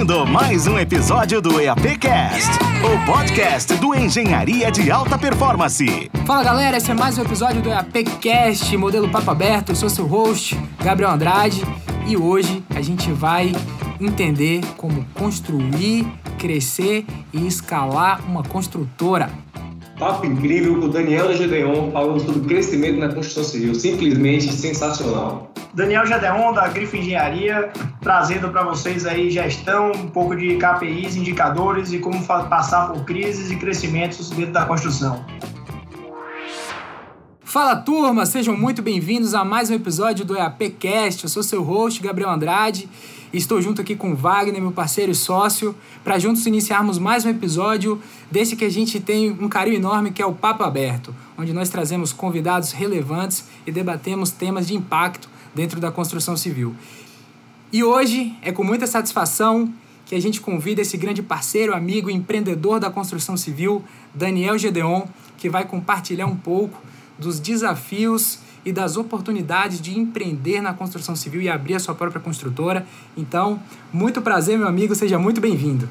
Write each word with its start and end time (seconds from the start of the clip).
ouvindo 0.00 0.24
mais 0.24 0.66
um 0.66 0.78
episódio 0.78 1.42
do 1.42 1.60
EAPcast, 1.60 2.48
o 2.82 3.04
podcast 3.04 3.74
do 3.74 3.94
Engenharia 3.94 4.70
de 4.70 4.90
Alta 4.90 5.18
Performance. 5.18 6.10
Fala 6.26 6.42
galera, 6.42 6.78
esse 6.78 6.90
é 6.90 6.94
mais 6.94 7.18
um 7.18 7.22
episódio 7.22 7.60
do 7.60 7.68
EAPcast, 7.68 8.74
modelo 8.78 9.10
papo 9.10 9.30
aberto. 9.30 9.72
Eu 9.72 9.76
sou 9.76 9.90
seu 9.90 10.06
host, 10.06 10.58
Gabriel 10.82 11.10
Andrade, 11.10 11.62
e 12.06 12.16
hoje 12.16 12.64
a 12.74 12.80
gente 12.80 13.12
vai 13.12 13.52
entender 14.00 14.62
como 14.78 15.04
construir, 15.14 16.06
crescer 16.38 17.04
e 17.30 17.46
escalar 17.46 18.24
uma 18.26 18.42
construtora. 18.42 19.30
Papo 19.98 20.24
incrível 20.24 20.80
com 20.80 20.86
o 20.86 20.88
Daniel 20.88 21.36
Gedeon 21.36 21.90
falando 21.92 22.20
sobre 22.20 22.48
crescimento 22.48 22.98
na 22.98 23.12
construção 23.12 23.44
civil. 23.44 23.74
Simplesmente 23.74 24.50
sensacional. 24.50 25.49
Daniel 25.72 26.04
Gedeon, 26.04 26.52
da 26.52 26.66
Grifo 26.68 26.96
Engenharia, 26.96 27.72
trazendo 28.00 28.48
para 28.50 28.64
vocês 28.64 29.06
aí 29.06 29.30
gestão, 29.30 29.92
um 29.92 30.08
pouco 30.08 30.34
de 30.34 30.56
KPIs, 30.56 31.14
indicadores 31.14 31.92
e 31.92 31.98
como 32.00 32.24
passar 32.24 32.88
por 32.88 33.04
crises 33.04 33.50
e 33.52 33.56
crescimentos 33.56 34.30
dentro 34.30 34.52
da 34.52 34.66
construção. 34.66 35.24
Fala 37.44 37.76
turma, 37.76 38.26
sejam 38.26 38.56
muito 38.56 38.82
bem-vindos 38.82 39.34
a 39.34 39.44
mais 39.44 39.70
um 39.70 39.74
episódio 39.74 40.24
do 40.24 40.36
EAPcast. 40.36 41.24
Eu 41.24 41.30
sou 41.30 41.42
seu 41.42 41.62
host, 41.62 42.00
Gabriel 42.02 42.30
Andrade, 42.30 42.88
Estou 43.32 43.62
junto 43.62 43.80
aqui 43.80 43.94
com 43.94 44.12
Wagner, 44.12 44.60
meu 44.60 44.72
parceiro 44.72 45.12
e 45.12 45.14
sócio, 45.14 45.72
para 46.02 46.18
juntos 46.18 46.44
iniciarmos 46.46 46.98
mais 46.98 47.24
um 47.24 47.28
episódio 47.28 48.02
desse 48.28 48.56
que 48.56 48.64
a 48.64 48.68
gente 48.68 48.98
tem 48.98 49.30
um 49.30 49.48
carinho 49.48 49.76
enorme, 49.76 50.10
que 50.10 50.20
é 50.20 50.26
o 50.26 50.34
Papo 50.34 50.64
Aberto, 50.64 51.14
onde 51.38 51.52
nós 51.52 51.68
trazemos 51.68 52.12
convidados 52.12 52.72
relevantes 52.72 53.44
e 53.64 53.70
debatemos 53.70 54.32
temas 54.32 54.66
de 54.66 54.74
impacto 54.74 55.28
dentro 55.54 55.80
da 55.80 55.90
construção 55.90 56.36
civil. 56.36 56.74
E 57.72 57.84
hoje 57.84 58.34
é 58.42 58.50
com 58.50 58.64
muita 58.64 58.86
satisfação 58.86 59.72
que 60.06 60.14
a 60.16 60.20
gente 60.20 60.40
convida 60.40 60.82
esse 60.82 60.96
grande 60.96 61.22
parceiro, 61.22 61.72
amigo 61.72 62.10
empreendedor 62.10 62.80
da 62.80 62.90
construção 62.90 63.36
civil, 63.36 63.84
Daniel 64.12 64.58
Gedeon, 64.58 65.02
que 65.38 65.48
vai 65.48 65.64
compartilhar 65.64 66.26
um 66.26 66.34
pouco 66.36 66.82
dos 67.16 67.38
desafios 67.38 68.40
e 68.64 68.72
das 68.72 68.96
oportunidades 68.96 69.80
de 69.80 69.96
empreender 69.96 70.60
na 70.60 70.74
construção 70.74 71.14
civil 71.14 71.40
e 71.40 71.48
abrir 71.48 71.74
a 71.74 71.78
sua 71.78 71.94
própria 71.94 72.20
construtora. 72.20 72.84
Então, 73.16 73.62
muito 73.92 74.20
prazer, 74.20 74.58
meu 74.58 74.66
amigo, 74.66 74.94
seja 74.96 75.18
muito 75.18 75.40
bem-vindo. 75.40 75.88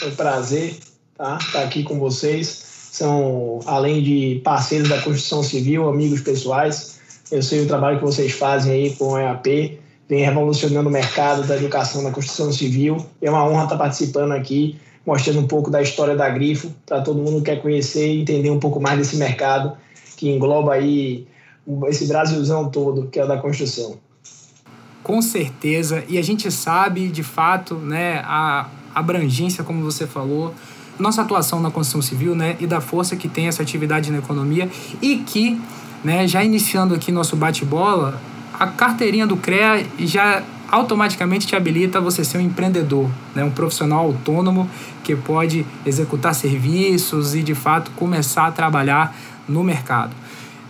É 0.00 0.06
um 0.06 0.14
prazer 0.14 0.78
tá? 1.16 1.38
estar 1.40 1.52
tá 1.52 1.64
aqui 1.64 1.82
com 1.82 1.98
vocês. 1.98 2.70
São, 2.92 3.60
além 3.66 4.02
de 4.02 4.40
parceiros 4.44 4.88
da 4.88 5.02
construção 5.02 5.42
civil, 5.42 5.88
amigos 5.88 6.20
pessoais. 6.20 6.99
Eu 7.30 7.42
sei 7.42 7.62
o 7.62 7.66
trabalho 7.66 7.98
que 7.98 8.04
vocês 8.04 8.32
fazem 8.32 8.72
aí 8.72 8.96
com 8.96 9.12
o 9.12 9.18
EAP, 9.18 9.78
vem 10.08 10.24
revolucionando 10.24 10.88
o 10.88 10.92
mercado 10.92 11.46
da 11.46 11.56
educação 11.56 12.02
na 12.02 12.10
construção 12.10 12.52
civil. 12.52 13.04
É 13.22 13.30
uma 13.30 13.48
honra 13.48 13.64
estar 13.64 13.76
participando 13.76 14.32
aqui, 14.32 14.76
mostrando 15.06 15.40
um 15.40 15.46
pouco 15.46 15.70
da 15.70 15.80
história 15.80 16.16
da 16.16 16.28
Grifo, 16.28 16.72
para 16.84 17.00
todo 17.00 17.22
mundo 17.22 17.38
que 17.38 17.50
quer 17.50 17.62
conhecer 17.62 18.12
e 18.12 18.22
entender 18.22 18.50
um 18.50 18.58
pouco 18.58 18.80
mais 18.80 18.98
desse 18.98 19.16
mercado 19.16 19.72
que 20.16 20.28
engloba 20.28 20.74
aí 20.74 21.26
esse 21.88 22.06
Brasilzão 22.06 22.68
todo 22.68 23.06
que 23.06 23.18
é 23.18 23.26
da 23.26 23.38
construção. 23.38 23.98
Com 25.02 25.22
certeza, 25.22 26.04
e 26.08 26.18
a 26.18 26.22
gente 26.22 26.50
sabe 26.50 27.08
de 27.08 27.22
fato 27.22 27.74
né, 27.74 28.22
a 28.24 28.68
abrangência, 28.94 29.64
como 29.64 29.82
você 29.82 30.06
falou, 30.06 30.54
nossa 30.98 31.22
atuação 31.22 31.60
na 31.60 31.70
construção 31.70 32.02
civil 32.02 32.34
né, 32.34 32.56
e 32.60 32.66
da 32.66 32.80
força 32.80 33.16
que 33.16 33.28
tem 33.28 33.48
essa 33.48 33.62
atividade 33.62 34.10
na 34.10 34.18
economia 34.18 34.70
e 35.00 35.16
que, 35.18 35.58
né, 36.04 36.26
já 36.26 36.42
iniciando 36.42 36.94
aqui 36.94 37.12
nosso 37.12 37.36
bate-bola, 37.36 38.20
a 38.58 38.66
carteirinha 38.66 39.26
do 39.26 39.36
CREA 39.36 39.86
já 40.00 40.42
automaticamente 40.70 41.46
te 41.46 41.56
habilita 41.56 41.98
a 41.98 42.00
você 42.00 42.24
ser 42.24 42.38
um 42.38 42.40
empreendedor, 42.40 43.10
né, 43.34 43.42
um 43.42 43.50
profissional 43.50 44.04
autônomo 44.04 44.68
que 45.02 45.16
pode 45.16 45.66
executar 45.84 46.34
serviços 46.34 47.34
e 47.34 47.42
de 47.42 47.54
fato 47.54 47.90
começar 47.92 48.46
a 48.46 48.52
trabalhar 48.52 49.16
no 49.48 49.64
mercado. 49.64 50.14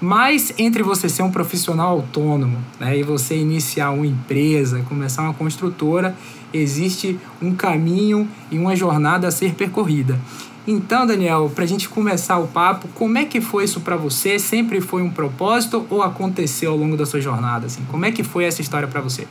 Mas 0.00 0.54
entre 0.56 0.82
você 0.82 1.10
ser 1.10 1.22
um 1.22 1.31
profissional 1.31 1.91
autônomo 1.91 2.56
né, 2.78 2.99
e 2.99 3.03
você 3.03 3.37
iniciar 3.37 3.91
uma 3.91 4.06
empresa, 4.06 4.83
começar 4.88 5.22
uma 5.22 5.34
construtora, 5.34 6.16
existe 6.54 7.19
um 7.41 7.54
caminho 7.54 8.27
e 8.50 8.59
uma 8.59 8.75
jornada 8.75 9.28
a 9.28 9.31
ser 9.31 9.54
percorrida. 9.54 10.19
Então, 10.66 11.06
Daniel, 11.06 11.50
para 11.54 11.65
a 11.65 11.66
gente 11.66 11.88
começar 11.88 12.38
o 12.38 12.47
papo, 12.47 12.87
como 12.94 13.16
é 13.19 13.25
que 13.25 13.41
foi 13.41 13.65
isso 13.65 13.81
para 13.81 13.97
você? 13.97 14.38
Sempre 14.38 14.81
foi 14.81 15.03
um 15.03 15.10
propósito 15.10 15.87
ou 15.91 16.03
aconteceu 16.03 16.72
ao 16.72 16.76
longo 16.76 16.97
da 16.97 17.06
sua 17.06 17.21
jornada? 17.21 17.66
Assim? 17.66 17.82
Como 17.91 18.04
é 18.04 18.12
que 18.12 18.22
foi 18.22 18.44
essa 18.44 18.60
história 18.60 18.87
para 18.87 19.00
você? 19.00 19.26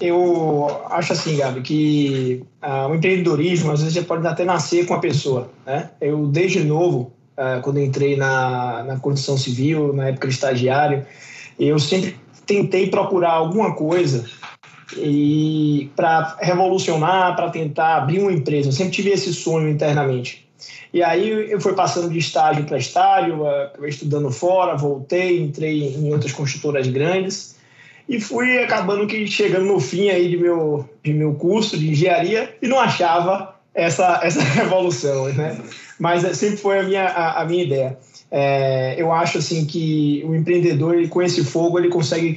Eu 0.00 0.82
acho 0.90 1.12
assim, 1.12 1.36
Gabi, 1.36 1.60
que 1.60 2.44
uh, 2.62 2.90
o 2.90 2.94
empreendedorismo 2.94 3.72
às 3.72 3.82
vezes 3.82 4.02
pode 4.04 4.26
até 4.26 4.44
nascer 4.44 4.86
com 4.86 4.94
a 4.94 4.98
pessoa. 4.98 5.50
Né? 5.66 5.90
Eu, 6.00 6.26
desde 6.26 6.62
novo, 6.64 7.12
uh, 7.36 7.60
quando 7.62 7.80
entrei 7.80 8.16
na, 8.16 8.84
na 8.84 8.98
construção 8.98 9.36
civil, 9.36 9.92
na 9.92 10.08
época 10.08 10.28
de 10.28 10.34
estagiário, 10.34 11.04
eu 11.58 11.78
sempre 11.78 12.16
tentei 12.46 12.88
procurar 12.88 13.32
alguma 13.32 13.74
coisa 13.74 14.24
e 14.96 15.90
para 15.94 16.36
revolucionar, 16.40 17.36
para 17.36 17.50
tentar 17.50 17.96
abrir 17.96 18.20
uma 18.20 18.32
empresa. 18.32 18.68
Eu 18.68 18.72
sempre 18.72 18.92
tive 18.92 19.10
esse 19.10 19.32
sonho 19.32 19.68
internamente. 19.68 20.48
E 20.92 21.02
aí 21.02 21.50
eu 21.50 21.60
fui 21.60 21.74
passando 21.74 22.10
de 22.10 22.18
estágio 22.18 22.64
para 22.64 22.78
estágio, 22.78 23.42
estudando 23.82 24.30
fora, 24.30 24.76
voltei, 24.76 25.38
entrei 25.40 25.94
em 25.94 26.12
outras 26.12 26.32
construtoras 26.32 26.86
grandes 26.88 27.56
e 28.08 28.18
fui 28.18 28.58
acabando 28.58 29.06
que 29.06 29.26
chegando 29.26 29.66
no 29.66 29.78
fim 29.78 30.08
aí 30.08 30.30
de 30.30 30.36
meu, 30.38 30.88
de 31.04 31.12
meu 31.12 31.34
curso 31.34 31.76
de 31.76 31.90
engenharia 31.90 32.56
e 32.62 32.66
não 32.66 32.80
achava 32.80 33.54
essa, 33.74 34.20
essa 34.22 34.40
revolução, 34.54 35.26
né? 35.34 35.60
Mas 35.98 36.24
é, 36.24 36.32
sempre 36.32 36.56
foi 36.56 36.78
a 36.78 36.82
minha, 36.82 37.04
a, 37.04 37.42
a 37.42 37.44
minha 37.44 37.64
ideia. 37.64 37.98
É, 38.30 38.94
eu 38.98 39.10
acho 39.10 39.38
assim 39.38 39.64
que 39.64 40.22
o 40.26 40.34
empreendedor 40.34 40.94
ele, 40.94 41.08
com 41.08 41.22
esse 41.22 41.42
fogo 41.44 41.78
ele 41.78 41.88
consegue 41.88 42.36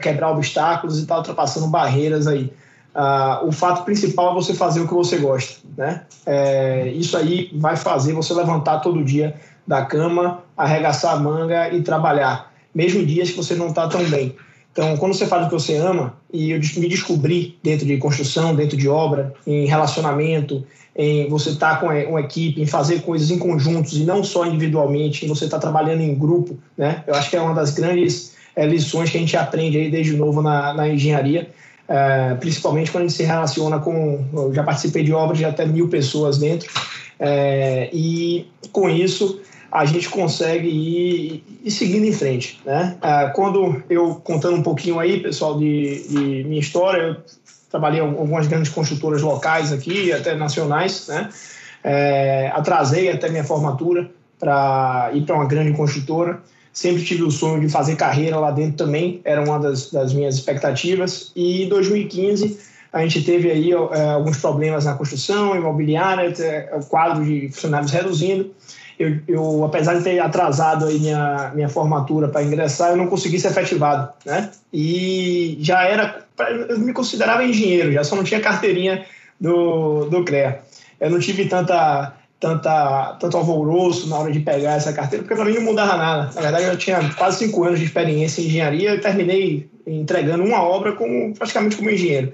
quebrar 0.00 0.32
obstáculos 0.32 0.98
e 0.98 1.02
estar 1.02 1.14
tá 1.14 1.20
ultrapassando 1.20 1.66
barreiras 1.68 2.26
aí. 2.26 2.52
Ah, 2.94 3.40
o 3.42 3.50
fato 3.50 3.84
principal 3.84 4.30
é 4.30 4.34
você 4.34 4.54
fazer 4.54 4.80
o 4.80 4.86
que 4.86 4.94
você 4.94 5.18
gosta, 5.18 5.60
né? 5.76 6.02
É, 6.24 6.88
isso 6.90 7.16
aí 7.16 7.50
vai 7.54 7.76
fazer 7.76 8.12
você 8.12 8.32
levantar 8.32 8.78
todo 8.80 9.02
dia 9.02 9.34
da 9.66 9.84
cama, 9.84 10.42
arregaçar 10.56 11.14
a 11.14 11.18
manga 11.18 11.72
e 11.72 11.82
trabalhar, 11.82 12.52
mesmo 12.74 13.04
dias 13.04 13.30
que 13.30 13.36
você 13.36 13.54
não 13.54 13.68
está 13.68 13.88
tão 13.88 14.04
bem. 14.04 14.36
Então, 14.70 14.96
quando 14.96 15.14
você 15.14 15.26
faz 15.26 15.46
o 15.46 15.48
que 15.48 15.54
você 15.54 15.76
ama, 15.76 16.16
e 16.32 16.50
eu 16.50 16.58
me 16.58 16.88
descobri 16.88 17.56
dentro 17.62 17.86
de 17.86 17.96
construção, 17.96 18.54
dentro 18.54 18.76
de 18.76 18.88
obra, 18.88 19.32
em 19.46 19.66
relacionamento, 19.66 20.64
em 20.96 21.28
você 21.28 21.50
estar 21.50 21.74
tá 21.74 21.76
com 21.76 21.86
uma 21.86 22.20
equipe, 22.20 22.62
em 22.62 22.66
fazer 22.66 23.02
coisas 23.02 23.30
em 23.30 23.38
conjuntos 23.38 23.94
e 23.94 24.04
não 24.04 24.22
só 24.22 24.46
individualmente, 24.46 25.24
em 25.24 25.28
você 25.28 25.46
estar 25.46 25.58
tá 25.58 25.62
trabalhando 25.62 26.02
em 26.02 26.14
grupo, 26.14 26.56
né? 26.76 27.02
Eu 27.06 27.14
acho 27.14 27.30
que 27.30 27.36
é 27.36 27.40
uma 27.40 27.54
das 27.54 27.72
grandes 27.72 28.34
é, 28.54 28.66
lições 28.66 29.10
que 29.10 29.16
a 29.16 29.20
gente 29.20 29.36
aprende 29.36 29.78
aí 29.78 29.90
desde 29.90 30.16
novo 30.16 30.40
na, 30.40 30.72
na 30.72 30.88
engenharia, 30.88 31.50
é, 31.88 32.34
principalmente 32.34 32.90
quando 32.90 33.04
a 33.04 33.06
gente 33.08 33.16
se 33.16 33.24
relaciona 33.24 33.78
com. 33.80 34.24
Eu 34.32 34.54
já 34.54 34.62
participei 34.62 35.02
de 35.02 35.12
obras 35.12 35.38
de 35.38 35.44
até 35.44 35.66
mil 35.66 35.88
pessoas 35.88 36.38
dentro, 36.38 36.70
é, 37.18 37.90
e 37.92 38.46
com 38.70 38.88
isso 38.88 39.40
a 39.74 39.84
gente 39.84 40.08
consegue 40.08 40.68
ir, 40.68 41.42
ir 41.64 41.70
seguindo 41.72 42.04
em 42.06 42.12
frente. 42.12 42.60
Né? 42.64 42.96
Ah, 43.02 43.32
quando 43.34 43.82
eu, 43.90 44.14
contando 44.22 44.56
um 44.56 44.62
pouquinho 44.62 45.00
aí, 45.00 45.18
pessoal, 45.18 45.58
de, 45.58 46.06
de 46.08 46.44
minha 46.44 46.60
história, 46.60 47.02
eu 47.02 47.16
trabalhei 47.74 48.00
em 48.00 48.04
algumas 48.04 48.46
grandes 48.46 48.70
construtoras 48.70 49.20
locais 49.20 49.72
aqui, 49.72 50.12
até 50.12 50.36
nacionais, 50.36 51.08
né? 51.08 51.28
É, 51.82 52.52
atrasei 52.54 53.10
até 53.10 53.28
minha 53.28 53.42
formatura 53.42 54.08
para 54.38 55.10
ir 55.12 55.22
para 55.22 55.34
uma 55.34 55.44
grande 55.44 55.72
construtora. 55.72 56.40
Sempre 56.72 57.02
tive 57.02 57.24
o 57.24 57.32
sonho 57.32 57.60
de 57.60 57.68
fazer 57.68 57.96
carreira 57.96 58.38
lá 58.38 58.52
dentro 58.52 58.76
também, 58.76 59.20
era 59.24 59.42
uma 59.42 59.58
das, 59.58 59.90
das 59.90 60.12
minhas 60.12 60.36
expectativas. 60.36 61.32
E 61.34 61.64
em 61.64 61.68
2015 61.68 62.60
a 62.92 63.00
gente 63.02 63.24
teve 63.24 63.50
aí 63.50 63.72
é, 63.72 64.10
alguns 64.10 64.38
problemas 64.38 64.84
na 64.84 64.94
construção 64.94 65.56
imobiliária, 65.56 66.32
o 66.74 66.84
quadro 66.86 67.24
de 67.24 67.48
funcionários 67.48 67.90
reduzindo 67.90 68.54
eu, 68.98 69.18
eu, 69.26 69.64
apesar 69.64 69.94
de 69.94 70.04
ter 70.04 70.20
atrasado 70.20 70.86
aí 70.86 70.98
minha, 70.98 71.52
minha 71.54 71.68
formatura 71.68 72.28
para 72.28 72.42
ingressar, 72.42 72.90
eu 72.90 72.96
não 72.96 73.08
consegui 73.08 73.40
ser 73.40 73.48
efetivado, 73.48 74.12
né? 74.24 74.50
E 74.72 75.58
já 75.60 75.84
era, 75.84 76.24
eu 76.68 76.78
me 76.78 76.92
considerava 76.92 77.44
engenheiro, 77.44 77.92
já 77.92 78.04
só 78.04 78.14
não 78.14 78.24
tinha 78.24 78.40
carteirinha 78.40 79.04
do, 79.40 80.06
do 80.06 80.24
CREA. 80.24 80.60
Eu 81.00 81.10
não 81.10 81.18
tive 81.18 81.46
tanta, 81.46 82.14
tanta, 82.38 83.16
tanto 83.20 83.36
alvoroço 83.36 84.08
na 84.08 84.16
hora 84.16 84.30
de 84.30 84.40
pegar 84.40 84.74
essa 84.74 84.92
carteira, 84.92 85.24
porque 85.24 85.34
para 85.34 85.44
mim 85.44 85.54
não 85.54 85.62
mudava 85.62 85.96
nada. 85.96 86.30
Na 86.34 86.40
verdade, 86.40 86.64
eu 86.64 86.76
tinha 86.76 87.00
quase 87.14 87.38
cinco 87.38 87.64
anos 87.64 87.80
de 87.80 87.86
experiência 87.86 88.40
em 88.40 88.46
engenharia 88.46 88.94
e 88.94 89.00
terminei 89.00 89.68
entregando 89.86 90.44
uma 90.44 90.62
obra 90.62 90.92
como, 90.92 91.34
praticamente 91.34 91.76
como 91.76 91.90
engenheiro. 91.90 92.32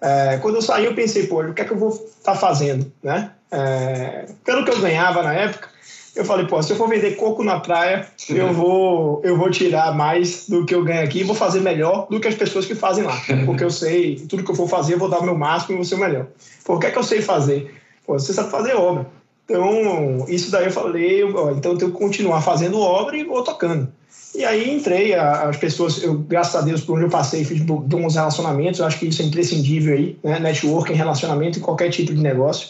É, 0.00 0.38
quando 0.40 0.56
eu 0.56 0.62
saí, 0.62 0.84
eu 0.84 0.94
pensei, 0.94 1.26
pô, 1.26 1.42
o 1.42 1.52
que 1.52 1.62
é 1.62 1.64
que 1.64 1.72
eu 1.72 1.76
vou 1.76 1.90
estar 1.90 2.32
tá 2.32 2.34
fazendo, 2.34 2.90
né? 3.02 3.32
É, 3.50 4.26
pelo 4.44 4.64
que 4.64 4.70
eu 4.70 4.80
ganhava 4.80 5.22
na 5.22 5.34
época, 5.34 5.68
Eu 6.16 6.24
falei, 6.24 6.46
pô, 6.46 6.60
se 6.62 6.72
eu 6.72 6.76
for 6.76 6.88
vender 6.88 7.16
coco 7.16 7.44
na 7.44 7.60
praia, 7.60 8.06
eu 8.28 8.52
vou, 8.52 9.20
eu 9.22 9.36
vou 9.36 9.50
tirar 9.50 9.94
mais 9.94 10.48
do 10.48 10.64
que 10.64 10.74
eu 10.74 10.82
ganho 10.82 11.04
aqui 11.04 11.20
e 11.20 11.24
vou 11.24 11.34
fazer 11.34 11.60
melhor 11.60 12.06
do 12.10 12.18
que 12.18 12.26
as 12.26 12.34
pessoas 12.34 12.66
que 12.66 12.74
fazem 12.74 13.04
lá. 13.04 13.16
Porque 13.46 13.62
eu 13.62 13.70
sei, 13.70 14.16
tudo 14.28 14.42
que 14.42 14.50
eu 14.50 14.54
for 14.54 14.68
fazer, 14.68 14.94
eu 14.94 14.98
vou 14.98 15.08
dar 15.08 15.20
o 15.20 15.24
meu 15.24 15.36
máximo 15.36 15.74
e 15.74 15.76
vou 15.76 15.84
ser 15.84 15.94
o 15.94 15.98
melhor. 15.98 16.26
Pô, 16.64 16.74
o 16.74 16.78
que 16.78 16.86
é 16.86 16.90
que 16.90 16.98
eu 16.98 17.04
sei 17.04 17.22
fazer? 17.22 17.72
Pô, 18.06 18.18
você 18.18 18.32
sabe 18.32 18.50
fazer 18.50 18.74
obra. 18.74 19.06
Então, 19.44 20.26
isso 20.28 20.50
daí 20.50 20.66
eu 20.66 20.70
falei, 20.70 21.24
ó, 21.24 21.50
então 21.52 21.72
eu 21.72 21.78
tenho 21.78 21.90
que 21.90 21.98
continuar 21.98 22.42
fazendo 22.42 22.80
obra 22.80 23.16
e 23.16 23.24
vou 23.24 23.42
tocando. 23.42 23.88
E 24.34 24.44
aí 24.44 24.70
entrei, 24.70 25.14
as 25.14 25.56
pessoas, 25.56 26.02
eu, 26.02 26.18
graças 26.18 26.54
a 26.54 26.60
Deus, 26.60 26.82
por 26.82 26.96
onde 26.96 27.06
eu 27.06 27.10
passei, 27.10 27.44
fiz 27.44 27.60
bons 27.62 28.14
relacionamentos, 28.14 28.78
eu 28.78 28.86
acho 28.86 28.98
que 28.98 29.06
isso 29.06 29.22
é 29.22 29.24
imprescindível 29.24 29.94
aí, 29.94 30.18
né? 30.22 30.38
networking, 30.38 30.92
relacionamento 30.92 31.58
em 31.58 31.62
qualquer 31.62 31.88
tipo 31.88 32.14
de 32.14 32.20
negócio. 32.20 32.68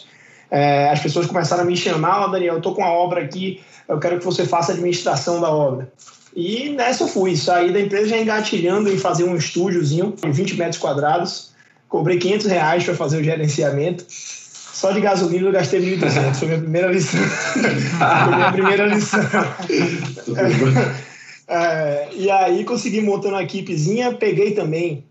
É, 0.51 0.89
as 0.89 0.99
pessoas 0.99 1.27
começaram 1.27 1.63
a 1.63 1.65
me 1.65 1.77
chamar, 1.77 2.25
oh, 2.25 2.27
Daniel, 2.29 2.55
eu 2.55 2.61
tô 2.61 2.73
com 2.73 2.81
uma 2.81 2.91
obra 2.91 3.21
aqui, 3.21 3.61
eu 3.87 3.99
quero 3.99 4.19
que 4.19 4.25
você 4.25 4.45
faça 4.45 4.71
a 4.71 4.75
administração 4.75 5.39
da 5.39 5.49
obra. 5.49 5.91
E 6.35 6.69
nessa 6.69 7.03
eu 7.03 7.07
fui, 7.07 7.35
saí 7.35 7.71
da 7.71 7.79
empresa 7.79 8.09
já 8.09 8.17
engatilhando 8.17 8.91
em 8.91 8.97
fazer 8.97 9.23
um 9.23 9.35
estúdiozinho 9.35 10.13
de 10.21 10.31
20 10.31 10.57
metros 10.57 10.77
quadrados, 10.77 11.51
cobrei 11.87 12.17
500 12.17 12.45
reais 12.47 12.83
para 12.83 12.95
fazer 12.95 13.19
o 13.19 13.23
gerenciamento, 13.23 14.05
só 14.09 14.91
de 14.91 15.01
gasolina 15.01 15.47
eu 15.47 15.51
gastei 15.51 15.81
1.200, 15.97 16.35
foi 16.35 16.47
minha 16.47 16.59
primeira 16.59 16.91
lição. 16.91 17.19
foi 17.27 18.35
minha 18.35 18.51
primeira 18.51 18.85
lição. 18.85 19.19
É, 21.51 22.09
e 22.13 22.29
aí 22.29 22.63
consegui 22.63 23.01
montando 23.01 23.33
uma 23.33 23.41
equipezinha, 23.41 24.13
peguei 24.13 24.51
também 24.51 25.08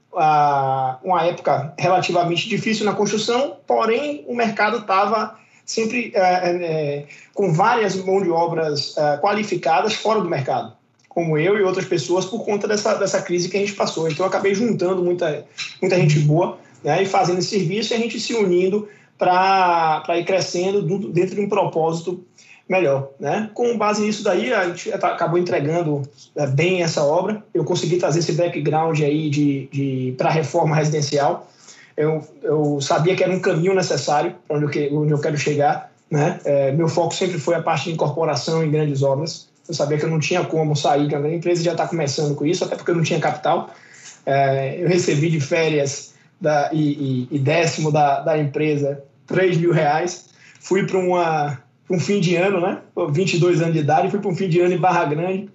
uma 1.02 1.24
época 1.24 1.72
relativamente 1.78 2.48
difícil 2.48 2.84
na 2.84 2.94
construção, 2.94 3.56
porém 3.66 4.24
o 4.26 4.34
mercado 4.34 4.78
estava 4.78 5.38
sempre 5.64 6.12
é, 6.14 6.20
é, 6.20 6.64
é, 6.64 7.06
com 7.34 7.52
várias 7.52 7.94
mãos 7.96 8.22
de 8.22 8.30
obras 8.30 8.96
é, 8.96 9.18
qualificadas 9.18 9.94
fora 9.94 10.20
do 10.20 10.28
mercado, 10.28 10.72
como 11.08 11.36
eu 11.36 11.58
e 11.58 11.62
outras 11.62 11.84
pessoas, 11.84 12.24
por 12.24 12.42
conta 12.44 12.66
dessa, 12.66 12.94
dessa 12.94 13.20
crise 13.20 13.50
que 13.50 13.56
a 13.56 13.60
gente 13.60 13.74
passou. 13.74 14.08
Então 14.08 14.24
eu 14.24 14.28
acabei 14.28 14.54
juntando 14.54 15.02
muita, 15.02 15.44
muita 15.80 15.96
gente 15.96 16.20
boa 16.20 16.58
né, 16.82 17.02
e 17.02 17.06
fazendo 17.06 17.38
esse 17.38 17.50
serviço 17.50 17.92
e 17.92 17.96
a 17.96 17.98
gente 17.98 18.18
se 18.18 18.34
unindo 18.34 18.88
para 19.18 20.16
ir 20.16 20.24
crescendo 20.24 20.80
dentro 21.10 21.34
de 21.34 21.40
um 21.40 21.48
propósito 21.48 22.24
melhor. 22.68 23.10
Né? 23.18 23.50
Com 23.54 23.76
base 23.78 24.02
nisso 24.02 24.22
daí, 24.22 24.52
a 24.52 24.66
gente 24.66 24.92
acabou 24.92 25.38
entregando 25.38 26.02
é, 26.36 26.46
bem 26.46 26.82
essa 26.82 27.02
obra. 27.02 27.42
Eu 27.54 27.64
consegui 27.64 27.96
trazer 27.96 28.18
esse 28.18 28.32
background 28.32 29.00
aí 29.00 29.30
de, 29.30 29.68
de, 29.72 30.14
para 30.18 30.28
a 30.28 30.32
reforma 30.32 30.76
residencial. 30.76 31.48
Eu, 31.96 32.22
eu 32.42 32.80
sabia 32.80 33.16
que 33.16 33.24
era 33.24 33.32
um 33.32 33.40
caminho 33.40 33.74
necessário 33.74 34.34
para 34.46 34.56
onde, 34.56 34.94
onde 34.94 35.12
eu 35.12 35.18
quero 35.18 35.36
chegar. 35.36 35.90
Né? 36.10 36.38
É, 36.44 36.72
meu 36.72 36.88
foco 36.88 37.14
sempre 37.14 37.38
foi 37.38 37.54
a 37.54 37.62
parte 37.62 37.84
de 37.84 37.92
incorporação 37.92 38.62
em 38.62 38.70
grandes 38.70 39.02
obras. 39.02 39.48
Eu 39.66 39.74
sabia 39.74 39.98
que 39.98 40.04
eu 40.04 40.10
não 40.10 40.20
tinha 40.20 40.44
como 40.44 40.74
sair 40.74 41.00
uma 41.00 41.20
grande 41.20 41.36
empresa 41.36 41.62
já 41.62 41.72
está 41.72 41.86
começando 41.86 42.34
com 42.34 42.46
isso, 42.46 42.64
até 42.64 42.76
porque 42.76 42.90
eu 42.90 42.94
não 42.94 43.02
tinha 43.02 43.20
capital. 43.20 43.70
É, 44.24 44.82
eu 44.82 44.88
recebi 44.88 45.30
de 45.30 45.40
férias 45.40 46.14
da, 46.40 46.70
e, 46.72 47.26
e, 47.30 47.36
e 47.36 47.38
décimo 47.38 47.90
da, 47.90 48.20
da 48.20 48.38
empresa 48.38 49.02
3 49.26 49.58
mil 49.58 49.72
reais. 49.72 50.28
Fui 50.60 50.86
para 50.86 50.98
uma 50.98 51.58
um 51.90 51.98
fim 51.98 52.20
de 52.20 52.36
ano, 52.36 52.60
né? 52.60 52.78
22 53.10 53.62
anos 53.62 53.74
de 53.74 53.80
idade, 53.80 54.10
fui 54.10 54.20
para 54.20 54.30
um 54.30 54.36
fim 54.36 54.48
de 54.48 54.60
ano 54.60 54.74
em 54.74 54.78
Barra 54.78 55.04
Grande. 55.06 55.50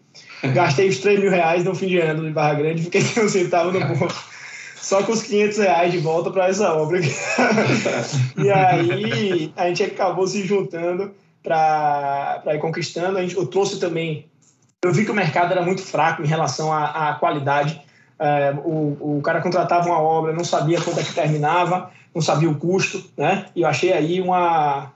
Gastei 0.54 0.90
os 0.90 1.00
3 1.00 1.20
mil 1.20 1.32
reais 1.32 1.64
no 1.64 1.74
fim 1.74 1.88
de 1.88 2.00
ano 2.00 2.28
em 2.28 2.32
Barra 2.32 2.56
Grande, 2.56 2.84
fiquei 2.84 3.02
sem 3.02 3.24
um 3.24 3.30
centavo 3.30 3.72
no 3.72 3.86
bolso. 3.96 4.34
Só 4.76 5.02
com 5.02 5.14
os 5.14 5.24
500 5.24 5.58
reais 5.60 5.92
de 5.94 6.00
volta 6.00 6.30
para 6.30 6.50
essa 6.50 6.74
obra. 6.74 7.00
e 8.38 8.52
aí 8.52 9.54
a 9.56 9.68
gente 9.68 9.84
acabou 9.84 10.28
se 10.28 10.46
juntando 10.46 11.12
para 11.42 12.44
ir 12.48 12.60
conquistando. 12.60 13.18
A 13.18 13.22
gente, 13.22 13.38
eu 13.38 13.48
trouxe 13.48 13.80
também. 13.80 14.26
Eu 14.84 14.92
vi 14.92 15.06
que 15.06 15.12
o 15.12 15.16
mercado 15.16 15.54
era 15.54 15.62
muito 15.62 15.82
fraco 15.82 16.22
em 16.22 16.28
relação 16.28 16.72
à, 16.74 17.12
à 17.12 17.14
qualidade. 17.16 17.82
É, 18.20 18.54
o, 18.66 19.18
o 19.18 19.22
cara 19.24 19.42
contratava 19.42 19.88
uma 19.88 20.02
obra, 20.02 20.34
não 20.34 20.44
sabia 20.44 20.82
quando 20.82 21.00
é 21.00 21.04
que 21.04 21.14
terminava, 21.14 21.90
não 22.14 22.22
sabia 22.22 22.50
o 22.50 22.56
custo, 22.56 23.04
né? 23.18 23.46
E 23.56 23.62
eu 23.62 23.68
achei 23.68 23.94
aí 23.94 24.20
uma, 24.20 24.92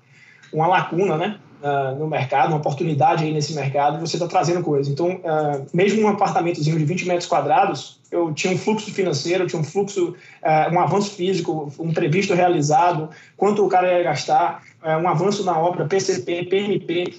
uma 0.52 0.68
lacuna, 0.68 1.18
né? 1.18 1.40
Uh, 1.62 1.98
no 1.98 2.08
mercado, 2.08 2.50
uma 2.50 2.58
oportunidade 2.58 3.24
aí 3.24 3.34
nesse 3.34 3.54
mercado, 3.54 4.00
você 4.00 4.16
está 4.16 4.28
trazendo 4.28 4.62
coisas. 4.62 4.92
Então, 4.92 5.16
uh, 5.16 5.66
mesmo 5.74 6.04
um 6.04 6.08
apartamentozinho 6.08 6.78
de 6.78 6.86
20 6.86 7.08
metros 7.08 7.28
quadrados, 7.28 8.00
eu 8.12 8.32
tinha 8.32 8.54
um 8.54 8.58
fluxo 8.58 8.94
financeiro, 8.94 9.44
eu 9.44 9.48
tinha 9.48 9.60
um 9.60 9.64
fluxo, 9.64 10.10
uh, 10.44 10.74
um 10.74 10.80
avanço 10.80 11.16
físico, 11.16 11.74
um 11.80 11.92
previsto 11.92 12.36
realizado, 12.36 13.10
quanto 13.36 13.66
o 13.66 13.70
cara 13.70 13.92
ia 13.92 14.04
gastar, 14.04 14.62
um 15.04 15.10
avanço 15.10 15.44
na 15.44 15.58
obra, 15.58 15.86
PCP, 15.86 16.46
PMP, 16.46 17.16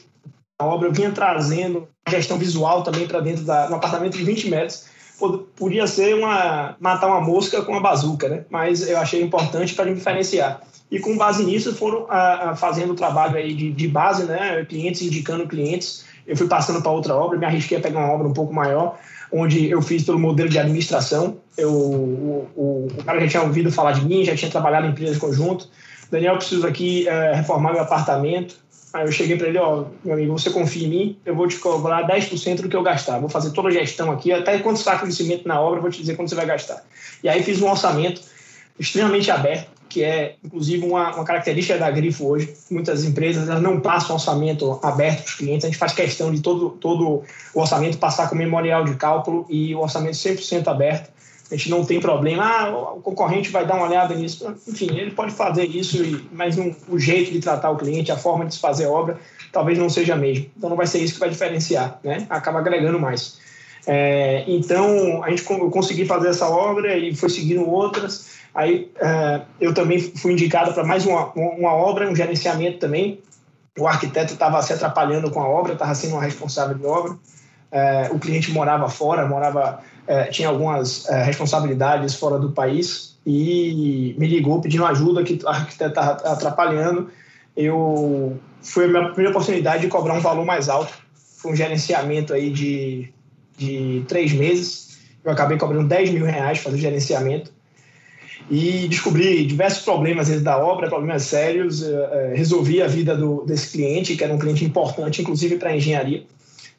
a 0.59 0.67
obra 0.67 0.89
eu 0.89 0.93
vinha 0.93 1.11
trazendo 1.13 1.89
gestão 2.09 2.37
visual 2.37 2.83
também 2.83 3.07
para 3.07 3.21
dentro 3.21 3.45
da, 3.45 3.71
um 3.71 3.75
apartamento 3.77 4.17
de 4.17 4.25
20 4.25 4.51
metros. 4.51 4.87
Podia 5.56 5.87
ser 5.87 6.15
uma 6.15 6.76
matar 6.79 7.09
uma 7.09 7.20
mosca 7.20 7.62
com 7.62 7.73
uma 7.73 7.81
bazuca, 7.81 8.29
né? 8.29 8.44
Mas 8.49 8.88
eu 8.88 8.99
achei 8.99 9.23
importante 9.23 9.75
para 9.75 9.93
diferenciar 9.93 10.61
e 10.91 10.99
com 10.99 11.17
base 11.17 11.44
nisso 11.44 11.75
foram 11.75 12.06
a, 12.09 12.50
a, 12.50 12.56
fazendo 12.56 12.93
o 12.93 12.97
trabalho 12.97 13.37
aí 13.37 13.55
de, 13.55 13.70
de, 13.70 13.88
base, 13.88 14.25
né? 14.25 14.65
Clientes 14.65 15.03
indicando 15.03 15.47
clientes. 15.47 16.05
Eu 16.26 16.37
fui 16.37 16.47
passando 16.47 16.82
para 16.82 16.91
outra 16.91 17.15
obra, 17.15 17.38
me 17.38 17.44
arrisquei 17.44 17.79
a 17.79 17.81
pegar 17.81 18.00
uma 18.00 18.12
obra 18.12 18.29
um 18.29 18.32
pouco 18.32 18.53
maior, 18.53 18.99
onde 19.32 19.70
eu 19.70 19.81
fiz 19.82 20.05
pelo 20.05 20.19
modelo 20.19 20.49
de 20.49 20.59
administração. 20.59 21.37
Eu, 21.56 21.73
o, 21.73 22.49
o, 22.56 22.88
o 22.99 23.05
cara 23.05 23.21
já 23.21 23.29
tinha 23.29 23.43
ouvido 23.43 23.71
falar 23.71 23.93
de 23.93 24.05
mim, 24.05 24.25
já 24.25 24.35
tinha 24.35 24.50
trabalhado 24.50 24.87
em 24.87 24.91
empresa 24.91 25.19
conjunto. 25.19 25.69
Daniel, 26.11 26.37
preciso 26.37 26.67
aqui 26.67 27.06
é, 27.06 27.35
reformar 27.35 27.73
meu 27.73 27.82
apartamento. 27.82 28.56
Aí 28.93 29.05
eu 29.05 29.12
cheguei 29.12 29.37
para 29.37 29.49
ele, 29.49 29.58
ó, 29.58 29.85
meu 30.02 30.14
amigo, 30.14 30.32
você 30.32 30.50
confia 30.50 30.87
em 30.87 30.90
mim, 30.90 31.19
eu 31.25 31.35
vou 31.35 31.46
te 31.46 31.56
cobrar 31.56 32.06
10% 32.08 32.62
do 32.62 32.69
que 32.69 32.76
eu 32.76 32.82
gastar. 32.82 33.19
Vou 33.19 33.29
fazer 33.29 33.50
toda 33.50 33.69
a 33.69 33.70
gestão 33.70 34.11
aqui, 34.11 34.32
até 34.32 34.58
quanto 34.58 34.81
sacos 34.81 35.08
de 35.08 35.14
cimento 35.14 35.46
na 35.46 35.61
obra, 35.61 35.79
eu 35.79 35.82
vou 35.82 35.90
te 35.90 36.00
dizer 36.00 36.17
quanto 36.17 36.31
você 36.31 36.35
vai 36.35 36.46
gastar. 36.46 36.82
E 37.23 37.29
aí 37.29 37.43
fiz 37.43 37.61
um 37.61 37.69
orçamento 37.69 38.23
extremamente 38.79 39.31
aberto, 39.31 39.69
que 39.88 40.02
é 40.02 40.37
inclusive 40.43 40.87
uma, 40.87 41.14
uma 41.17 41.25
característica 41.25 41.79
da 41.79 41.90
Grifo 41.90 42.26
hoje. 42.26 42.55
Muitas 42.70 43.05
empresas 43.05 43.49
elas 43.49 43.62
não 43.62 43.81
passam 43.81 44.17
orçamento 44.17 44.79
aberto 44.82 45.23
para 45.23 45.31
os 45.31 45.35
clientes, 45.35 45.64
a 45.64 45.69
gente 45.69 45.79
faz 45.79 45.93
questão 45.93 46.32
de 46.32 46.40
todo, 46.40 46.70
todo 46.70 47.25
o 47.55 47.61
orçamento 47.61 47.99
passar 47.99 48.29
com 48.29 48.37
memorial 48.37 48.85
de 48.85 48.94
cálculo 48.94 49.44
e 49.50 49.75
o 49.75 49.81
orçamento 49.81 50.14
100% 50.14 50.67
aberto. 50.69 51.11
A 51.50 51.56
gente 51.56 51.71
não 51.71 51.85
tem 51.85 51.99
problema, 51.99 52.45
ah, 52.45 52.95
o 52.95 53.00
concorrente 53.00 53.50
vai 53.50 53.67
dar 53.67 53.77
uma 53.77 53.87
olhada 53.87 54.15
nisso. 54.15 54.55
Enfim, 54.67 54.89
ele 54.97 55.12
pode 55.12 55.33
fazer 55.33 55.65
isso, 55.65 55.99
mas 56.31 56.56
o 56.89 56.99
jeito 56.99 57.33
de 57.33 57.41
tratar 57.41 57.71
o 57.71 57.77
cliente, 57.77 58.12
a 58.12 58.17
forma 58.17 58.45
de 58.45 58.55
se 58.55 58.61
fazer 58.61 58.87
obra, 58.87 59.19
talvez 59.50 59.79
não 59.79 59.89
seja 59.89 60.15
a 60.15 60.17
mesma. 60.17 60.47
Então 60.56 60.69
não 60.69 60.77
vai 60.77 60.87
ser 60.87 60.99
isso 60.99 61.15
que 61.15 61.21
vai 61.21 61.31
diferenciar, 61.31 61.99
né? 62.05 62.27
acaba 62.29 62.59
agregando 62.59 63.00
mais. 63.00 63.38
É, 63.87 64.45
então, 64.47 65.25
a 65.25 65.31
gente 65.31 65.50
eu 65.50 65.71
consegui 65.71 66.05
fazer 66.05 66.28
essa 66.28 66.47
obra 66.47 66.95
e 66.95 67.14
foi 67.17 67.31
seguindo 67.31 67.67
outras. 67.67 68.37
Aí 68.55 68.90
uh, 68.97 69.43
eu 69.61 69.73
também 69.73 69.99
fui 69.99 70.33
indicado 70.33 70.75
para 70.75 70.85
mais 70.85 71.07
uma, 71.07 71.33
uma 71.35 71.73
obra, 71.73 72.11
um 72.11 72.14
gerenciamento 72.14 72.78
também. 72.78 73.21
O 73.78 73.87
arquiteto 73.87 74.35
estava 74.35 74.61
se 74.62 74.73
atrapalhando 74.73 75.31
com 75.31 75.40
a 75.40 75.49
obra, 75.49 75.73
estava 75.73 75.95
sendo 75.95 76.14
uma 76.14 76.23
responsável 76.23 76.76
de 76.76 76.85
obra. 76.85 77.12
Uh, 77.12 78.14
o 78.14 78.19
cliente 78.19 78.50
morava 78.50 78.88
fora, 78.88 79.26
morava, 79.26 79.81
uh, 80.09 80.31
tinha 80.31 80.49
algumas 80.49 81.07
responsabilidades 81.25 82.15
fora 82.15 82.38
do 82.38 82.50
país 82.50 83.17
e 83.27 84.15
me 84.19 84.27
ligou 84.27 84.61
pedindo 84.61 84.87
ajuda 84.87 85.23
que 85.23 85.38
arquiteto 85.45 85.91
estava 85.91 86.12
atrapalhando. 86.33 87.11
Eu 87.57 88.38
foi 88.62 88.87
a 88.87 88.88
minha 88.88 89.05
primeira 89.09 89.31
oportunidade 89.31 89.83
de 89.83 89.88
cobrar 89.88 90.15
um 90.15 90.21
valor 90.21 90.45
mais 90.45 90.69
alto. 90.69 90.93
Foi 91.37 91.53
um 91.53 91.57
gerenciamento 91.57 92.33
aí 92.33 92.50
de, 92.50 93.12
de 93.57 94.05
três 94.09 94.33
meses. 94.33 94.99
Eu 95.23 95.33
acabei 95.33 95.59
cobrando 95.59 95.87
10 95.87 96.11
mil 96.11 96.25
reais 96.25 96.59
para 96.59 96.71
fazer 96.71 96.77
o 96.77 96.81
gerenciamento 96.81 97.53
e 98.50 98.88
descobri 98.88 99.45
diversos 99.45 99.85
problemas 99.85 100.29
dentro 100.29 100.45
da 100.45 100.59
obra, 100.59 100.88
problemas 100.88 101.25
sérios. 101.25 101.83
É, 101.83 102.33
resolvi 102.35 102.81
a 102.81 102.87
vida 102.87 103.17
do, 103.17 103.45
desse 103.45 103.73
cliente, 103.73 104.17
que 104.17 104.25
era 104.25 104.33
um 104.33 104.38
cliente 104.38 104.65
importante, 104.65 105.21
inclusive 105.21 105.57
para 105.57 105.71
a 105.71 105.77
engenharia. 105.77 106.25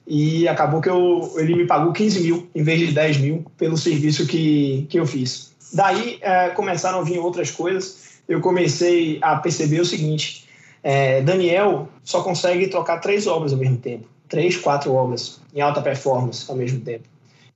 E 0.10 0.48
acabou 0.48 0.82
que 0.82 0.90
eu, 0.90 1.32
ele 1.38 1.56
me 1.56 1.66
pagou 1.66 1.94
15 1.94 2.22
mil 2.22 2.50
em 2.54 2.64
vez 2.64 2.80
de 2.80 2.92
10 2.92 3.18
mil 3.20 3.46
pelo 3.58 3.78
serviço 3.78 4.26
que, 4.26 4.88
que 4.90 5.00
eu 5.00 5.06
fiz. 5.06 5.54
Daí 5.72 6.18
é, 6.22 6.50
começaram 6.50 7.00
a 7.00 7.04
vir 7.04 7.20
outras 7.20 7.52
coisas. 7.52 8.20
Eu 8.28 8.42
comecei 8.42 9.20
a 9.22 9.36
perceber 9.36 9.80
o 9.80 9.86
seguinte: 9.86 10.50
é, 10.84 11.22
Daniel 11.22 11.88
só 12.04 12.24
consegue 12.24 12.68
trocar 12.68 12.98
três 12.98 13.28
obras 13.28 13.54
ao 13.54 13.60
mesmo 13.60 13.78
tempo 13.78 14.08
três, 14.30 14.56
quatro 14.56 14.94
obras 14.94 15.42
em 15.54 15.60
alta 15.60 15.82
performance 15.82 16.50
ao 16.50 16.56
mesmo 16.56 16.80
tempo. 16.80 17.04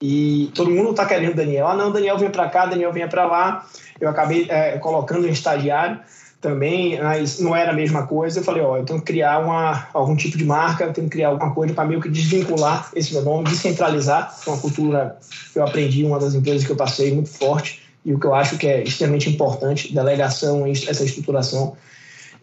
E 0.01 0.51
todo 0.53 0.69
mundo 0.69 0.89
está 0.89 1.05
querendo 1.05 1.35
Daniel. 1.35 1.67
Ah, 1.67 1.75
não, 1.75 1.91
Daniel 1.91 2.17
vem 2.17 2.29
para 2.29 2.49
cá, 2.49 2.65
Daniel 2.65 2.91
vem 2.91 3.07
para 3.07 3.25
lá. 3.25 3.65
Eu 4.01 4.09
acabei 4.09 4.47
é, 4.49 4.77
colocando 4.79 5.25
um 5.25 5.29
estagiário 5.29 5.99
também, 6.43 7.01
mas 7.01 7.39
não 7.39 7.55
era 7.55 7.71
a 7.71 7.73
mesma 7.73 8.05
coisa. 8.05 8.39
Eu 8.39 8.43
falei, 8.43 8.61
ó, 8.61 8.77
eu 8.77 8.83
tenho 8.83 8.99
que 8.99 9.05
criar 9.05 9.39
uma, 9.39 9.87
algum 9.93 10.15
tipo 10.15 10.37
de 10.37 10.43
marca, 10.43 10.83
eu 10.83 10.93
tenho 10.93 11.07
que 11.07 11.13
criar 11.13 11.29
alguma 11.29 11.51
coisa 11.53 11.73
para 11.73 11.85
meio 11.85 12.01
que 12.01 12.09
desvincular 12.09 12.91
esse 12.93 13.13
meu 13.13 13.23
nome, 13.23 13.45
descentralizar 13.45 14.37
uma 14.45 14.57
cultura 14.57 15.17
que 15.53 15.57
eu 15.57 15.63
aprendi, 15.63 16.03
uma 16.03 16.19
das 16.19 16.35
empresas 16.35 16.65
que 16.65 16.71
eu 16.71 16.75
passei 16.75 17.13
muito 17.13 17.29
forte 17.29 17.81
e 18.05 18.13
o 18.13 18.19
que 18.19 18.27
eu 18.27 18.35
acho 18.35 18.57
que 18.57 18.67
é 18.67 18.83
extremamente 18.83 19.29
importante, 19.29 19.93
delegação, 19.93 20.67
essa 20.67 21.05
estruturação. 21.05 21.77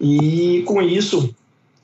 E 0.00 0.62
com 0.66 0.80
isso, 0.80 1.34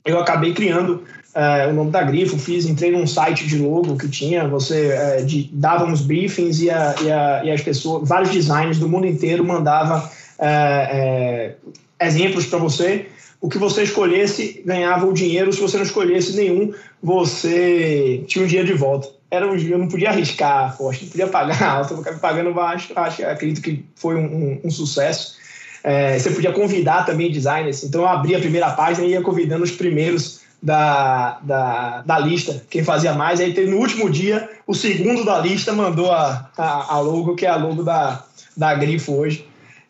eu 0.03 0.19
acabei 0.19 0.53
criando 0.53 1.03
é, 1.35 1.67
o 1.67 1.73
nome 1.73 1.91
da 1.91 2.01
grifo, 2.01 2.39
fiz, 2.39 2.65
entrei 2.65 2.91
num 2.91 3.05
site 3.05 3.45
de 3.45 3.59
logo 3.59 3.95
que 3.95 4.09
tinha, 4.09 4.47
você 4.47 4.87
é, 4.87 5.21
de, 5.21 5.47
dava 5.53 5.85
uns 5.85 6.01
briefings 6.01 6.59
e, 6.59 6.71
a, 6.71 6.95
e, 6.99 7.11
a, 7.11 7.45
e, 7.45 7.51
as 7.51 7.61
pessoas, 7.61 8.09
vários 8.09 8.31
designers 8.31 8.79
do 8.79 8.89
mundo 8.89 9.05
inteiro 9.05 9.45
mandavam 9.45 10.01
é, 10.39 10.47
é, 10.49 11.55
exemplos 11.99 12.45
para 12.45 12.59
você. 12.59 13.07
O 13.39 13.49
que 13.49 13.57
você 13.57 13.83
escolhesse 13.83 14.63
ganhava 14.65 15.05
o 15.05 15.13
dinheiro, 15.13 15.53
se 15.53 15.61
você 15.61 15.77
não 15.77 15.83
escolhesse 15.83 16.35
nenhum, 16.35 16.73
você 17.01 18.23
tinha 18.27 18.43
o 18.43 18.47
dinheiro 18.47 18.67
de 18.67 18.73
volta. 18.73 19.09
Era 19.29 19.47
um, 19.47 19.55
eu 19.55 19.77
não 19.77 19.87
podia 19.87 20.09
arriscar, 20.09 20.75
não 20.79 20.91
podia 20.91 21.27
pagar 21.27 21.61
alto, 21.61 21.93
eu 21.93 21.99
acabei 21.99 22.19
pagando 22.19 22.53
baixo, 22.53 22.93
acho, 22.95 23.25
acredito 23.25 23.61
que 23.61 23.85
foi 23.95 24.15
um, 24.15 24.25
um, 24.25 24.61
um 24.65 24.71
sucesso. 24.71 25.35
É, 25.83 26.17
você 26.17 26.31
podia 26.31 26.51
convidar 26.51 27.05
também 27.05 27.31
designers, 27.31 27.83
então 27.83 28.01
eu 28.01 28.07
abri 28.07 28.35
a 28.35 28.39
primeira 28.39 28.71
página 28.71 29.05
e 29.05 29.11
ia 29.11 29.21
convidando 29.21 29.63
os 29.63 29.71
primeiros 29.71 30.41
da, 30.61 31.39
da, 31.43 32.01
da 32.01 32.19
lista, 32.19 32.63
quem 32.69 32.83
fazia 32.83 33.13
mais. 33.13 33.39
Aí 33.39 33.53
no 33.67 33.77
último 33.77 34.09
dia, 34.09 34.49
o 34.65 34.73
segundo 34.73 35.23
da 35.23 35.39
lista 35.39 35.71
mandou 35.71 36.11
a, 36.11 36.49
a, 36.57 36.95
a 36.95 36.99
logo, 36.99 37.35
que 37.35 37.45
é 37.45 37.49
a 37.49 37.55
logo 37.55 37.83
da, 37.83 38.23
da 38.55 38.73
Grifo 38.73 39.13
hoje. 39.13 39.46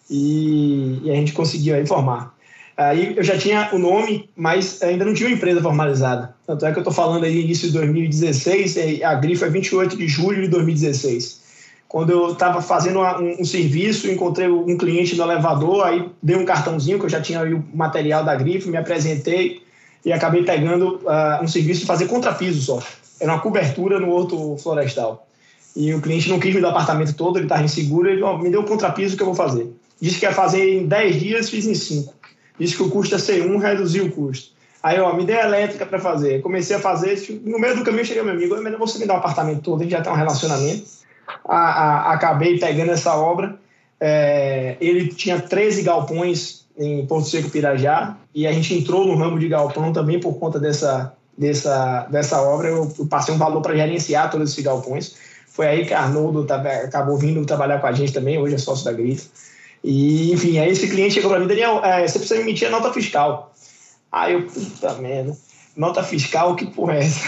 E, 0.10 1.02
e 1.04 1.12
a 1.12 1.16
gente 1.16 1.34
conseguiu 1.34 1.80
informar. 1.80 2.36
Aí 2.78 3.16
eu 3.18 3.24
já 3.24 3.38
tinha 3.38 3.70
o 3.74 3.80
nome, 3.80 4.30
mas 4.36 4.82
ainda 4.84 5.04
não 5.04 5.14
tinha 5.14 5.30
uma 5.30 5.36
empresa 5.36 5.62
formalizada. 5.62 6.36
Tanto 6.46 6.66
é 6.66 6.72
que 6.72 6.78
eu 6.78 6.82
estou 6.82 6.94
falando 6.94 7.24
aí 7.24 7.42
início 7.42 7.68
de 7.68 7.74
2016, 7.74 9.04
a 9.04 9.16
Grifo 9.16 9.46
é 9.46 9.50
28 9.50 9.98
de 9.98 10.08
julho 10.08 10.44
de 10.44 10.48
2016. 10.50 11.48
Quando 11.88 12.12
eu 12.12 12.34
estava 12.34 12.62
fazendo 12.62 13.00
um, 13.00 13.42
um, 13.42 13.46
serviço, 13.46 14.12
encontrei 14.12 14.48
um 14.48 14.78
cliente 14.78 15.16
no 15.16 15.24
elevador, 15.24 15.86
aí 15.86 16.08
dei 16.22 16.36
um 16.36 16.46
cartãozinho, 16.46 17.00
que 17.00 17.06
eu 17.06 17.10
já 17.10 17.22
tinha 17.22 17.44
o 17.44 17.64
material 17.74 18.24
da 18.24 18.36
Grifo, 18.36 18.70
me 18.70 18.78
apresentei, 18.78 19.62
e 20.06 20.14
acabei 20.14 20.44
pegando 20.44 21.02
uh, 21.04 21.44
um 21.44 21.48
serviço 21.48 21.82
de 21.82 21.86
fazer 21.86 22.08
contrapiso 22.08 22.62
só. 22.62 22.84
Era 23.20 23.34
uma 23.34 23.42
cobertura 23.42 24.00
no 24.00 24.10
outro 24.10 24.56
florestal. 24.58 25.28
E 25.76 25.94
o 25.94 26.02
cliente 26.02 26.30
não 26.30 26.40
quis 26.40 26.54
me 26.54 26.62
dar 26.62 26.70
o 26.70 26.72
apartamento 26.72 27.14
todo, 27.14 27.38
ele 27.38 27.46
estava 27.46 27.64
inseguro, 27.64 28.10
ele 28.10 28.22
oh, 28.22 28.38
me 28.38 28.50
deu 28.50 28.62
o 28.62 28.66
contrapiso 28.66 29.16
que 29.16 29.24
eu 29.24 29.28
vou 29.28 29.36
fazer. 29.36 29.68
Disse 30.00 30.20
que 30.20 30.26
ia 30.26 30.32
fazer 30.32 30.80
em 30.80 30.86
10 30.86 31.20
dias, 31.20 31.50
fiz 31.50 31.66
em 31.66 31.74
5. 31.74 32.14
Disse 32.60 32.76
que 32.76 32.84
o 32.84 32.90
custo 32.90 33.16
ia 33.16 33.20
ser 33.20 33.46
1, 33.46 33.58
reduziu 33.58 34.06
o 34.06 34.12
custo. 34.12 34.52
Aí, 34.82 35.00
ó, 35.00 35.14
me 35.14 35.26
deu 35.26 35.40
a 35.40 35.44
elétrica 35.44 35.86
para 35.86 36.00
fazer. 36.00 36.42
Comecei 36.42 36.76
a 36.76 36.80
fazer, 36.80 37.20
no 37.44 37.60
meio 37.60 37.76
do 37.76 37.84
caminho 37.84 38.06
cheguei 38.06 38.24
meu 38.24 38.34
amigo, 38.34 38.56
melhor 38.58 38.80
você 38.80 39.00
me 39.00 39.06
dar 39.06 39.16
o 39.16 39.18
apartamento 39.18 39.62
todo, 39.62 39.82
a 39.82 39.84
gente 39.84 39.92
já 39.92 40.02
tem 40.02 40.12
um 40.12 40.16
relacionamento. 40.16 40.86
A, 41.46 41.58
a, 41.58 42.14
acabei 42.14 42.60
pegando 42.60 42.92
essa 42.92 43.16
obra. 43.16 43.58
É, 44.00 44.78
ele 44.80 45.08
tinha 45.08 45.42
13 45.42 45.82
galpões 45.82 46.66
em 46.78 47.06
Porto 47.08 47.28
Seco 47.28 47.50
Pirajá 47.50 48.16
e 48.34 48.46
a 48.46 48.52
gente 48.52 48.76
entrou 48.76 49.06
no 49.06 49.16
ramo 49.16 49.40
de 49.40 49.48
galpão 49.48 49.92
também 49.92 50.20
por 50.20 50.36
conta 50.36 50.60
dessa, 50.60 51.14
dessa, 51.36 52.08
dessa 52.12 52.42
obra. 52.42 52.68
Eu, 52.68 52.94
eu 52.98 53.06
passei 53.08 53.34
um 53.34 53.38
valor 53.38 53.62
para 53.62 53.76
gerenciar 53.76 54.30
todos 54.30 54.52
esses 54.52 54.64
galpões. 54.64 55.16
Foi 55.48 55.66
aí 55.66 55.86
que 55.86 55.94
Arnoldo 55.94 56.46
acabou 56.54 57.18
vindo 57.18 57.44
trabalhar 57.46 57.80
com 57.82 57.88
a 57.88 57.92
gente 57.92 58.14
também, 58.14 58.38
hoje 58.38 58.54
é 58.54 58.58
sócio 58.60 58.86
da 58.86 58.94
Grifo. 58.94 59.28
E, 59.84 60.34
enfim, 60.34 60.60
aí 60.60 60.72
esse 60.72 60.88
cliente 60.88 61.16
chegou 61.16 61.30
para 61.30 61.40
mim, 61.40 61.48
Daniel, 61.48 61.84
é, 61.84 62.08
você 62.08 62.20
precisa 62.20 62.42
emitir 62.42 62.68
a 62.68 62.72
nota 62.72 62.92
fiscal. 62.92 63.54
Aí 64.12 64.34
eu, 64.34 64.44
puta 64.44 64.94
merda, 64.96 65.38
nota 65.76 66.04
fiscal, 66.04 66.56
que 66.56 66.66
porra 66.66 66.96
é 66.96 67.00
essa? 67.00 67.22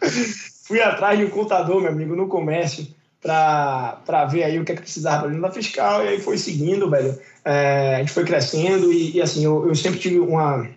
Fui 0.64 0.80
atrás 0.80 1.18
de 1.18 1.24
um 1.24 1.30
contador, 1.30 1.80
meu 1.80 1.90
amigo, 1.90 2.14
no 2.14 2.28
comércio 2.28 2.86
para 3.20 4.26
ver 4.30 4.44
aí 4.44 4.58
o 4.58 4.64
que 4.64 4.72
é 4.72 4.74
que 4.76 4.82
precisava 4.82 5.22
para 5.22 5.30
nota 5.30 5.54
fiscal, 5.54 6.04
e 6.04 6.08
aí 6.08 6.20
foi 6.20 6.38
seguindo, 6.38 6.88
velho. 6.88 7.18
É, 7.44 7.96
a 7.96 7.98
gente 7.98 8.12
foi 8.12 8.24
crescendo, 8.24 8.92
e, 8.92 9.16
e 9.16 9.20
assim, 9.20 9.44
eu, 9.44 9.66
eu, 9.66 9.74
sempre 9.74 9.98
tive 9.98 10.18
uma, 10.20 10.68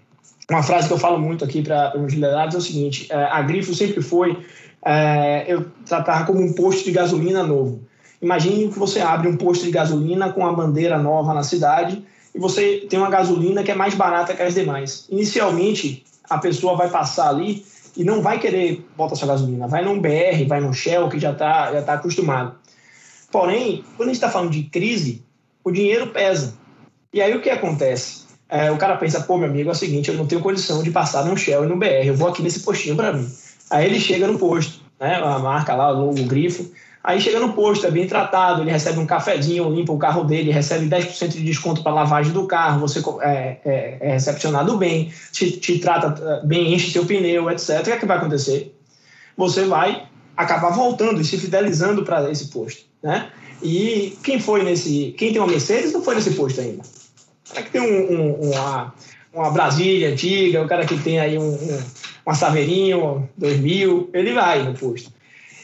uma 0.50 0.64
frase 0.64 0.88
que 0.88 0.94
eu 0.94 0.98
falo 0.98 1.20
muito 1.20 1.46
aqui 1.46 1.62
para 1.62 1.98
os 1.98 2.14
liderados, 2.14 2.56
é 2.56 2.58
o 2.58 2.62
seguinte, 2.62 3.08
é, 3.12 3.16
a 3.16 3.42
Grifo 3.42 3.76
sempre 3.76 4.02
foi, 4.02 4.38
é, 4.84 5.46
eu 5.48 5.68
tratava 5.86 6.26
como 6.26 6.42
um 6.42 6.54
posto 6.54 6.84
de 6.84 6.92
gasolina 6.92 7.44
novo. 7.44 7.82
Imagine 8.22 8.70
que 8.70 8.78
você 8.78 9.00
abre 9.00 9.28
um 9.28 9.36
posto 9.36 9.66
de 9.66 9.72
gasolina 9.72 10.32
com 10.32 10.46
a 10.46 10.54
bandeira 10.54 10.98
nova 10.98 11.34
na 11.34 11.44
cidade, 11.44 12.06
e 12.34 12.40
você 12.40 12.86
tem 12.90 13.00
uma 13.00 13.10
gasolina 13.10 13.64
que 13.64 13.72
é 13.72 13.76
mais 13.76 13.96
barata 13.96 14.34
que 14.34 14.42
as 14.42 14.54
demais. 14.54 15.06
Inicialmente, 15.10 16.06
a 16.30 16.38
pessoa 16.38 16.78
vai 16.78 16.90
passar 16.90 17.30
ali 17.30 17.66
e 17.98 18.04
não 18.04 18.22
vai 18.22 18.40
querer 18.40 18.86
botar 18.96 19.16
sua 19.16 19.28
gasolina. 19.28 19.68
Vai 19.68 19.84
num 19.84 20.00
BR, 20.00 20.46
vai 20.48 20.62
num 20.62 20.72
Shell, 20.72 21.10
que 21.10 21.20
já 21.20 21.32
está 21.32 21.74
já 21.74 21.82
tá 21.82 21.94
acostumado. 21.94 22.56
Porém, 23.32 23.84
quando 23.98 24.10
a 24.10 24.14
gente 24.14 24.16
está 24.16 24.30
falando 24.30 24.52
de 24.52 24.64
crise, 24.64 25.24
o 25.64 25.72
dinheiro 25.72 26.08
pesa. 26.08 26.54
E 27.14 27.22
aí 27.22 27.36
o 27.36 27.42
que 27.42 27.50
acontece? 27.50 28.22
É, 28.48 28.72
o 28.72 28.78
cara 28.78 28.98
pensa, 28.98 29.22
pô, 29.22 29.38
meu 29.38 29.50
amigo, 29.50 29.70
é 29.70 29.72
o 29.72 29.76
seguinte, 29.76 30.10
eu 30.10 30.16
não 30.16 30.26
tenho 30.26 30.42
condição 30.42 30.84
de 30.84 30.92
passar 30.92 31.26
num 31.26 31.38
Shell 31.38 31.64
e 31.64 31.68
num 31.68 31.80
BR, 31.80 32.06
eu 32.06 32.16
vou 32.16 32.28
aqui 32.28 32.42
nesse 32.42 32.60
postinho 32.62 32.96
para 32.96 33.14
mim. 33.14 33.30
Aí 33.70 33.86
ele 33.86 34.00
chega 34.00 34.28
no 34.28 34.38
posto, 34.38 34.82
né, 35.00 35.16
a 35.16 35.40
marca 35.40 35.74
lá, 35.74 35.94
o 35.94 36.14
grifo, 36.14 36.70
Aí 37.04 37.20
chega 37.20 37.40
no 37.40 37.54
posto, 37.54 37.88
é 37.88 37.92
bem 37.92 38.06
tratado, 38.06 38.62
ele 38.62 38.70
recebe 38.70 39.00
um 39.00 39.08
cafezinho, 39.08 39.74
limpa 39.74 39.92
o 39.92 39.98
carro 39.98 40.24
dele, 40.24 40.52
recebe 40.52 40.88
10% 40.88 41.30
de 41.30 41.44
desconto 41.44 41.82
para 41.82 41.92
lavagem 41.92 42.32
do 42.32 42.46
carro, 42.46 42.80
você 42.80 43.00
é, 43.22 43.58
é, 43.66 43.98
é 44.00 44.12
recepcionado 44.14 44.78
bem, 44.78 45.12
te, 45.32 45.52
te, 45.52 45.80
trata 45.80 46.22
é, 46.24 46.46
bem, 46.46 46.74
enche 46.74 46.92
seu 46.92 47.04
pneu, 47.06 47.50
etc. 47.50 47.80
O 47.80 47.84
que 47.84 47.92
é 47.92 47.98
que 47.98 48.06
vai 48.06 48.18
acontecer? 48.18 48.76
Você 49.36 49.66
vai 49.66 50.04
acabar 50.38 50.70
voltando 50.70 51.20
e 51.20 51.26
se 51.26 51.40
fidelizando 51.40 52.04
para 52.04 52.30
esse 52.30 52.50
posto, 52.50 52.86
né? 53.02 53.32
E 53.64 54.18
quem 54.24 54.40
foi 54.40 54.64
nesse, 54.64 55.14
quem 55.18 55.32
tem 55.32 55.42
uma 55.42 55.50
Mercedes 55.50 55.94
não 55.94 56.04
foi 56.04 56.16
nesse 56.16 56.32
posto 56.32 56.62
ainda. 56.62 56.84
O 57.50 57.54
cara 57.54 57.66
que 57.66 57.72
tem 57.72 57.82
um, 57.82 58.14
um, 58.14 58.52
uma, 58.52 58.94
uma 59.34 59.50
Brasília 59.50 60.10
antiga, 60.10 60.64
o 60.64 60.68
cara 60.68 60.86
que 60.86 60.98
tem 60.98 61.20
aí 61.20 61.38
um, 61.38 61.52
um, 61.52 61.80
uma 62.26 62.36
Saveirinho 62.36 63.28
2000, 63.38 64.10
ele 64.14 64.34
vai 64.34 64.64
no 64.64 64.74
posto. 64.74 65.12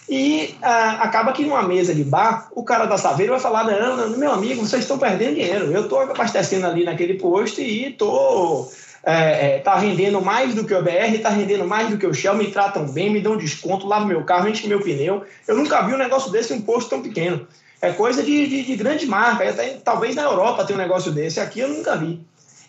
E 0.10 0.56
ah, 0.62 1.04
acaba 1.04 1.34
que 1.34 1.44
numa 1.44 1.64
mesa 1.64 1.94
de 1.94 2.04
bar, 2.04 2.50
o 2.56 2.64
cara 2.64 2.86
da 2.86 2.98
Saveiro 2.98 3.34
vai 3.34 3.42
falar: 3.42 3.66
não, 3.66 4.18
meu 4.18 4.32
amigo, 4.32 4.66
vocês 4.66 4.84
estão 4.84 4.98
perdendo 4.98 5.36
dinheiro. 5.36 5.72
Eu 5.72 5.84
estou 5.84 6.00
abastecendo 6.00 6.66
ali 6.66 6.86
naquele 6.86 7.16
posto 7.16 7.60
e 7.60 7.90
estou. 7.90 8.72
É, 9.04 9.56
é, 9.56 9.60
tá 9.60 9.76
rendendo 9.78 10.22
mais 10.22 10.54
do 10.54 10.66
que 10.66 10.74
o 10.74 10.82
BR, 10.82 11.22
tá 11.22 11.30
rendendo 11.30 11.66
mais 11.66 11.90
do 11.90 11.98
que 11.98 12.06
o 12.06 12.14
Shell, 12.14 12.36
me 12.36 12.52
tratam 12.52 12.86
bem, 12.88 13.10
me 13.10 13.22
dão 13.22 13.38
desconto, 13.38 13.88
lavo 13.88 14.06
meu 14.06 14.24
carro, 14.26 14.50
enche 14.50 14.68
meu 14.68 14.82
pneu. 14.82 15.24
Eu 15.48 15.56
nunca 15.56 15.82
vi 15.82 15.94
um 15.94 15.98
negócio 15.98 16.30
desse 16.30 16.54
em 16.54 16.58
um 16.58 16.62
posto 16.62 16.90
tão 16.90 17.02
pequeno. 17.02 17.48
É 17.82 17.92
coisa 17.92 18.24
de, 18.24 18.48
de, 18.48 18.64
de 18.64 18.76
grande 18.76 19.06
marca. 19.06 19.50
Até, 19.50 19.78
talvez 19.84 20.16
na 20.16 20.24
Europa 20.24 20.66
tenha 20.66 20.78
um 20.78 20.82
negócio 20.82 21.12
desse. 21.12 21.40
Aqui 21.40 21.60
eu 21.60 21.70
nunca 21.70 21.96
vi. 21.96 22.20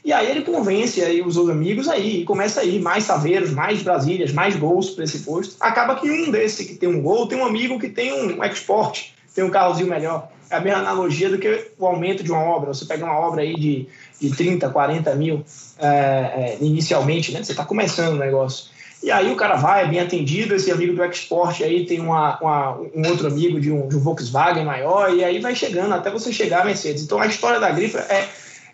E 0.05 0.13
aí 0.13 0.31
ele 0.31 0.43
convence 0.43 1.03
aí 1.03 1.21
os 1.21 1.37
outros 1.37 1.55
amigos 1.55 1.89
aí, 1.89 2.23
e 2.23 2.25
começa 2.25 2.61
aí 2.61 2.79
mais 2.79 3.05
saveiros, 3.05 3.51
mais 3.51 3.83
Brasílias, 3.83 4.33
mais 4.33 4.57
gols 4.57 4.91
para 4.91 5.05
esse 5.05 5.21
posto. 5.21 5.57
Acaba 5.61 5.97
que 5.97 6.11
um 6.11 6.31
desse 6.31 6.65
que 6.65 6.75
tem 6.75 6.89
um 6.89 7.03
gol 7.03 7.27
tem 7.27 7.39
um 7.39 7.45
amigo 7.45 7.79
que 7.79 7.89
tem 7.89 8.13
um 8.13 8.43
export, 8.45 9.13
tem 9.35 9.45
um 9.45 9.51
carrozinho 9.51 9.89
melhor. 9.89 10.29
É 10.51 10.57
a 10.57 10.61
mesma 10.61 10.81
analogia 10.81 11.29
do 11.29 11.39
que 11.39 11.73
o 11.79 11.87
aumento 11.87 12.23
de 12.23 12.33
uma 12.33 12.43
obra. 12.43 12.73
Você 12.73 12.87
pega 12.87 13.05
uma 13.05 13.19
obra 13.19 13.43
aí 13.43 13.55
de, 13.55 13.87
de 14.19 14.31
30, 14.35 14.71
40 14.71 15.15
mil 15.15 15.45
é, 15.79 15.87
é, 15.89 16.59
inicialmente, 16.61 17.33
né? 17.33 17.43
Você 17.43 17.53
está 17.53 17.65
começando 17.65 18.15
o 18.15 18.19
negócio. 18.19 18.71
E 19.03 19.11
aí 19.11 19.31
o 19.31 19.37
cara 19.37 19.57
vai, 19.57 19.85
é 19.85 19.87
bem 19.87 20.01
atendido, 20.01 20.55
esse 20.55 20.73
amigo 20.73 20.93
do 20.93 21.05
export 21.05 21.63
aí 21.63 21.87
tem 21.87 22.01
uma, 22.01 22.39
uma, 22.41 22.77
um 22.77 23.09
outro 23.09 23.29
amigo 23.29 23.61
de 23.61 23.71
um, 23.71 23.87
de 23.87 23.97
um 23.97 24.01
Volkswagen 24.01 24.65
maior, 24.65 25.15
e 25.15 25.23
aí 25.23 25.39
vai 25.39 25.55
chegando 25.55 25.95
até 25.95 26.11
você 26.11 26.33
chegar 26.33 26.63
a 26.63 26.65
Mercedes. 26.65 27.05
Então 27.05 27.21
a 27.21 27.27
história 27.27 27.61
da 27.61 27.71
Grifa 27.71 27.99
é 27.99 28.29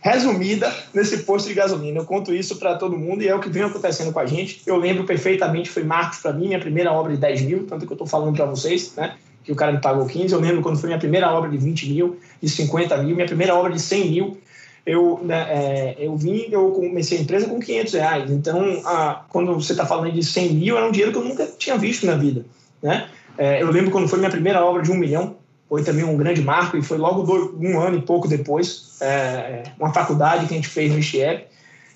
resumida 0.04 0.70
nesse 0.92 1.23
posto 1.23 1.49
de 1.49 1.54
gasolina. 1.54 2.00
Eu 2.00 2.04
conto 2.04 2.34
isso 2.34 2.56
para 2.56 2.75
todo 2.75 2.94
mundo 2.94 3.23
e 3.23 3.28
é 3.28 3.34
o 3.34 3.40
que 3.40 3.49
vem 3.49 3.62
acontecendo 3.62 4.12
com 4.12 4.20
a 4.20 4.26
gente. 4.26 4.61
Eu 4.66 4.76
lembro 4.76 5.04
perfeitamente, 5.04 5.70
foi 5.70 5.82
Marcos 5.82 6.18
para 6.18 6.34
mim, 6.34 6.49
minha 6.49 6.61
primeira 6.61 6.92
obra 6.92 7.12
de 7.12 7.18
10 7.18 7.42
mil, 7.42 7.66
tanto 7.66 7.87
que 7.87 7.92
eu 7.92 7.94
estou 7.94 8.06
falando 8.06 8.37
para 8.37 8.44
vocês, 8.44 8.92
né? 8.94 9.16
Que 9.42 9.50
o 9.50 9.56
cara 9.56 9.73
me 9.73 9.80
pagou 9.80 10.06
15. 10.06 10.34
Eu 10.34 10.40
lembro 10.40 10.61
quando 10.61 10.78
foi 10.78 10.88
minha 10.88 10.99
primeira 10.99 11.32
obra 11.32 11.49
de 11.49 11.56
20 11.56 11.88
mil, 11.88 12.18
de 12.42 12.49
50 12.50 12.99
mil, 12.99 13.14
minha 13.14 13.26
primeira 13.26 13.54
obra 13.54 13.73
de 13.73 13.80
100 13.80 14.11
mil. 14.11 14.37
Eu, 14.84 15.20
né, 15.25 15.46
é, 15.49 15.96
eu 15.99 16.14
vim, 16.14 16.49
eu 16.50 16.70
comecei 16.73 17.16
a 17.16 17.20
empresa 17.23 17.49
com 17.49 17.58
500 17.58 17.94
reais. 17.94 18.30
Então, 18.30 18.82
a, 18.84 19.25
quando 19.30 19.54
você 19.54 19.73
está 19.73 19.87
falando 19.87 20.12
de 20.12 20.23
100 20.23 20.52
mil, 20.52 20.76
era 20.76 20.87
um 20.87 20.92
dinheiro 20.92 21.12
que 21.12 21.18
eu 21.18 21.25
nunca 21.25 21.49
tinha 21.58 21.78
visto 21.78 22.04
na 22.04 22.14
vida, 22.14 22.44
né? 22.82 23.08
É, 23.38 23.62
eu 23.62 23.70
lembro 23.70 23.90
quando 23.90 24.06
foi 24.06 24.18
minha 24.18 24.30
primeira 24.30 24.62
obra 24.62 24.82
de 24.82 24.92
um 24.92 24.96
milhão, 24.96 25.37
foi 25.68 25.83
também 25.83 26.04
um 26.04 26.16
grande 26.16 26.42
marco 26.42 26.76
e 26.76 26.83
foi 26.83 26.99
logo 26.99 27.25
um 27.59 27.80
ano 27.80 27.99
e 27.99 28.02
pouco 28.02 28.28
depois, 28.28 28.97
é, 29.00 29.64
uma 29.78 29.92
faculdade 29.92 30.47
que 30.47 30.54
a 30.54 30.56
gente 30.56 30.68
fez 30.68 30.92
no 30.92 30.99
ICHEP. 30.99 31.47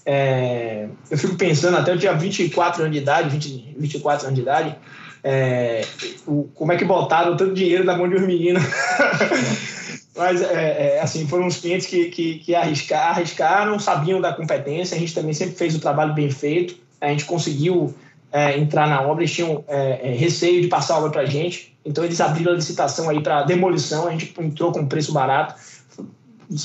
É, 0.05 0.89
eu 1.11 1.19
fico 1.19 1.37
pensando, 1.37 1.77
até 1.77 1.93
eu 1.93 1.99
tinha 1.99 2.15
24 2.15 2.83
anos 2.83 2.95
de 2.95 3.03
idade, 3.03 3.29
20, 3.29 3.77
24 3.79 4.27
anos 4.27 4.37
de 4.37 4.43
idade, 4.43 4.75
é, 5.23 5.85
o, 6.27 6.49
como 6.55 6.73
é 6.73 6.77
que 6.77 6.85
botaram 6.85 7.37
tanto 7.37 7.55
dinheiro 7.55 7.85
na 7.85 7.97
mão 7.97 8.09
de 8.09 8.17
um 8.17 8.27
menino. 8.27 8.59
Mas, 10.17 10.43
é, 10.43 10.97
é, 10.97 11.01
assim, 11.01 11.29
foram 11.29 11.47
uns 11.47 11.59
clientes 11.59 11.87
que, 11.87 12.07
que, 12.07 12.39
que 12.41 12.55
arriscar, 12.55 13.11
arriscaram, 13.11 13.79
sabiam 13.79 14.21
da 14.21 14.33
competência, 14.33 14.97
a 14.97 14.99
gente 14.99 15.15
também 15.15 15.33
sempre 15.33 15.55
fez 15.55 15.77
o 15.77 15.81
trabalho 15.81 16.13
bem 16.13 16.31
feito, 16.31 16.77
a 17.01 17.09
gente 17.09 17.25
conseguiu 17.25 17.95
é, 18.31 18.59
entrar 18.59 18.87
na 18.87 19.01
obra, 19.03 19.23
eles 19.23 19.35
tinham 19.35 19.65
é, 19.67 20.11
é, 20.11 20.15
receio 20.15 20.61
de 20.61 20.69
passar 20.69 20.95
a 20.95 20.99
obra 20.99 21.11
para 21.11 21.23
a 21.23 21.27
gente, 21.27 21.77
então 21.85 22.05
eles 22.05 22.21
abriram 22.21 22.53
a 22.53 22.57
licitação 22.57 23.09
aí 23.09 23.23
para 23.23 23.43
demolição, 23.45 24.07
a 24.07 24.11
gente 24.11 24.35
entrou 24.39 24.73
com 24.73 24.87
preço 24.87 25.13
barato, 25.13 25.55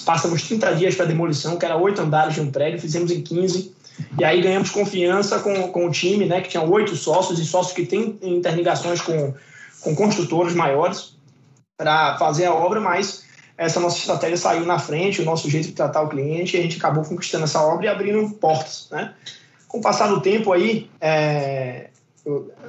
passamos 0.05 0.43
30 0.43 0.75
dias 0.75 0.95
para 0.95 1.05
demolição, 1.05 1.57
que 1.57 1.65
era 1.65 1.77
oito 1.77 2.01
andares 2.01 2.33
de 2.33 2.41
um 2.41 2.51
prédio, 2.51 2.79
fizemos 2.79 3.11
em 3.11 3.21
15, 3.21 3.73
E 4.19 4.23
aí 4.23 4.41
ganhamos 4.41 4.71
confiança 4.71 5.39
com, 5.39 5.69
com 5.69 5.87
o 5.87 5.91
time, 5.91 6.25
né, 6.25 6.41
que 6.41 6.49
tinha 6.49 6.63
oito 6.63 6.95
sócios 6.95 7.39
e 7.39 7.45
sócios 7.45 7.73
que 7.73 7.85
têm 7.85 8.17
interligações 8.21 9.01
com, 9.01 9.33
com 9.81 9.95
construtores 9.95 10.53
maiores 10.53 11.15
para 11.77 12.17
fazer 12.17 12.45
a 12.45 12.53
obra, 12.53 12.81
mas 12.81 13.23
essa 13.57 13.79
nossa 13.79 13.97
estratégia 13.97 14.37
saiu 14.37 14.65
na 14.65 14.79
frente, 14.79 15.21
o 15.21 15.25
nosso 15.25 15.49
jeito 15.49 15.67
de 15.67 15.73
tratar 15.73 16.01
o 16.01 16.09
cliente, 16.09 16.55
e 16.55 16.59
a 16.59 16.63
gente 16.63 16.77
acabou 16.77 17.03
conquistando 17.03 17.43
essa 17.43 17.61
obra 17.61 17.85
e 17.85 17.89
abrindo 17.89 18.27
portas, 18.35 18.87
né? 18.91 19.13
Com 19.73 19.79
o 19.79 19.81
passar 19.81 20.05
do 20.05 20.21
tempo 20.21 20.53
aí, 20.53 20.87
é, 21.01 21.87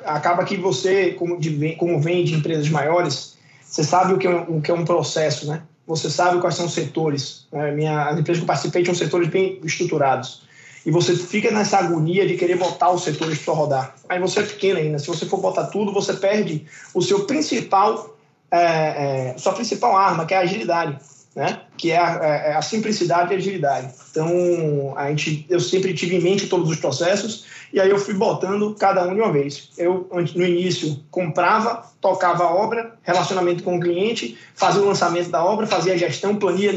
acaba 0.07 0.43
que 0.43 0.57
você, 0.57 1.11
como, 1.11 1.39
de, 1.39 1.77
como 1.77 2.01
vem 2.01 2.25
de 2.25 2.35
empresas 2.35 2.67
maiores, 2.71 3.37
você 3.63 3.85
sabe 3.85 4.15
o 4.15 4.19
que, 4.19 4.27
é, 4.27 4.35
o 4.35 4.59
que 4.63 4.71
é 4.71 4.75
um 4.75 4.87
processo, 4.87 5.47
né? 5.47 5.61
Você 5.87 6.09
sabe 6.09 6.41
quais 6.41 6.55
são 6.55 6.65
os 6.65 6.73
setores. 6.73 7.47
Né? 7.53 7.73
Minha, 7.73 8.05
as 8.09 8.19
empresas 8.19 8.39
que 8.39 8.45
eu 8.45 8.47
participei 8.47 8.83
tinham 8.83 8.95
setores 8.95 9.29
bem 9.29 9.61
estruturados. 9.63 10.45
E 10.87 10.91
você 10.91 11.15
fica 11.15 11.51
nessa 11.51 11.77
agonia 11.77 12.27
de 12.27 12.39
querer 12.39 12.57
botar 12.57 12.91
os 12.91 13.05
setores 13.05 13.39
para 13.39 13.53
rodar. 13.53 13.95
Aí 14.09 14.19
você 14.19 14.41
é 14.41 14.45
pequeno 14.45 14.79
ainda. 14.79 14.99
Se 14.99 15.09
você 15.09 15.27
for 15.27 15.43
botar 15.43 15.67
tudo, 15.67 15.93
você 15.93 16.15
perde 16.15 16.65
o 16.95 17.03
seu 17.03 17.27
principal, 17.27 18.17
é, 18.51 19.33
é, 19.33 19.35
sua 19.37 19.53
principal 19.53 19.95
arma, 19.95 20.25
que 20.25 20.33
é 20.33 20.39
a 20.39 20.41
agilidade 20.41 20.97
né? 21.35 21.61
que 21.77 21.91
é 21.91 21.99
a, 21.99 22.21
é, 22.23 22.51
é 22.51 22.55
a, 22.55 22.63
simplicidade 22.63 23.33
e 23.33 23.35
a 23.35 23.39
agilidade. 23.39 23.93
Então, 24.11 24.95
a 24.97 25.09
gente, 25.11 25.45
eu 25.49 25.59
sempre 25.59 25.93
tive 25.93 26.17
em 26.17 26.21
mente 26.21 26.47
todos 26.47 26.71
os 26.71 26.77
processos 26.77 27.45
e 27.73 27.81
aí 27.81 27.91
eu 27.91 27.99
fui 27.99 28.15
botando 28.15 28.75
cada 28.79 29.07
um 29.07 29.15
de 29.15 29.21
uma 29.21 29.33
vez. 29.33 29.71
Eu, 29.77 30.09
no 30.13 30.45
início, 30.45 31.01
comprava, 31.11 31.85
tocava 32.01 32.45
a 32.45 32.55
obra, 32.55 32.95
relacionamento 33.03 33.65
com 33.65 33.77
o 33.77 33.81
cliente, 33.81 34.39
fazia 34.55 34.81
o 34.81 34.87
lançamento 34.87 35.31
da 35.31 35.45
obra, 35.45 35.67
fazia 35.67 35.95
a 35.95 35.97
gestão, 35.97 36.37
planilha 36.37 36.71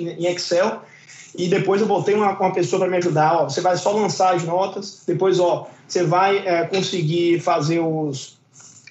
em 0.00 0.26
Excel 0.26 0.82
e 1.36 1.48
depois 1.48 1.80
eu 1.80 1.86
botei 1.86 2.14
uma, 2.14 2.38
uma 2.38 2.52
pessoa 2.52 2.80
para 2.80 2.88
me 2.88 2.96
ajudar. 2.96 3.42
Ó, 3.42 3.44
você 3.44 3.60
vai 3.60 3.76
só 3.76 3.92
lançar 3.92 4.34
as 4.34 4.44
notas, 4.44 5.02
depois 5.06 5.38
ó, 5.40 5.68
você 5.86 6.04
vai 6.04 6.38
é, 6.38 6.64
conseguir 6.64 7.40
fazer 7.40 7.80
os, 7.80 8.38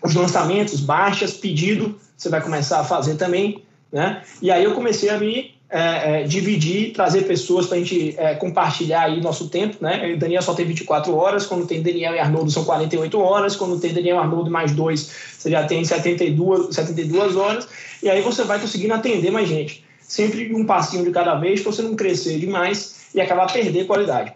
os 0.03 0.13
lançamentos, 0.13 0.81
baixas, 0.81 1.33
pedido, 1.33 1.97
você 2.15 2.29
vai 2.29 2.41
começar 2.41 2.81
a 2.81 2.83
fazer 2.83 3.15
também 3.15 3.64
né? 3.91 4.21
E 4.41 4.51
aí 4.51 4.63
eu 4.63 4.73
comecei 4.73 5.09
a 5.09 5.17
me 5.17 5.55
é, 5.69 6.21
é, 6.21 6.23
dividir, 6.23 6.93
trazer 6.93 7.23
pessoas 7.23 7.65
para 7.65 7.77
a 7.77 7.79
gente 7.79 8.15
é, 8.17 8.35
compartilhar 8.35 9.01
aí 9.01 9.19
nosso 9.19 9.49
tempo, 9.49 9.77
né? 9.81 10.13
O 10.13 10.17
Daniel 10.17 10.41
só 10.41 10.53
tem 10.53 10.65
24 10.65 11.15
horas, 11.15 11.45
quando 11.45 11.65
tem 11.65 11.81
Daniel 11.81 12.13
e 12.13 12.19
Arnoldo 12.19 12.51
são 12.51 12.63
48 12.63 13.19
horas, 13.19 13.55
quando 13.55 13.79
tem 13.79 13.93
Daniel 13.93 14.17
e 14.17 14.19
Arnoldo 14.19 14.51
mais 14.51 14.71
dois, 14.73 15.11
você 15.37 15.49
já 15.49 15.65
tem 15.65 15.83
72, 15.83 16.75
72 16.75 17.35
horas, 17.35 17.67
e 18.01 18.09
aí 18.09 18.21
você 18.21 18.43
vai 18.43 18.59
conseguindo 18.59 18.93
atender 18.93 19.31
mais 19.31 19.49
gente. 19.49 19.83
Sempre 19.99 20.53
um 20.53 20.65
passinho 20.65 21.03
de 21.03 21.11
cada 21.11 21.35
vez, 21.35 21.61
para 21.61 21.71
você 21.71 21.81
não 21.81 21.95
crescer 21.95 22.37
demais 22.37 23.09
e 23.13 23.19
acabar 23.19 23.51
perder 23.51 23.87
qualidade. 23.87 24.33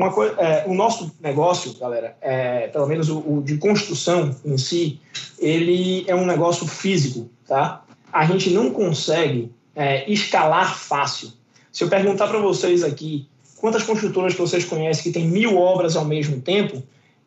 Uma 0.00 0.12
coisa, 0.12 0.40
é, 0.40 0.64
o 0.68 0.74
nosso 0.74 1.12
negócio, 1.20 1.76
galera, 1.76 2.16
é, 2.20 2.68
pelo 2.68 2.86
menos 2.86 3.08
o, 3.08 3.18
o 3.18 3.42
de 3.42 3.58
construção 3.58 4.34
em 4.44 4.56
si, 4.56 5.00
ele 5.40 6.04
é 6.06 6.14
um 6.14 6.24
negócio 6.24 6.68
físico, 6.68 7.28
tá? 7.48 7.82
A 8.12 8.24
gente 8.26 8.50
não 8.50 8.70
consegue 8.70 9.50
é, 9.74 10.10
escalar 10.10 10.76
fácil. 10.76 11.30
Se 11.72 11.84
eu 11.84 11.88
perguntar 11.88 12.28
para 12.28 12.38
vocês 12.38 12.82
aqui 12.82 13.26
quantas 13.56 13.82
construtoras 13.82 14.34
que 14.34 14.40
vocês 14.40 14.64
conhecem 14.64 15.02
que 15.04 15.10
tem 15.10 15.28
mil 15.28 15.56
obras 15.56 15.96
ao 15.96 16.04
mesmo 16.04 16.40
tempo, 16.40 16.82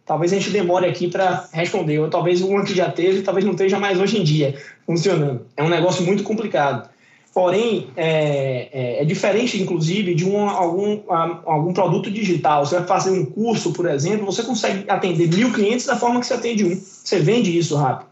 talvez 0.05 0.33
a 0.33 0.38
gente 0.38 0.50
demore 0.50 0.85
aqui 0.85 1.07
para 1.07 1.47
responder, 1.53 2.00
ou 2.00 2.09
talvez 2.09 2.41
uma 2.41 2.63
que 2.63 2.73
já 2.73 2.91
teve, 2.91 3.21
talvez 3.21 3.45
não 3.45 3.53
esteja 3.53 3.79
mais 3.79 4.00
hoje 4.00 4.19
em 4.19 4.23
dia 4.23 4.55
funcionando. 4.85 5.45
É 5.55 5.63
um 5.63 5.69
negócio 5.69 6.03
muito 6.03 6.23
complicado. 6.23 6.89
Porém, 7.33 7.88
é, 7.95 8.67
é, 8.73 9.01
é 9.01 9.05
diferente, 9.05 9.61
inclusive, 9.61 10.13
de 10.13 10.25
um, 10.25 10.50
algum, 10.50 11.00
algum 11.07 11.71
produto 11.71 12.11
digital. 12.11 12.65
Você 12.65 12.75
vai 12.75 12.85
fazer 12.85 13.11
um 13.11 13.25
curso, 13.25 13.71
por 13.71 13.89
exemplo, 13.89 14.25
você 14.25 14.43
consegue 14.43 14.83
atender 14.89 15.29
mil 15.29 15.53
clientes 15.53 15.85
da 15.85 15.95
forma 15.95 16.19
que 16.19 16.25
você 16.25 16.33
atende 16.33 16.65
um. 16.65 16.75
Você 16.75 17.19
vende 17.19 17.57
isso 17.57 17.77
rápido. 17.77 18.11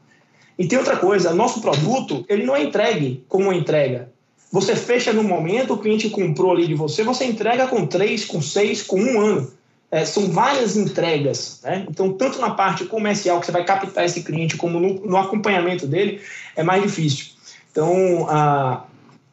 E 0.59 0.67
tem 0.67 0.77
outra 0.77 0.97
coisa, 0.97 1.33
nosso 1.33 1.61
produto, 1.61 2.25
ele 2.27 2.45
não 2.45 2.53
é 2.53 2.61
entregue 2.61 3.24
como 3.29 3.53
entrega. 3.53 4.09
Você 4.51 4.75
fecha 4.75 5.13
no 5.13 5.24
momento, 5.24 5.74
o 5.74 5.77
cliente 5.77 6.09
comprou 6.09 6.51
ali 6.51 6.67
de 6.67 6.74
você, 6.74 7.01
você 7.01 7.24
entrega 7.24 7.65
com 7.67 7.87
três, 7.87 8.25
com 8.25 8.41
seis, 8.41 8.83
com 8.83 9.00
um 9.00 9.22
ano. 9.22 9.50
É, 9.89 10.03
são 10.03 10.29
várias 10.29 10.75
entregas. 10.75 11.61
Né? 11.63 11.85
Então, 11.89 12.11
tanto 12.11 12.41
na 12.41 12.51
parte 12.51 12.83
comercial, 12.83 13.39
que 13.39 13.45
você 13.45 13.53
vai 13.53 13.63
captar 13.63 14.03
esse 14.03 14.22
cliente, 14.22 14.57
como 14.57 14.81
no, 14.81 14.95
no 15.05 15.15
acompanhamento 15.15 15.87
dele, 15.87 16.19
é 16.57 16.61
mais 16.61 16.83
difícil. 16.83 17.27
Então, 17.72 18.27
a, 18.29 18.83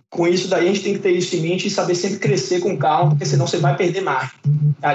com 0.09 0.29
isso 0.29 0.47
daí, 0.47 0.69
a 0.69 0.73
gente 0.73 0.85
tem 0.85 0.95
que 0.95 1.01
ter 1.01 1.11
isso 1.11 1.35
em 1.35 1.41
mente 1.41 1.67
e 1.67 1.71
saber 1.71 1.97
sempre 1.97 2.19
crescer 2.21 2.61
com 2.61 2.77
calma, 2.77 3.11
porque 3.11 3.27
senão 3.27 3.49
você 3.49 3.57
vai 3.57 3.77
perder 3.77 4.03
margem. 4.03 4.31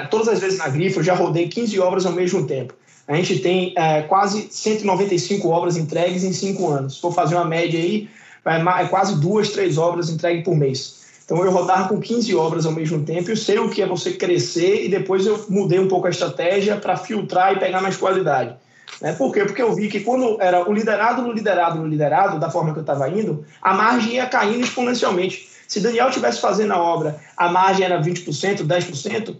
Todas 0.10 0.30
as 0.30 0.40
vezes 0.40 0.60
na 0.60 0.70
Grifo, 0.70 1.00
eu 1.00 1.04
já 1.04 1.14
rodei 1.14 1.50
15 1.50 1.78
obras 1.80 2.06
ao 2.06 2.14
mesmo 2.14 2.48
tempo. 2.48 2.74
A 3.12 3.16
gente 3.18 3.40
tem 3.40 3.74
é, 3.76 4.04
quase 4.04 4.48
195 4.50 5.50
obras 5.50 5.76
entregues 5.76 6.24
em 6.24 6.32
cinco 6.32 6.70
anos. 6.70 6.96
Se 6.96 7.02
for 7.02 7.14
fazer 7.14 7.36
uma 7.36 7.44
média 7.44 7.78
aí, 7.78 8.10
é 8.46 8.86
quase 8.86 9.20
duas, 9.20 9.50
três 9.50 9.78
obras 9.78 10.10
entregues 10.10 10.46
por 10.46 10.56
mês. 10.56 11.02
Então 11.26 11.44
eu 11.44 11.52
rodava 11.52 11.90
com 11.90 12.00
15 12.00 12.34
obras 12.36 12.66
ao 12.66 12.72
mesmo 12.72 13.04
tempo 13.04 13.30
eu 13.30 13.38
sei 13.38 13.60
o 13.60 13.70
que 13.70 13.82
é 13.82 13.86
você 13.86 14.14
crescer 14.14 14.86
e 14.86 14.90
depois 14.90 15.26
eu 15.26 15.46
mudei 15.50 15.80
um 15.80 15.88
pouco 15.90 16.08
a 16.08 16.10
estratégia 16.10 16.78
para 16.78 16.96
filtrar 16.96 17.54
e 17.54 17.60
pegar 17.60 17.82
mais 17.82 17.98
qualidade. 17.98 18.56
Né? 19.02 19.12
Por 19.14 19.34
quê? 19.34 19.44
Porque 19.44 19.62
eu 19.62 19.74
vi 19.76 19.90
que 19.90 20.00
quando 20.00 20.42
era 20.42 20.68
o 20.70 20.74
liderado 20.74 21.22
no 21.22 21.34
liderado 21.34 21.80
no 21.80 21.88
liderado, 21.88 22.40
da 22.40 22.50
forma 22.50 22.72
que 22.72 22.80
eu 22.80 22.82
estava 22.82 23.10
indo, 23.10 23.46
a 23.62 23.74
margem 23.74 24.16
ia 24.16 24.26
caindo 24.26 24.64
exponencialmente. 24.64 25.50
Se 25.68 25.82
Daniel 25.82 26.08
estivesse 26.08 26.40
fazendo 26.40 26.72
a 26.72 26.80
obra, 26.82 27.20
a 27.36 27.50
margem 27.50 27.86
era 27.86 28.02
20%, 28.02 28.66
10%, 28.66 29.36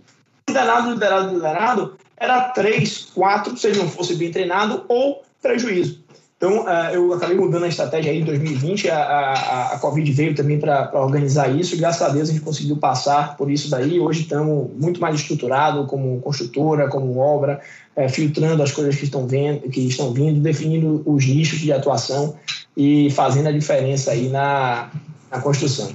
liderado, 0.50 0.92
liderado, 0.92 1.34
liderado, 1.34 1.98
era 2.22 2.50
3, 2.50 3.08
4, 3.16 3.58
se 3.58 3.68
ele 3.68 3.80
não 3.80 3.90
fosse 3.90 4.16
bem 4.16 4.30
treinado, 4.30 4.86
ou 4.88 5.24
prejuízo. 5.42 6.00
Então, 6.38 6.66
uh, 6.66 6.94
eu 6.94 7.14
acabei 7.14 7.36
mudando 7.36 7.64
a 7.64 7.68
estratégia 7.68 8.12
aí 8.12 8.22
em 8.22 8.24
2020, 8.24 8.90
a, 8.90 8.98
a, 8.98 9.74
a 9.74 9.80
Covid 9.80 10.12
veio 10.12 10.36
também 10.36 10.60
para 10.60 10.90
organizar 10.94 11.50
isso, 11.50 11.74
e 11.74 11.78
graças 11.78 12.02
a 12.02 12.10
Deus 12.10 12.30
a 12.30 12.32
gente 12.32 12.44
conseguiu 12.44 12.78
passar 12.78 13.36
por 13.38 13.50
isso 13.50 13.70
daí. 13.70 14.00
Hoje 14.00 14.22
estamos 14.22 14.70
muito 14.76 15.02
mais 15.02 15.16
estruturado 15.16 15.86
como 15.86 16.22
construtora, 16.22 16.88
como 16.88 17.18
obra, 17.18 17.60
é, 17.96 18.08
filtrando 18.08 18.62
as 18.62 18.72
coisas 18.72 18.96
que 18.96 19.06
estão, 19.06 19.26
vendo, 19.26 19.70
que 19.70 19.82
estão 19.82 20.14
vindo, 20.14 20.40
definindo 20.40 21.02
os 21.06 21.26
nichos 21.26 21.60
de 21.60 21.74
atuação 21.74 22.36
e 22.78 23.10
fazendo 23.12 23.50
a 23.50 23.52
diferença 23.52 24.12
aí 24.12 24.30
na, 24.30 24.92
na 25.30 25.42
construção. 25.42 25.92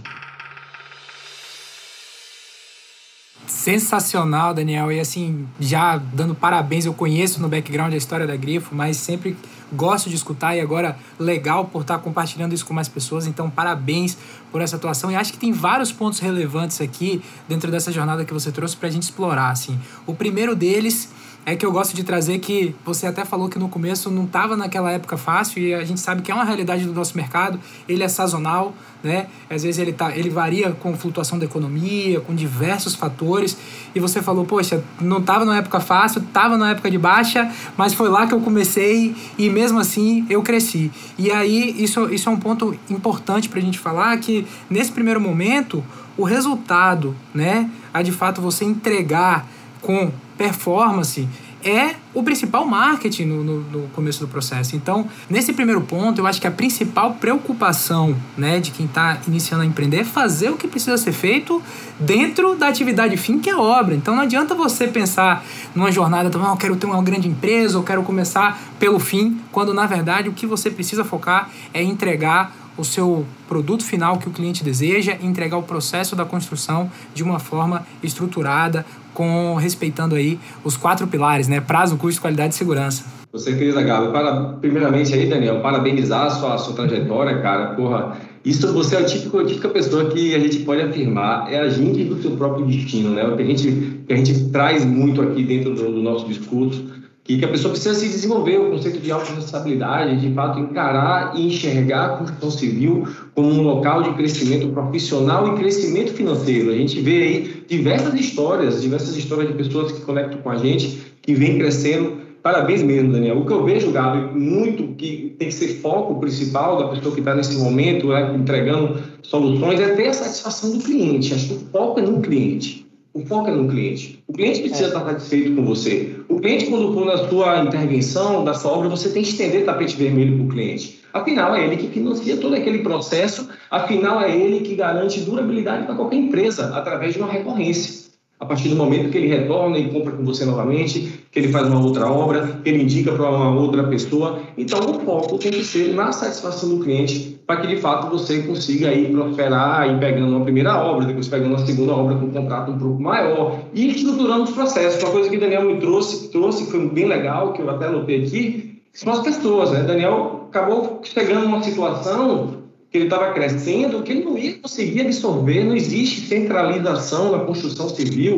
Sensacional, 3.67 4.55
Daniel. 4.55 4.93
E 4.93 5.01
assim, 5.01 5.45
já 5.59 5.97
dando 5.97 6.37
parabéns, 6.37 6.87
eu 6.87 6.95
conheço 6.95 7.43
no 7.43 7.49
background 7.49 7.93
a 7.93 7.97
história 7.97 8.25
da 8.25 8.37
Grifo, 8.37 8.73
mas 8.73 8.97
sempre 8.97 9.37
gosto 9.73 10.09
de 10.09 10.15
escutar 10.15 10.55
e 10.55 10.61
agora 10.61 10.97
legal 11.19 11.65
por 11.65 11.83
estar 11.83 11.99
compartilhando 11.99 12.53
isso 12.53 12.65
com 12.65 12.73
mais 12.73 12.89
pessoas. 12.89 13.27
Então, 13.27 13.51
parabéns 13.51 14.17
por 14.53 14.61
essa 14.61 14.77
atuação. 14.77 15.11
E 15.11 15.17
acho 15.17 15.33
que 15.33 15.39
tem 15.41 15.51
vários 15.51 15.91
pontos 15.91 16.21
relevantes 16.21 16.81
aqui 16.81 17.21
dentro 17.49 17.69
dessa 17.69 17.91
jornada 17.91 18.25
que 18.25 18.33
você 18.33 18.53
trouxe 18.53 18.77
para 18.77 18.89
a 18.89 18.93
gente 18.93 19.03
explorar. 19.03 19.51
Assim. 19.51 19.77
O 20.07 20.15
primeiro 20.15 20.55
deles 20.55 21.09
é 21.47 21.55
que 21.55 21.65
eu 21.65 21.71
gosto 21.71 21.95
de 21.95 22.03
trazer 22.03 22.41
que 22.41 22.75
você 22.85 23.07
até 23.07 23.25
falou 23.25 23.49
que 23.49 23.57
no 23.57 23.69
começo 23.69 24.11
não 24.11 24.25
estava 24.25 24.57
naquela 24.57 24.91
época 24.91 25.17
fácil 25.17 25.63
e 25.63 25.73
a 25.73 25.85
gente 25.85 26.01
sabe 26.01 26.21
que 26.21 26.33
é 26.33 26.35
uma 26.35 26.43
realidade 26.43 26.85
do 26.85 26.93
nosso 26.93 27.17
mercado, 27.17 27.61
ele 27.89 28.03
é 28.03 28.09
sazonal, 28.09 28.75
né? 29.01 29.29
Às 29.49 29.63
vezes 29.63 29.79
ele, 29.79 29.93
tá, 29.93 30.17
ele 30.17 30.29
varia 30.29 30.73
com 30.73 30.97
flutuação 30.97 31.39
da 31.39 31.45
economia, 31.45 32.21
com 32.21 32.35
diversos 32.35 32.97
fatores. 32.97 33.57
E 33.95 34.01
você 34.01 34.21
falou, 34.21 34.45
poxa, 34.45 34.83
não 35.01 35.19
estava 35.19 35.45
numa 35.45 35.57
época 35.57 35.79
fácil, 35.79 36.21
estava 36.21 36.59
numa 36.59 36.73
época 36.73 36.91
de 36.91 36.99
baixa, 36.99 37.49
mas 37.77 37.95
foi 37.95 38.09
lá 38.09 38.27
que 38.27 38.35
eu 38.35 38.41
comecei 38.41 39.15
e 39.39 39.49
mesmo 39.49 39.79
assim 39.79 40.27
eu 40.29 40.43
cresci. 40.43 40.91
E 41.17 41.31
aí 41.31 41.81
isso, 41.81 42.13
isso 42.13 42.29
é 42.29 42.33
um 42.33 42.41
ponto 42.41 42.77
importante 42.91 43.49
para 43.49 43.61
a 43.61 43.63
gente 43.63 43.79
falar 43.79 44.17
que 44.19 44.45
nesse 44.69 44.91
primeiro 44.91 45.21
momento 45.21 45.85
o 46.19 46.25
resultado, 46.25 47.15
né, 47.33 47.71
a 47.95 48.03
de 48.03 48.11
fato 48.11 48.41
você 48.41 48.65
entregar 48.65 49.47
com 49.81 50.11
performance 50.37 51.29
é 51.65 51.97
o 52.15 52.23
principal 52.23 52.65
marketing 52.65 53.25
no, 53.25 53.43
no, 53.43 53.61
no, 53.63 53.89
começo 53.89 54.21
do 54.21 54.29
processo. 54.29 54.77
Então, 54.77 55.09
nesse 55.29 55.53
primeiro 55.53 55.81
ponto, 55.81 56.21
eu 56.21 56.27
acho 56.27 56.41
que 56.41 56.47
a 56.47 56.51
principal 56.51 57.15
preocupação 57.15 58.17
né, 58.39 58.61
de 58.61 58.71
quem 58.71 58.87
está 58.87 59.19
iniciando 59.27 59.65
a 59.65 59.67
empreender 59.67 59.99
é 59.99 60.05
fazer 60.05 60.51
o 60.51 60.57
que 60.57 60.69
precisa 60.69 60.97
ser 60.97 61.13
feito 61.13 61.61
dentro 61.99 62.55
da 62.55 62.69
atividade 62.69 63.17
fim, 63.17 63.41
que 63.41 63.51
é 63.51 63.57
obra. 63.57 63.95
Então, 63.95 64.15
não 64.15 64.23
adianta 64.23 64.55
você 64.55 64.87
pensar 64.87 65.45
numa 65.75 65.91
jornada, 65.91 66.31
ah, 66.39 66.51
eu 66.53 66.57
quero 66.57 66.77
ter 66.77 66.87
uma 66.87 67.03
grande 67.03 67.27
empresa, 67.27 67.77
eu 67.77 67.83
quero 67.83 68.03
começar 68.05 68.61
pelo 68.79 69.01
fim, 69.01 69.41
quando 69.51 69.75
na 69.75 69.87
verdade 69.87 70.29
o 70.29 70.33
que 70.33 70.47
você 70.47 70.71
precisa 70.71 71.05
focar 71.05 71.51
é 71.75 71.83
entregar 71.83 72.55
o 72.77 72.85
seu 72.85 73.27
produto 73.49 73.85
final 73.85 74.19
que 74.19 74.29
o 74.29 74.31
cliente 74.31 74.63
deseja, 74.63 75.17
entregar 75.21 75.57
o 75.57 75.63
processo 75.63 76.15
da 76.15 76.25
construção 76.25 76.91
de 77.15 77.23
uma 77.23 77.39
forma 77.39 77.87
estruturada, 78.03 78.85
com 79.17 79.55
respeitando 79.55 80.15
aí 80.15 80.39
os 80.63 80.77
quatro 80.77 81.07
pilares, 81.07 81.49
né? 81.49 81.59
Prazo, 81.61 81.97
custo, 81.97 82.21
qualidade 82.21 82.55
e 82.55 82.57
segurança. 82.57 83.05
Com 83.33 83.39
certeza, 83.39 83.83
Gabo. 83.83 84.13
Para, 84.13 84.55
primeiramente 84.61 85.13
aí, 85.15 85.29
Daniel, 85.29 85.61
parabenizar 85.61 86.27
a 86.27 86.31
sua, 86.31 86.55
a 86.55 86.59
sua 86.59 86.75
trajetória, 86.75 87.41
cara. 87.41 87.75
Porra, 87.75 88.17
isso 88.45 88.71
você 88.73 88.97
é 88.97 89.01
o 89.01 89.07
típico, 89.07 89.39
a 89.39 89.45
típica 89.45 89.69
pessoa 89.71 90.11
que 90.11 90.35
a 90.35 90.39
gente 90.39 90.59
pode 90.61 90.83
afirmar 90.83 91.53
é 91.53 91.59
agente 91.59 92.05
do 92.05 92.21
seu 92.21 92.33
próprio 92.33 92.67
destino, 92.67 93.11
né? 93.11 93.27
O 93.27 93.37
que 93.37 93.43
a 93.43 93.47
gente, 93.47 94.03
que 94.07 94.13
a 94.13 94.17
gente 94.17 94.51
traz 94.51 94.85
muito 94.85 95.23
aqui 95.23 95.43
dentro 95.43 95.75
do, 95.75 95.91
do 95.91 96.03
nosso 96.03 96.29
discurso 96.29 96.85
que, 97.27 97.39
que 97.39 97.45
a 97.45 97.49
pessoa 97.49 97.73
precisa 97.73 97.95
se 97.95 98.09
desenvolver 98.09 98.57
o 98.57 98.71
conceito 98.71 99.01
de 99.01 99.11
autorresponsabilidade, 99.11 100.21
de 100.21 100.33
fato 100.33 100.61
encarar 100.61 101.37
e 101.37 101.49
enxergar 101.49 102.05
a 102.05 102.09
construção 102.19 102.51
civil 102.53 103.09
como 103.35 103.51
um 103.51 103.63
local 103.63 104.05
de 104.05 104.15
crescimento 104.15 104.69
profissional 104.69 105.53
e 105.53 105.59
crescimento 105.59 106.13
financeiro. 106.13 106.71
A 106.71 106.75
gente 106.77 107.01
vê 107.01 107.23
aí 107.23 107.65
diversas 107.69 108.15
histórias, 108.15 108.81
diversas 108.81 109.17
histórias 109.17 109.49
de 109.49 109.55
pessoas 109.55 109.91
que 109.91 110.03
conectam 110.03 110.39
com 110.39 110.51
a 110.51 110.57
gente, 110.57 111.03
que 111.21 111.35
vêm 111.35 111.59
crescendo. 111.59 112.25
Parabéns 112.45 112.81
mesmo, 112.81 113.11
Daniel. 113.11 113.41
O 113.41 113.45
que 113.45 113.53
eu 113.53 113.65
vejo, 113.65 113.91
Gabi, 113.91 114.39
muito 114.39 114.95
que 114.95 115.35
tem 115.37 115.49
que 115.49 115.55
ser 115.55 115.81
foco 115.81 116.21
principal 116.21 116.79
da 116.79 116.89
pessoa 116.91 117.13
que 117.13 117.21
está 117.21 117.35
nesse 117.35 117.59
momento, 117.59 118.07
né, 118.07 118.37
entregando 118.37 119.03
soluções, 119.23 119.81
é 119.81 119.97
ter 119.97 120.07
a 120.07 120.13
satisfação 120.13 120.71
do 120.71 120.79
cliente. 120.79 121.35
Acho 121.35 121.49
que 121.49 121.55
o 121.55 121.59
foco 121.73 121.99
é 121.99 122.05
no 122.05 122.21
cliente. 122.21 122.87
O 123.13 123.27
foco 123.27 123.49
é 123.49 123.51
no 123.51 123.67
cliente. 123.67 124.23
O 124.29 124.33
cliente 124.33 124.61
precisa 124.61 124.85
é. 124.85 124.89
estar 124.89 125.05
satisfeito 125.07 125.57
com 125.57 125.65
você. 125.65 126.16
O 126.29 126.41
cliente, 126.41 126.67
quando 126.67 126.93
for 126.93 127.07
na 127.07 127.29
sua 127.29 127.63
intervenção, 127.63 128.45
da 128.45 128.53
sua 128.53 128.73
obra, 128.73 128.89
você 128.89 129.11
tem 129.11 129.23
que 129.23 129.29
estender 129.29 129.65
tapete 129.65 129.97
vermelho 129.97 130.37
para 130.37 130.47
o 130.47 130.49
cliente. 130.49 131.01
Afinal, 131.13 131.55
é 131.55 131.65
ele 131.65 131.77
que 131.77 131.89
financia 131.89 132.37
todo 132.37 132.55
aquele 132.55 132.81
processo, 132.81 133.49
afinal, 133.71 134.21
é 134.21 134.37
ele 134.37 134.61
que 134.61 134.75
garante 134.75 135.21
durabilidade 135.21 135.87
para 135.87 135.95
qualquer 135.95 136.17
empresa, 136.17 136.77
através 136.77 137.15
de 137.15 137.21
uma 137.21 137.31
recorrência. 137.31 138.06
A 138.39 138.45
partir 138.45 138.69
do 138.69 138.77
momento 138.77 139.11
que 139.11 139.17
ele 139.17 139.29
retorna 139.29 139.79
e 139.79 139.89
compra 139.89 140.13
com 140.13 140.23
você 140.23 140.45
novamente, 140.45 141.25
que 141.33 141.39
ele 141.39 141.49
faz 141.49 141.69
uma 141.69 141.83
outra 141.83 142.07
obra, 142.07 142.61
que 142.63 142.69
ele 142.69 142.83
indica 142.83 143.13
para 143.13 143.31
uma 143.31 143.59
outra 143.59 143.85
pessoa. 143.85 144.41
Então, 144.59 144.79
o 144.79 145.01
foco 145.01 145.39
tem 145.39 145.51
que 145.51 145.65
ser 145.65 145.95
na 145.95 146.13
satisfação 146.13 146.69
do 146.69 146.85
cliente, 146.85 147.41
para 147.47 147.63
que 147.63 147.67
de 147.67 147.77
fato 147.77 148.11
você 148.11 148.43
consiga 148.43 148.89
aí 148.89 149.11
prosperar 149.11 149.89
e 149.89 149.99
pegando 149.99 150.37
uma 150.37 150.45
primeira 150.45 150.77
obra, 150.77 151.07
depois 151.07 151.29
pegando 151.29 151.57
uma 151.57 151.67
segunda 151.67 151.93
obra 151.95 152.17
com 152.17 152.27
um 152.27 152.31
contrato 152.31 152.73
um 152.73 152.79
pouco 152.79 153.03
maior 153.03 153.59
e 153.73 153.89
estruturando 153.89 154.45
os 154.45 154.51
processos. 154.51 155.03
Uma 155.03 155.13
coisa 155.13 155.31
que 155.31 155.37
o 155.39 155.41
Daniel 155.41 155.63
me 155.63 155.79
trouxe, 155.79 156.31
trouxe 156.31 156.67
que 156.67 156.73
foi 156.73 156.89
bem 156.91 157.07
legal, 157.07 157.55
que 157.55 157.63
eu 157.63 157.71
até 157.71 157.89
notei 157.89 158.23
aqui, 158.23 158.83
são 158.93 159.15
as 159.15 159.21
pessoas. 159.21 159.71
Né? 159.71 159.83
Daniel 159.83 160.49
acabou 160.51 161.01
chegando 161.05 161.45
numa 161.45 161.63
situação 161.63 162.56
que 162.97 163.03
ele 163.03 163.05
estava 163.05 163.33
crescendo, 163.33 164.03
que 164.03 164.13
ele 164.13 164.25
não 164.25 164.39
ia 164.39 164.55
conseguir 164.55 165.03
absorver, 165.03 165.65
não 165.65 165.77
existe 165.77 166.23
centralização 166.23 167.33
na 167.33 167.41
construção 167.41 167.89
civil, 167.91 168.37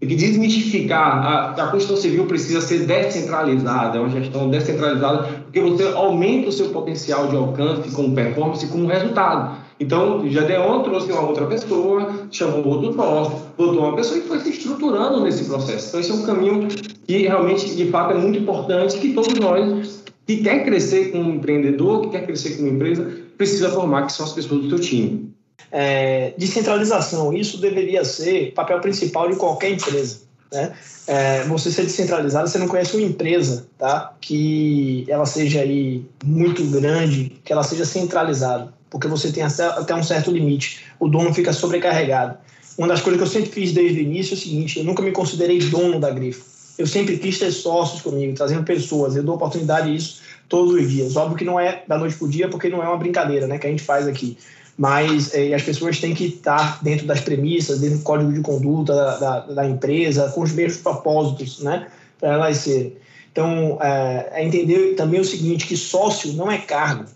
tem 0.00 0.08
que 0.08 0.16
desmistificar, 0.16 1.24
a, 1.24 1.50
a 1.50 1.66
construção 1.68 1.96
civil 1.96 2.26
precisa 2.26 2.60
ser 2.60 2.80
descentralizada, 2.80 3.98
é 3.98 4.00
uma 4.00 4.10
gestão 4.10 4.50
descentralizada, 4.50 5.42
porque 5.44 5.60
você 5.60 5.84
aumenta 5.94 6.48
o 6.48 6.52
seu 6.52 6.70
potencial 6.70 7.28
de 7.28 7.36
alcance 7.36 7.88
como 7.92 8.12
performance 8.12 8.66
como 8.66 8.88
resultado. 8.88 9.62
Então, 9.78 10.28
Jadeon 10.28 10.82
trouxe 10.82 11.10
uma 11.10 11.22
outra 11.22 11.46
pessoa, 11.46 12.26
chamou 12.30 12.66
outro 12.66 12.92
sócio, 12.94 13.36
botou 13.56 13.78
uma 13.78 13.96
pessoa 13.96 14.18
e 14.18 14.22
foi 14.22 14.40
se 14.40 14.50
estruturando 14.50 15.22
nesse 15.22 15.44
processo. 15.44 15.88
Então, 15.88 16.00
esse 16.00 16.10
é 16.10 16.14
um 16.14 16.22
caminho 16.22 16.68
que 17.06 17.18
realmente, 17.18 17.74
de 17.74 17.86
fato, 17.86 18.14
é 18.14 18.18
muito 18.18 18.38
importante 18.38 18.98
que 18.98 19.12
todos 19.12 19.34
nós 19.34 20.02
que 20.26 20.36
quer 20.38 20.64
crescer 20.64 21.10
como 21.10 21.30
empreendedor, 21.32 22.02
que 22.02 22.10
quer 22.10 22.26
crescer 22.26 22.56
como 22.56 22.68
empresa, 22.68 23.21
precisa 23.42 23.70
formar, 23.70 24.06
que 24.06 24.12
são 24.12 24.24
as 24.24 24.32
pessoas 24.32 24.62
do 24.62 24.68
seu 24.68 24.78
time. 24.78 25.32
É, 25.70 26.32
descentralização, 26.38 27.32
isso 27.32 27.58
deveria 27.58 28.04
ser 28.04 28.52
papel 28.52 28.80
principal 28.80 29.28
de 29.28 29.36
qualquer 29.36 29.72
empresa. 29.72 30.20
Né? 30.52 30.72
É, 31.08 31.42
você 31.44 31.72
ser 31.72 31.82
descentralizado, 31.82 32.48
você 32.48 32.58
não 32.58 32.68
conhece 32.68 32.96
uma 32.96 33.04
empresa 33.04 33.66
tá? 33.78 34.14
que 34.20 35.04
ela 35.08 35.26
seja 35.26 35.60
aí 35.60 36.04
muito 36.24 36.62
grande, 36.66 37.40
que 37.44 37.52
ela 37.52 37.64
seja 37.64 37.84
centralizada, 37.84 38.72
porque 38.88 39.08
você 39.08 39.32
tem 39.32 39.42
até 39.42 39.94
um 39.94 40.02
certo 40.02 40.30
limite, 40.30 40.84
o 41.00 41.08
dono 41.08 41.34
fica 41.34 41.52
sobrecarregado. 41.52 42.36
Uma 42.78 42.88
das 42.88 43.00
coisas 43.00 43.20
que 43.20 43.26
eu 43.26 43.30
sempre 43.30 43.50
fiz 43.50 43.72
desde 43.72 43.98
o 43.98 44.02
início 44.02 44.34
é 44.34 44.36
o 44.36 44.40
seguinte: 44.40 44.78
eu 44.78 44.84
nunca 44.84 45.02
me 45.02 45.10
considerei 45.10 45.58
dono 45.58 46.00
da 46.00 46.10
Grifo. 46.10 46.52
Eu 46.78 46.86
sempre 46.86 47.18
quis 47.18 47.38
ter 47.38 47.50
sócios 47.50 48.00
comigo, 48.00 48.34
trazendo 48.34 48.64
pessoas. 48.64 49.14
Eu 49.14 49.22
dou 49.22 49.34
oportunidade 49.34 49.94
isso 49.94 50.22
todos 50.52 50.74
os 50.74 50.90
dias. 50.90 51.16
Óbvio 51.16 51.38
que 51.38 51.44
não 51.46 51.58
é 51.58 51.82
da 51.88 51.96
noite 51.96 52.14
para 52.14 52.26
o 52.26 52.28
dia, 52.28 52.46
porque 52.46 52.68
não 52.68 52.82
é 52.82 52.86
uma 52.86 52.98
brincadeira 52.98 53.46
né, 53.46 53.56
que 53.56 53.66
a 53.66 53.70
gente 53.70 53.82
faz 53.82 54.06
aqui. 54.06 54.36
Mas 54.76 55.34
é, 55.34 55.54
as 55.54 55.62
pessoas 55.62 55.98
têm 55.98 56.14
que 56.14 56.26
estar 56.26 56.84
dentro 56.84 57.06
das 57.06 57.20
premissas, 57.20 57.80
dentro 57.80 57.98
do 57.98 58.04
código 58.04 58.30
de 58.30 58.40
conduta 58.42 58.94
da, 58.94 59.16
da, 59.16 59.40
da 59.40 59.66
empresa, 59.66 60.30
com 60.30 60.42
os 60.42 60.52
mesmos 60.52 60.82
propósitos, 60.82 61.60
né? 61.60 61.88
Para 62.20 62.34
elas 62.34 62.58
serem. 62.58 62.96
Então, 63.32 63.78
é, 63.80 64.28
é, 64.32 64.44
entender 64.44 64.94
também 64.94 65.20
o 65.20 65.24
seguinte, 65.24 65.66
que 65.66 65.76
sócio 65.76 66.34
não 66.34 66.52
é 66.52 66.58
cargo. 66.58 67.06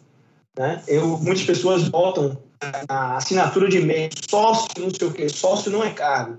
Né? 0.58 0.80
Eu, 0.88 1.18
muitas 1.18 1.44
pessoas 1.44 1.86
botam 1.88 2.38
a 2.88 3.18
assinatura 3.18 3.68
de 3.68 3.76
e-mail, 3.76 4.08
sócio 4.30 4.68
não 4.78 4.88
sei 4.90 5.06
o 5.06 5.12
quê, 5.12 5.28
sócio 5.28 5.70
não 5.70 5.84
é 5.84 5.90
cargo 5.90 6.38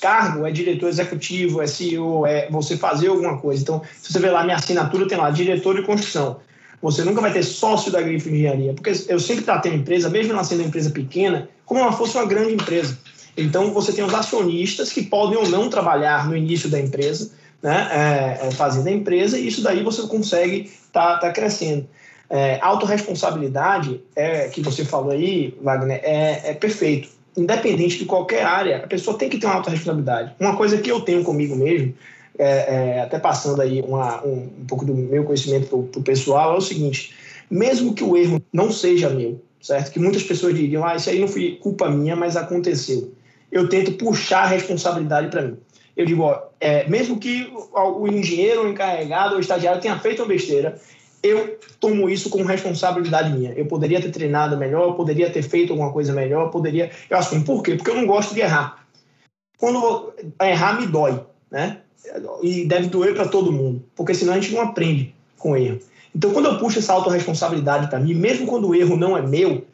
cargo 0.00 0.46
é 0.46 0.50
diretor 0.50 0.88
executivo, 0.88 1.60
é 1.60 1.66
CEO, 1.66 2.26
é 2.26 2.48
você 2.50 2.76
fazer 2.76 3.08
alguma 3.08 3.38
coisa. 3.38 3.62
Então, 3.62 3.82
se 4.00 4.12
você 4.12 4.18
ver 4.18 4.30
lá 4.30 4.44
minha 4.44 4.56
assinatura, 4.56 5.08
tem 5.08 5.18
lá 5.18 5.30
diretor 5.30 5.74
de 5.74 5.82
construção. 5.82 6.38
Você 6.80 7.02
nunca 7.02 7.20
vai 7.20 7.32
ter 7.32 7.42
sócio 7.42 7.90
da 7.90 8.00
Grifo 8.00 8.28
Engenharia, 8.28 8.74
porque 8.74 8.92
eu 9.08 9.18
sempre 9.18 9.42
tratei 9.44 9.72
a 9.72 9.74
empresa, 9.74 10.08
mesmo 10.10 10.32
ela 10.32 10.44
sendo 10.44 10.60
uma 10.60 10.68
empresa 10.68 10.90
pequena, 10.90 11.48
como 11.64 11.80
ela 11.80 11.92
fosse 11.92 12.16
uma 12.16 12.26
grande 12.26 12.52
empresa. 12.52 12.98
Então, 13.36 13.72
você 13.72 13.92
tem 13.92 14.04
os 14.04 14.14
acionistas 14.14 14.92
que 14.92 15.02
podem 15.02 15.36
ou 15.36 15.48
não 15.48 15.68
trabalhar 15.68 16.28
no 16.28 16.36
início 16.36 16.68
da 16.68 16.78
empresa, 16.78 17.32
né, 17.62 17.88
é, 17.90 18.46
é, 18.46 18.50
fazendo 18.50 18.86
a 18.88 18.92
empresa, 18.92 19.38
e 19.38 19.48
isso 19.48 19.62
daí 19.62 19.82
você 19.82 20.02
consegue 20.02 20.70
estar 20.86 21.14
tá, 21.14 21.18
tá 21.18 21.32
crescendo. 21.32 21.88
É, 22.28 22.58
autorresponsabilidade, 22.60 24.00
é, 24.14 24.48
que 24.48 24.60
você 24.60 24.84
falou 24.84 25.12
aí, 25.12 25.56
Wagner, 25.62 26.00
é, 26.02 26.50
é 26.50 26.54
perfeito 26.54 27.13
independente 27.36 27.98
de 27.98 28.04
qualquer 28.04 28.44
área, 28.44 28.78
a 28.78 28.86
pessoa 28.86 29.18
tem 29.18 29.28
que 29.28 29.38
ter 29.38 29.46
uma 29.46 29.56
autorresponsabilidade. 29.56 30.34
Uma 30.38 30.56
coisa 30.56 30.78
que 30.78 30.90
eu 30.90 31.00
tenho 31.00 31.24
comigo 31.24 31.56
mesmo, 31.56 31.94
é, 32.38 32.46
é, 32.46 33.00
até 33.00 33.18
passando 33.18 33.60
aí 33.60 33.80
uma, 33.82 34.24
um, 34.24 34.50
um, 34.60 34.64
pouco 34.66 34.84
do 34.84 34.94
meu 34.94 35.24
conhecimento 35.24 35.66
para 35.66 36.00
o 36.00 36.02
pessoal, 36.02 36.54
é 36.54 36.58
o 36.58 36.60
seguinte: 36.60 37.14
mesmo 37.50 37.94
que 37.94 38.04
o 38.04 38.16
erro 38.16 38.42
não 38.52 38.70
seja 38.70 39.10
meu, 39.10 39.40
certo? 39.60 39.92
Que 39.92 39.98
muitas 39.98 40.22
pessoas 40.22 40.54
diriam, 40.54 40.84
ah, 40.84 40.96
isso 40.96 41.10
aí 41.10 41.18
não 41.18 41.28
foi 41.28 41.58
culpa 41.62 41.90
minha, 41.90 42.16
mas 42.16 42.36
aconteceu. 42.36 43.12
Eu 43.50 43.68
tento 43.68 43.92
puxar 43.92 44.44
a 44.44 44.46
responsabilidade 44.46 45.28
para 45.28 45.42
mim. 45.42 45.56
Eu 45.96 46.04
digo, 46.04 46.22
ó, 46.22 46.42
é, 46.60 46.88
mesmo 46.88 47.18
que 47.18 47.48
o, 47.72 48.02
o 48.02 48.08
engenheiro, 48.08 48.64
o 48.64 48.68
encarregado, 48.68 49.36
o 49.36 49.40
estagiário 49.40 49.80
tenha 49.80 49.96
feito 49.98 50.22
uma 50.22 50.28
besteira, 50.28 50.76
eu 51.24 51.58
tomo 51.80 52.08
isso 52.10 52.28
como 52.28 52.44
responsabilidade 52.44 53.32
minha. 53.32 53.52
Eu 53.52 53.64
poderia 53.64 54.00
ter 54.00 54.10
treinado 54.10 54.58
melhor, 54.58 54.88
eu 54.88 54.92
poderia 54.92 55.30
ter 55.30 55.42
feito 55.42 55.72
alguma 55.72 55.90
coisa 55.90 56.12
melhor, 56.12 56.44
eu 56.44 56.50
poderia. 56.50 56.90
Eu 57.08 57.16
assumo. 57.16 57.42
Por 57.42 57.62
quê? 57.62 57.76
Porque 57.76 57.90
eu 57.90 57.94
não 57.94 58.06
gosto 58.06 58.34
de 58.34 58.40
errar. 58.40 58.86
Quando 59.56 60.12
errar, 60.42 60.78
me 60.78 60.86
dói, 60.86 61.18
né? 61.50 61.78
E 62.42 62.66
deve 62.66 62.88
doer 62.88 63.14
para 63.14 63.26
todo 63.26 63.50
mundo, 63.50 63.82
porque 63.96 64.12
senão 64.12 64.34
a 64.34 64.38
gente 64.38 64.52
não 64.52 64.60
aprende 64.60 65.14
com 65.38 65.56
erro. 65.56 65.80
Então, 66.14 66.30
quando 66.32 66.46
eu 66.46 66.58
puxo 66.58 66.78
essa 66.78 66.92
autorresponsabilidade 66.92 67.88
para 67.88 67.98
mim, 67.98 68.12
mesmo 68.12 68.46
quando 68.46 68.68
o 68.68 68.74
erro 68.74 68.96
não 68.96 69.16
é 69.16 69.22
meu, 69.22 69.64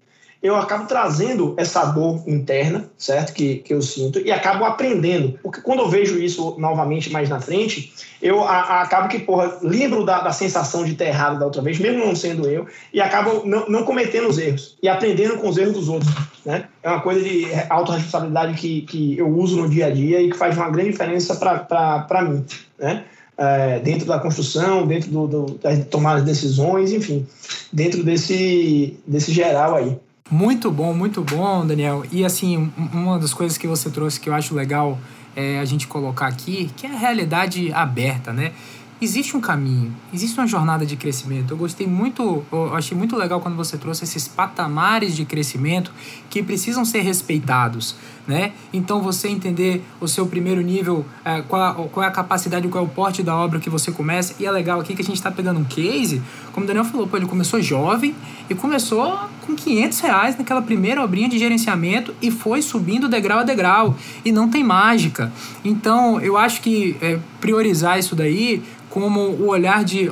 eu 0.42 0.56
acabo 0.56 0.86
trazendo 0.86 1.54
essa 1.58 1.84
dor 1.84 2.22
interna, 2.26 2.86
certo? 2.96 3.34
Que, 3.34 3.56
que 3.56 3.74
eu 3.74 3.82
sinto, 3.82 4.18
e 4.18 4.32
acabo 4.32 4.64
aprendendo. 4.64 5.38
Porque 5.42 5.60
quando 5.60 5.80
eu 5.80 5.88
vejo 5.88 6.18
isso 6.18 6.56
novamente 6.58 7.10
mais 7.10 7.28
na 7.28 7.40
frente, 7.40 7.92
eu 8.22 8.42
a, 8.42 8.56
a, 8.56 8.82
acabo 8.82 9.08
que, 9.08 9.18
porra, 9.18 9.58
lembro 9.62 10.04
da, 10.04 10.20
da, 10.20 10.32
sensação 10.32 10.82
de 10.82 10.94
ter 10.94 11.08
errado 11.08 11.38
da 11.38 11.44
outra 11.44 11.60
vez, 11.60 11.78
mesmo 11.78 12.06
não 12.06 12.16
sendo 12.16 12.48
eu, 12.48 12.66
e 12.92 13.00
acabo 13.02 13.42
não, 13.44 13.68
não 13.68 13.84
cometendo 13.84 14.28
os 14.28 14.38
erros 14.38 14.78
e 14.82 14.88
aprendendo 14.88 15.36
com 15.36 15.48
os 15.48 15.58
erros 15.58 15.74
dos 15.74 15.88
outros, 15.90 16.10
né? 16.44 16.64
É 16.82 16.88
uma 16.88 17.00
coisa 17.00 17.20
de 17.22 17.46
autorresponsabilidade 17.68 18.54
que, 18.54 18.82
que 18.82 19.18
eu 19.18 19.28
uso 19.28 19.60
no 19.60 19.68
dia 19.68 19.86
a 19.86 19.90
dia 19.90 20.22
e 20.22 20.30
que 20.30 20.38
faz 20.38 20.56
uma 20.56 20.70
grande 20.70 20.92
diferença 20.92 21.36
para 21.36 22.22
mim, 22.22 22.44
né? 22.78 23.04
É, 23.36 23.78
dentro 23.78 24.06
da 24.06 24.18
construção, 24.18 24.86
dentro 24.86 25.10
do, 25.10 25.26
do, 25.26 25.46
das 25.58 25.84
tomadas 25.86 26.24
de 26.24 26.30
decisões, 26.30 26.92
enfim, 26.92 27.26
dentro 27.72 28.02
desse, 28.02 28.98
desse 29.06 29.32
geral 29.32 29.76
aí. 29.76 29.98
Muito 30.30 30.70
bom, 30.70 30.94
muito 30.94 31.22
bom, 31.22 31.66
Daniel. 31.66 32.04
E 32.12 32.24
assim, 32.24 32.72
uma 32.92 33.18
das 33.18 33.34
coisas 33.34 33.58
que 33.58 33.66
você 33.66 33.90
trouxe 33.90 34.20
que 34.20 34.28
eu 34.28 34.34
acho 34.34 34.54
legal 34.54 34.96
é, 35.34 35.58
a 35.58 35.64
gente 35.64 35.88
colocar 35.88 36.28
aqui, 36.28 36.70
que 36.76 36.86
é 36.86 36.90
a 36.90 36.96
realidade 36.96 37.72
aberta, 37.72 38.32
né? 38.32 38.52
existe 39.00 39.34
um 39.34 39.40
caminho, 39.40 39.94
existe 40.12 40.38
uma 40.38 40.46
jornada 40.46 40.84
de 40.84 40.94
crescimento. 40.94 41.52
Eu 41.52 41.56
gostei 41.56 41.86
muito, 41.86 42.44
eu 42.52 42.74
achei 42.74 42.96
muito 42.96 43.16
legal 43.16 43.40
quando 43.40 43.56
você 43.56 43.78
trouxe 43.78 44.04
esses 44.04 44.28
patamares 44.28 45.16
de 45.16 45.24
crescimento 45.24 45.90
que 46.28 46.42
precisam 46.42 46.84
ser 46.84 47.00
respeitados, 47.00 47.96
né? 48.26 48.52
Então 48.72 49.00
você 49.00 49.28
entender 49.28 49.82
o 50.00 50.06
seu 50.06 50.26
primeiro 50.26 50.60
nível, 50.60 51.04
é, 51.24 51.40
qual, 51.40 51.88
qual 51.88 52.04
é 52.04 52.08
a 52.08 52.12
capacidade, 52.12 52.68
qual 52.68 52.84
é 52.84 52.86
o 52.86 52.90
porte 52.90 53.22
da 53.22 53.34
obra 53.34 53.58
que 53.58 53.70
você 53.70 53.90
começa. 53.90 54.34
E 54.38 54.44
é 54.44 54.50
legal 54.50 54.78
aqui 54.80 54.94
que 54.94 55.00
a 55.00 55.04
gente 55.04 55.16
está 55.16 55.30
pegando 55.30 55.58
um 55.58 55.64
case, 55.64 56.20
como 56.52 56.64
o 56.64 56.66
Daniel 56.66 56.84
falou, 56.84 57.08
pô, 57.08 57.16
ele 57.16 57.26
começou 57.26 57.60
jovem 57.62 58.14
e 58.50 58.54
começou 58.54 59.18
com 59.50 59.56
500 59.56 60.00
reais 60.00 60.38
naquela 60.38 60.62
primeira 60.62 61.02
obrinha 61.02 61.28
de 61.28 61.38
gerenciamento 61.38 62.14
e 62.22 62.30
foi 62.30 62.62
subindo 62.62 63.08
degrau 63.08 63.40
a 63.40 63.42
degrau. 63.42 63.96
E 64.24 64.30
não 64.30 64.48
tem 64.48 64.62
mágica. 64.62 65.32
Então 65.64 66.20
eu 66.20 66.36
acho 66.36 66.60
que 66.60 66.96
é, 67.00 67.18
priorizar 67.40 67.98
isso 67.98 68.14
daí 68.14 68.62
como 68.88 69.20
o 69.20 69.48
olhar 69.48 69.84
de 69.84 70.10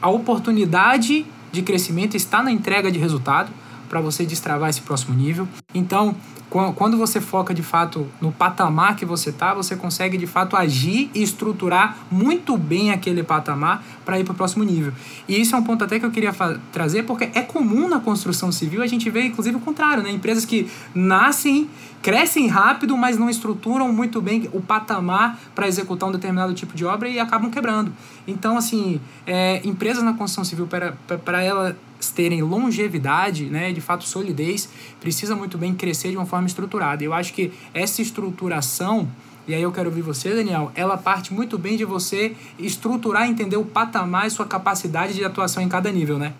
a 0.00 0.08
oportunidade 0.08 1.26
de 1.52 1.62
crescimento 1.62 2.16
está 2.16 2.42
na 2.42 2.50
entrega 2.50 2.90
de 2.90 2.98
resultado 2.98 3.50
para 3.88 4.00
você 4.00 4.24
destravar 4.24 4.70
esse 4.70 4.80
próximo 4.80 5.16
nível. 5.16 5.48
Então, 5.74 6.14
quando 6.50 6.98
você 6.98 7.20
foca 7.20 7.54
de 7.54 7.62
fato 7.62 8.08
no 8.20 8.32
patamar 8.32 8.96
que 8.96 9.04
você 9.04 9.30
está, 9.30 9.54
você 9.54 9.76
consegue 9.76 10.18
de 10.18 10.26
fato 10.26 10.56
agir 10.56 11.08
e 11.14 11.22
estruturar 11.22 11.96
muito 12.10 12.56
bem 12.56 12.90
aquele 12.90 13.22
patamar 13.22 13.84
para 14.04 14.18
ir 14.18 14.24
para 14.24 14.32
o 14.32 14.34
próximo 14.34 14.64
nível. 14.64 14.92
E 15.28 15.40
isso 15.40 15.54
é 15.54 15.58
um 15.58 15.62
ponto 15.62 15.84
até 15.84 16.00
que 16.00 16.04
eu 16.04 16.10
queria 16.10 16.34
trazer, 16.72 17.04
porque 17.04 17.30
é 17.34 17.42
comum 17.42 17.88
na 17.88 18.00
construção 18.00 18.50
civil 18.50 18.82
a 18.82 18.86
gente 18.86 19.08
vê 19.08 19.26
inclusive 19.26 19.56
o 19.56 19.60
contrário, 19.60 20.02
né? 20.02 20.10
Empresas 20.10 20.44
que 20.44 20.68
nascem, 20.92 21.70
crescem 22.02 22.48
rápido, 22.48 22.96
mas 22.96 23.16
não 23.16 23.30
estruturam 23.30 23.92
muito 23.92 24.20
bem 24.20 24.50
o 24.52 24.60
patamar 24.60 25.38
para 25.54 25.68
executar 25.68 26.08
um 26.08 26.12
determinado 26.12 26.52
tipo 26.52 26.74
de 26.74 26.84
obra 26.84 27.08
e 27.08 27.20
acabam 27.20 27.48
quebrando. 27.48 27.92
Então, 28.26 28.56
assim, 28.56 29.00
é, 29.24 29.60
empresas 29.64 30.02
na 30.02 30.14
construção 30.14 30.44
civil, 30.44 30.66
para 30.66 31.42
ela 31.44 31.76
terem 32.08 32.40
longevidade, 32.42 33.44
né, 33.44 33.72
de 33.72 33.80
fato 33.80 34.04
solidez, 34.04 34.68
precisa 35.00 35.36
muito 35.36 35.58
bem 35.58 35.74
crescer 35.74 36.10
de 36.10 36.16
uma 36.16 36.26
forma 36.26 36.46
estruturada. 36.46 37.04
Eu 37.04 37.12
acho 37.12 37.34
que 37.34 37.52
essa 37.74 38.00
estruturação, 38.00 39.08
e 39.46 39.54
aí 39.54 39.62
eu 39.62 39.72
quero 39.72 39.90
ouvir 39.90 40.02
você, 40.02 40.34
Daniel, 40.34 40.72
ela 40.74 40.96
parte 40.96 41.34
muito 41.34 41.58
bem 41.58 41.76
de 41.76 41.84
você 41.84 42.34
estruturar, 42.58 43.28
entender 43.28 43.56
o 43.56 43.64
patamar 43.64 44.26
e 44.26 44.30
sua 44.30 44.46
capacidade 44.46 45.14
de 45.14 45.24
atuação 45.24 45.62
em 45.62 45.68
cada 45.68 45.90
nível, 45.90 46.18
né? 46.18 46.32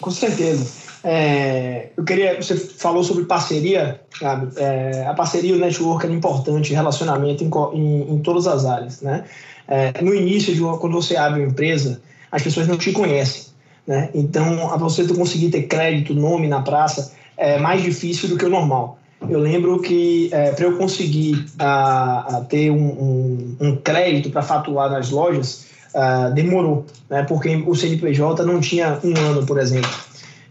Com 0.00 0.10
certeza. 0.10 0.88
É, 1.02 1.90
eu 1.96 2.04
queria, 2.04 2.40
você 2.40 2.56
falou 2.56 3.04
sobre 3.04 3.24
parceria, 3.24 4.00
sabe? 4.18 4.52
É, 4.56 5.06
a 5.06 5.14
parceria 5.14 5.50
e 5.50 5.56
o 5.56 5.58
network 5.58 6.06
é 6.06 6.10
importante, 6.10 6.72
relacionamento 6.72 7.44
em, 7.44 7.50
em, 7.74 8.14
em 8.14 8.18
todas 8.20 8.46
as 8.46 8.64
áreas, 8.64 9.00
né? 9.00 9.24
É, 9.66 10.02
no 10.02 10.14
início, 10.14 10.54
de 10.54 10.62
uma, 10.62 10.78
quando 10.78 10.94
você 10.94 11.16
abre 11.16 11.40
uma 11.40 11.48
empresa, 11.48 12.00
as 12.30 12.42
pessoas 12.42 12.66
não 12.66 12.76
te 12.76 12.92
conhecem. 12.92 13.48
Né? 13.86 14.10
Então, 14.14 14.70
a 14.70 14.76
você 14.76 15.06
conseguir 15.06 15.50
ter 15.50 15.62
crédito, 15.62 16.14
nome 16.14 16.46
na 16.46 16.60
praça, 16.60 17.12
é 17.36 17.58
mais 17.58 17.82
difícil 17.82 18.28
do 18.28 18.36
que 18.36 18.44
o 18.44 18.50
normal. 18.50 18.98
Eu 19.28 19.40
lembro 19.40 19.80
que 19.80 20.28
é, 20.32 20.52
para 20.52 20.66
eu 20.66 20.76
conseguir 20.76 21.46
a, 21.58 22.36
a 22.36 22.40
ter 22.42 22.70
um, 22.70 22.76
um, 22.76 23.56
um 23.60 23.76
crédito 23.76 24.30
para 24.30 24.42
fatuar 24.42 24.90
nas 24.90 25.10
lojas, 25.10 25.66
a, 25.94 26.28
demorou, 26.28 26.84
né? 27.08 27.24
porque 27.24 27.56
o 27.66 27.74
CNPJ 27.74 28.44
não 28.44 28.60
tinha 28.60 29.00
um 29.02 29.16
ano, 29.18 29.44
por 29.44 29.58
exemplo. 29.58 29.90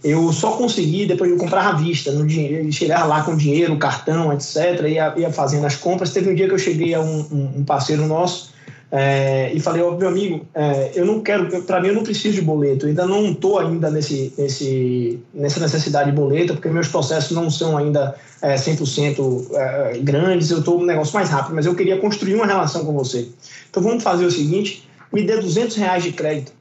Eu 0.04 0.32
só 0.34 0.52
consegui 0.52 1.06
depois 1.06 1.32
de 1.32 1.38
comprar 1.38 1.68
à 1.68 1.72
vista, 1.74 2.12
no 2.12 2.26
dinheiro, 2.26 2.72
chegar 2.72 3.06
lá 3.06 3.24
com 3.24 3.36
dinheiro, 3.36 3.78
cartão, 3.78 4.34
etc., 4.34 4.82
ia, 4.88 5.14
ia 5.18 5.32
fazendo 5.32 5.66
as 5.66 5.76
compras. 5.76 6.12
Teve 6.12 6.32
um 6.32 6.36
dia 6.36 6.48
que 6.48 6.54
eu 6.54 6.60
cheguei 6.60 6.94
a 6.94 7.02
um, 7.02 7.54
um 7.58 7.64
parceiro 7.64 8.06
nosso 8.06 8.57
é, 8.92 9.52
e 9.54 9.60
falei, 9.60 9.82
oh, 9.82 9.92
meu 9.92 10.08
amigo, 10.08 10.46
é, 10.54 10.92
eu 10.96 11.06
não 11.06 11.22
quero, 11.22 11.62
para 11.64 11.82
mim 11.82 11.90
eu 11.90 11.94
não 11.94 12.04
preciso 12.04 12.36
de 12.36 12.42
boleto, 12.42 12.86
eu 12.86 12.90
ainda 12.90 13.06
não 13.06 13.32
estou 13.32 13.60
ainda 13.60 13.92
nesse, 13.92 14.34
nesse, 14.38 15.20
nessa 15.34 15.60
necessidade 15.60 16.10
de 16.10 16.16
boleto, 16.16 16.54
porque 16.54 16.70
meus 16.70 16.88
processos 16.88 17.32
não 17.32 17.50
são 17.50 17.78
ainda 17.78 18.16
é, 18.42 18.56
100% 18.56 19.48
é, 19.54 19.98
grandes, 20.00 20.52
eu 20.52 20.60
estou 20.60 20.80
um 20.80 20.86
negócio 20.86 21.14
mais 21.14 21.30
rápido, 21.30 21.56
mas 21.56 21.66
eu 21.66 21.76
queria 21.76 21.98
construir 21.98 22.36
uma 22.36 22.46
relação 22.46 22.86
com 22.86 22.94
você. 22.94 23.28
Então 23.70 23.84
vamos 23.84 24.04
fazer 24.04 24.26
o 24.26 24.32
seguinte, 24.32 24.88
me 25.12 25.24
dê 25.24 25.38
200 25.38 25.76
reais 25.76 26.04
de 26.04 26.14
crédito. 26.14 26.54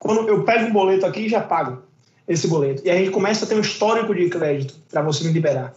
Quando 0.00 0.28
eu 0.28 0.44
pego 0.44 0.66
um 0.66 0.72
boleto 0.72 1.04
aqui 1.06 1.28
já 1.28 1.40
pago 1.40 1.82
esse 2.28 2.46
boleto. 2.46 2.82
E 2.84 2.90
a 2.90 2.94
gente 2.94 3.10
começa 3.10 3.44
a 3.44 3.48
ter 3.48 3.54
um 3.54 3.60
histórico 3.60 4.14
de 4.14 4.28
crédito 4.28 4.74
para 4.90 5.02
você 5.02 5.24
me 5.24 5.32
liberar. 5.32 5.74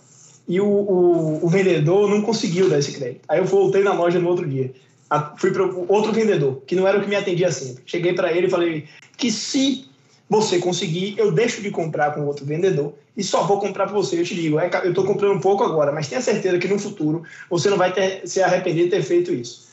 E 0.48 0.60
o, 0.60 0.68
o, 0.68 1.46
o 1.46 1.48
vendedor 1.48 2.10
não 2.10 2.22
conseguiu 2.22 2.70
dar 2.70 2.78
esse 2.78 2.92
crédito. 2.92 3.22
Aí 3.28 3.40
eu 3.40 3.46
voltei 3.46 3.84
na 3.84 3.94
loja 3.94 4.20
no 4.20 4.28
outro 4.28 4.48
dia 4.48 4.72
fui 5.38 5.52
para 5.52 5.64
outro 5.64 6.12
vendedor, 6.14 6.62
que 6.66 6.76
não 6.76 6.88
era 6.88 6.98
o 6.98 7.02
que 7.02 7.10
me 7.10 7.16
atendia 7.16 7.52
sempre. 7.52 7.84
Cheguei 7.86 8.14
para 8.14 8.32
ele 8.32 8.48
e 8.48 8.50
falei 8.50 8.86
que 9.18 9.32
se 9.32 9.86
você 10.30 10.60
conseguir, 10.60 11.16
eu 11.18 11.32
deixo 11.32 11.62
de 11.62 11.70
comprar 11.70 12.14
com 12.14 12.26
outro 12.26 12.46
vendedor 12.46 12.94
e 13.18 13.24
só 13.24 13.44
vou 13.44 13.60
comprar 13.60 13.86
para 13.86 13.94
você. 13.94 14.20
Eu 14.20 14.24
te 14.24 14.34
digo, 14.34 14.58
é, 14.58 14.70
eu 14.84 14.92
estou 14.92 15.04
comprando 15.04 15.36
um 15.36 15.42
pouco 15.42 15.64
agora, 15.64 15.92
mas 15.92 16.08
tenha 16.08 16.22
certeza 16.22 16.58
que 16.58 16.68
no 16.68 16.80
futuro 16.80 17.24
você 17.50 17.70
não 17.70 17.78
vai 17.78 17.92
ter, 17.92 18.26
se 18.26 18.42
arrepender 18.42 18.86
de 18.86 18.92
ter 18.92 19.04
feito 19.04 19.34
isso. 19.34 19.68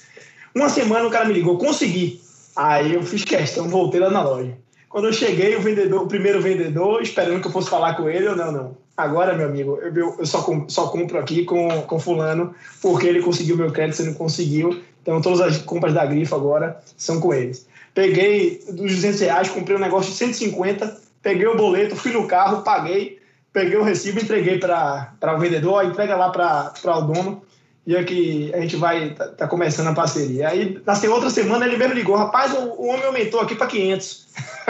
Uma 0.54 0.68
semana 0.68 1.06
o 1.06 1.10
cara 1.10 1.26
me 1.26 1.34
ligou, 1.34 1.56
consegui. 1.56 2.20
Aí 2.56 2.94
eu 2.94 3.02
fiz 3.04 3.22
questão, 3.24 3.68
voltei 3.68 4.00
lá 4.00 4.10
na 4.10 4.22
loja. 4.22 4.52
Quando 4.88 5.06
eu 5.06 5.12
cheguei, 5.12 5.54
o 5.54 5.60
vendedor, 5.60 6.02
o 6.02 6.08
primeiro 6.08 6.42
vendedor, 6.42 7.00
esperando 7.02 7.40
que 7.40 7.46
eu 7.46 7.52
fosse 7.52 7.70
falar 7.70 7.94
com 7.94 8.08
ele, 8.08 8.26
eu 8.26 8.34
não, 8.34 8.50
não. 8.50 8.76
Agora, 8.96 9.34
meu 9.34 9.46
amigo, 9.46 9.78
eu, 9.80 10.16
eu 10.18 10.26
só, 10.26 10.44
só 10.66 10.88
compro 10.88 11.20
aqui 11.20 11.44
com, 11.44 11.82
com 11.82 12.00
fulano, 12.00 12.52
porque 12.82 13.06
ele 13.06 13.22
conseguiu 13.22 13.56
meu 13.56 13.70
crédito, 13.70 13.98
você 13.98 14.02
não 14.02 14.14
conseguiu. 14.14 14.82
Então, 15.08 15.22
todas 15.22 15.40
as 15.40 15.56
compras 15.62 15.94
da 15.94 16.04
Grifo 16.04 16.34
agora 16.34 16.82
são 16.94 17.18
com 17.18 17.32
eles. 17.32 17.66
Peguei 17.94 18.60
dos 18.68 18.94
200 18.96 19.20
reais, 19.20 19.48
comprei 19.48 19.74
um 19.74 19.80
negócio 19.80 20.10
de 20.10 20.18
150, 20.18 21.00
peguei 21.22 21.46
o 21.46 21.56
boleto, 21.56 21.96
fui 21.96 22.12
no 22.12 22.26
carro, 22.26 22.60
paguei, 22.60 23.18
peguei 23.50 23.78
o 23.78 23.82
recibo, 23.82 24.20
entreguei 24.20 24.58
para 24.58 25.34
o 25.34 25.38
vendedor, 25.38 25.82
entrega 25.86 26.14
lá 26.14 26.28
para 26.28 26.98
o 26.98 27.00
dono, 27.00 27.42
e 27.86 27.96
aqui 27.96 28.52
a 28.52 28.60
gente 28.60 28.76
vai, 28.76 29.14
tá, 29.14 29.28
tá, 29.28 29.48
começando 29.48 29.86
a 29.86 29.94
parceria. 29.94 30.50
Aí, 30.50 30.78
na 30.84 31.14
outra 31.14 31.30
semana, 31.30 31.64
ele 31.64 31.78
mesmo 31.78 31.94
ligou, 31.94 32.14
rapaz, 32.14 32.52
o, 32.52 32.74
o 32.78 32.88
homem 32.88 33.06
aumentou 33.06 33.40
aqui 33.40 33.54
para 33.54 33.66
500. 33.66 34.28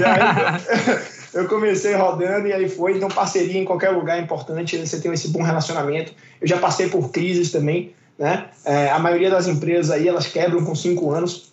e 0.00 0.04
aí, 0.04 1.00
eu 1.32 1.46
comecei 1.46 1.94
rodando 1.94 2.48
e 2.48 2.52
aí 2.52 2.68
foi. 2.68 2.96
Então, 2.96 3.08
parceria 3.08 3.60
em 3.60 3.64
qualquer 3.64 3.90
lugar 3.90 4.18
é 4.18 4.20
importante, 4.20 4.76
você 4.76 5.00
tem 5.00 5.12
esse 5.12 5.28
bom 5.28 5.44
relacionamento. 5.44 6.12
Eu 6.40 6.48
já 6.48 6.58
passei 6.58 6.88
por 6.88 7.12
crises 7.12 7.52
também, 7.52 7.94
né? 8.20 8.48
É, 8.66 8.90
a 8.90 8.98
maioria 8.98 9.30
das 9.30 9.48
empresas 9.48 9.90
aí, 9.90 10.06
elas 10.06 10.26
quebram 10.26 10.62
com 10.62 10.74
cinco 10.74 11.10
anos. 11.10 11.50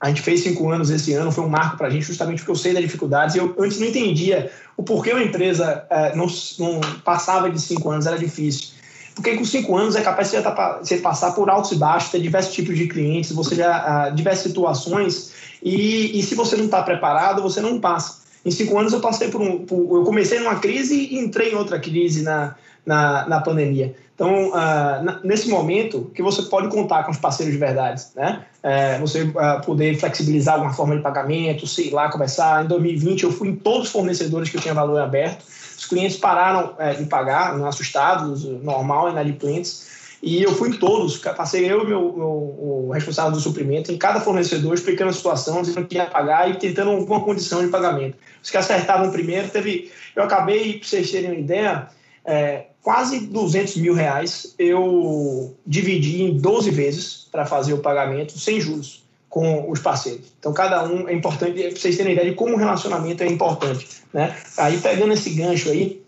A 0.00 0.08
gente 0.08 0.22
fez 0.22 0.42
cinco 0.42 0.70
anos 0.70 0.90
esse 0.90 1.12
ano, 1.12 1.30
foi 1.30 1.44
um 1.44 1.48
marco 1.48 1.76
para 1.76 1.88
a 1.88 1.90
gente, 1.90 2.06
justamente 2.06 2.38
porque 2.38 2.52
eu 2.52 2.56
sei 2.56 2.72
das 2.72 2.82
dificuldades. 2.82 3.36
Eu 3.36 3.54
antes 3.58 3.78
não 3.78 3.86
entendia 3.86 4.50
o 4.76 4.82
porquê 4.82 5.12
uma 5.12 5.22
empresa 5.22 5.84
é, 5.90 6.16
não, 6.16 6.26
não 6.58 6.80
passava 7.04 7.50
de 7.50 7.60
cinco 7.60 7.90
anos, 7.90 8.06
era 8.06 8.16
difícil. 8.16 8.78
Porque 9.14 9.36
com 9.36 9.44
cinco 9.44 9.76
anos 9.76 9.96
é 9.96 10.00
capaz 10.00 10.30
de 10.30 10.38
você 10.38 10.98
passar 10.98 11.32
por 11.32 11.50
altos 11.50 11.72
e 11.72 11.74
baixos, 11.74 12.10
ter 12.10 12.20
diversos 12.20 12.54
tipos 12.54 12.78
de 12.78 12.86
clientes, 12.86 13.32
você 13.32 13.56
já 13.56 14.08
uh, 14.08 14.14
diversas 14.14 14.44
situações, 14.44 15.32
e, 15.60 16.18
e 16.18 16.22
se 16.22 16.36
você 16.36 16.56
não 16.56 16.66
está 16.66 16.82
preparado, 16.82 17.42
você 17.42 17.60
não 17.60 17.80
passa. 17.80 18.18
Em 18.46 18.50
cinco 18.52 18.78
anos 18.78 18.92
eu 18.92 19.00
passei 19.00 19.28
por 19.28 19.42
um. 19.42 19.66
Por, 19.66 19.98
eu 19.98 20.04
comecei 20.04 20.38
numa 20.38 20.60
crise 20.60 20.94
e 20.94 21.18
entrei 21.18 21.50
em 21.50 21.56
outra 21.56 21.80
crise 21.80 22.22
na, 22.22 22.54
na, 22.88 23.28
na 23.28 23.40
pandemia. 23.40 23.94
Então, 24.14 24.48
uh, 24.48 25.20
nesse 25.22 25.48
momento, 25.48 26.10
que 26.14 26.22
você 26.22 26.42
pode 26.42 26.68
contar 26.68 27.04
com 27.04 27.12
os 27.12 27.18
parceiros 27.18 27.52
de 27.52 27.60
verdade, 27.60 28.02
né? 28.16 28.44
É, 28.62 28.98
você 28.98 29.22
uh, 29.22 29.64
poder 29.64 29.96
flexibilizar 29.96 30.54
alguma 30.54 30.72
forma 30.72 30.96
de 30.96 31.02
pagamento, 31.02 31.66
sei 31.66 31.90
lá, 31.90 32.10
começar. 32.10 32.64
Em 32.64 32.66
2020, 32.66 33.24
eu 33.24 33.30
fui 33.30 33.50
em 33.50 33.56
todos 33.56 33.88
os 33.88 33.92
fornecedores 33.92 34.48
que 34.48 34.56
eu 34.56 34.60
tinha 34.60 34.74
valor 34.74 34.98
aberto. 35.00 35.44
Os 35.76 35.84
clientes 35.84 36.16
pararam 36.16 36.74
é, 36.78 36.94
de 36.94 37.04
pagar, 37.04 37.54
assustados, 37.66 38.44
normal, 38.44 39.10
inadimplentes. 39.10 39.86
E 40.20 40.42
eu 40.42 40.52
fui 40.52 40.70
em 40.70 40.72
todos, 40.72 41.18
passei 41.18 41.70
eu 41.70 41.84
e 41.84 41.86
meu, 41.86 42.12
meu, 42.12 42.28
o 42.28 42.90
responsável 42.92 43.30
do 43.30 43.38
suprimento 43.38 43.92
em 43.92 43.96
cada 43.96 44.18
fornecedor, 44.20 44.74
explicando 44.74 45.10
a 45.10 45.12
situação, 45.12 45.62
dizendo 45.62 45.86
que 45.86 45.94
ia 45.94 46.06
pagar 46.06 46.50
e 46.50 46.54
tentando 46.54 46.90
alguma 46.90 47.20
condição 47.20 47.64
de 47.64 47.68
pagamento. 47.68 48.16
Os 48.42 48.50
que 48.50 48.56
acertavam 48.56 49.12
primeiro, 49.12 49.48
teve. 49.48 49.92
Eu 50.16 50.24
acabei, 50.24 50.80
para 50.80 50.88
vocês 50.88 51.12
terem 51.12 51.30
uma 51.30 51.38
ideia, 51.38 51.86
é, 52.24 52.64
quase 52.82 53.20
200 53.20 53.76
mil 53.76 53.94
reais 53.94 54.54
eu 54.58 55.54
dividi 55.66 56.22
em 56.22 56.38
12 56.38 56.70
vezes 56.70 57.28
para 57.30 57.44
fazer 57.44 57.74
o 57.74 57.78
pagamento 57.78 58.38
sem 58.38 58.60
juros 58.60 59.04
com 59.28 59.70
os 59.70 59.80
parceiros. 59.80 60.32
Então, 60.38 60.52
cada 60.52 60.84
um 60.84 61.08
é 61.08 61.12
importante, 61.12 61.60
para 61.60 61.70
vocês 61.70 61.96
terem 61.96 62.12
ideia 62.12 62.30
de 62.30 62.36
como 62.36 62.54
o 62.54 62.58
relacionamento 62.58 63.22
é 63.22 63.26
importante. 63.26 63.86
Né? 64.12 64.34
Aí, 64.56 64.78
pegando 64.78 65.12
esse 65.12 65.30
gancho 65.30 65.68
aí, 65.68 66.02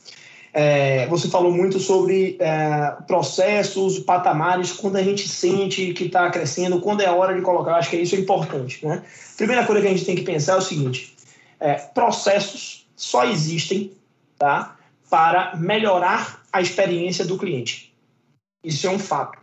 é, 0.52 1.06
você 1.06 1.28
falou 1.28 1.52
muito 1.52 1.78
sobre 1.78 2.36
é, 2.40 2.94
processos, 3.06 3.98
patamares, 3.98 4.72
quando 4.72 4.96
a 4.96 5.02
gente 5.02 5.28
sente 5.28 5.92
que 5.92 6.04
está 6.04 6.30
crescendo, 6.30 6.80
quando 6.80 7.02
é 7.02 7.06
a 7.06 7.12
hora 7.12 7.34
de 7.34 7.42
colocar. 7.42 7.72
Eu 7.72 7.76
acho 7.76 7.90
que 7.90 7.96
isso 7.96 8.16
é 8.16 8.18
importante. 8.18 8.84
Né? 8.84 9.02
Primeira 9.36 9.64
coisa 9.64 9.82
que 9.82 9.86
a 9.86 9.90
gente 9.90 10.04
tem 10.04 10.16
que 10.16 10.22
pensar 10.22 10.54
é 10.54 10.56
o 10.56 10.62
seguinte: 10.62 11.14
é, 11.60 11.74
processos 11.74 12.86
só 12.96 13.24
existem 13.24 13.92
tá, 14.38 14.76
para 15.10 15.56
melhorar 15.56 16.42
a 16.52 16.60
experiência 16.62 17.24
do 17.24 17.36
cliente. 17.36 17.92
Isso 18.64 18.86
é 18.86 18.90
um 18.90 18.98
fato. 18.98 19.38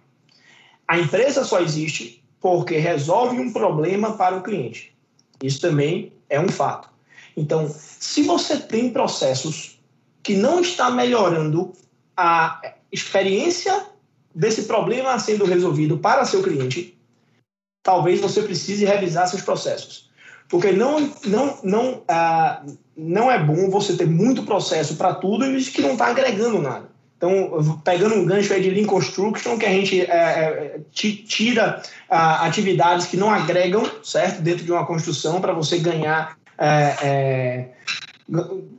A 0.87 0.97
empresa 0.97 1.43
só 1.43 1.59
existe 1.59 2.23
porque 2.39 2.77
resolve 2.77 3.37
um 3.39 3.51
problema 3.51 4.13
para 4.13 4.37
o 4.37 4.41
cliente. 4.41 4.95
Isso 5.43 5.59
também 5.59 6.13
é 6.29 6.39
um 6.39 6.47
fato. 6.47 6.89
Então, 7.35 7.69
se 7.69 8.23
você 8.23 8.57
tem 8.57 8.91
processos 8.91 9.79
que 10.23 10.35
não 10.35 10.61
está 10.61 10.89
melhorando 10.89 11.73
a 12.15 12.73
experiência 12.91 13.85
desse 14.33 14.63
problema 14.63 15.17
sendo 15.19 15.45
resolvido 15.45 15.97
para 15.97 16.25
seu 16.25 16.41
cliente, 16.41 16.97
talvez 17.83 18.19
você 18.19 18.41
precise 18.41 18.85
revisar 18.85 19.27
seus 19.27 19.41
processos. 19.41 20.06
Porque 20.49 20.71
não, 20.71 21.11
não, 21.25 21.57
não, 21.63 22.01
ah, 22.07 22.61
não 22.95 23.31
é 23.31 23.37
bom 23.37 23.69
você 23.69 23.95
ter 23.97 24.07
muito 24.07 24.43
processo 24.43 24.95
para 24.95 25.13
tudo 25.13 25.45
e 25.45 25.63
que 25.65 25.81
não 25.81 25.93
está 25.93 26.07
agregando 26.07 26.61
nada. 26.61 26.87
Então, 27.17 27.81
pegando 27.83 28.15
um 28.15 28.25
gancho 28.25 28.53
aí 28.53 28.61
de 28.61 28.69
Lean 28.69 28.85
Construction, 28.85 29.57
que 29.57 29.65
a 29.65 29.71
gente 29.71 30.01
é, 30.01 30.05
é, 30.05 30.79
tira 30.93 31.81
ah, 32.09 32.45
atividades 32.45 33.07
que 33.07 33.17
não 33.17 33.29
agregam, 33.29 33.83
certo? 34.03 34.41
Dentro 34.41 34.63
de 34.63 34.71
uma 34.71 34.85
construção 34.85 35.41
para 35.41 35.51
você 35.51 35.79
ganhar 35.79 36.37
é, 36.57 36.95
é 37.01 37.65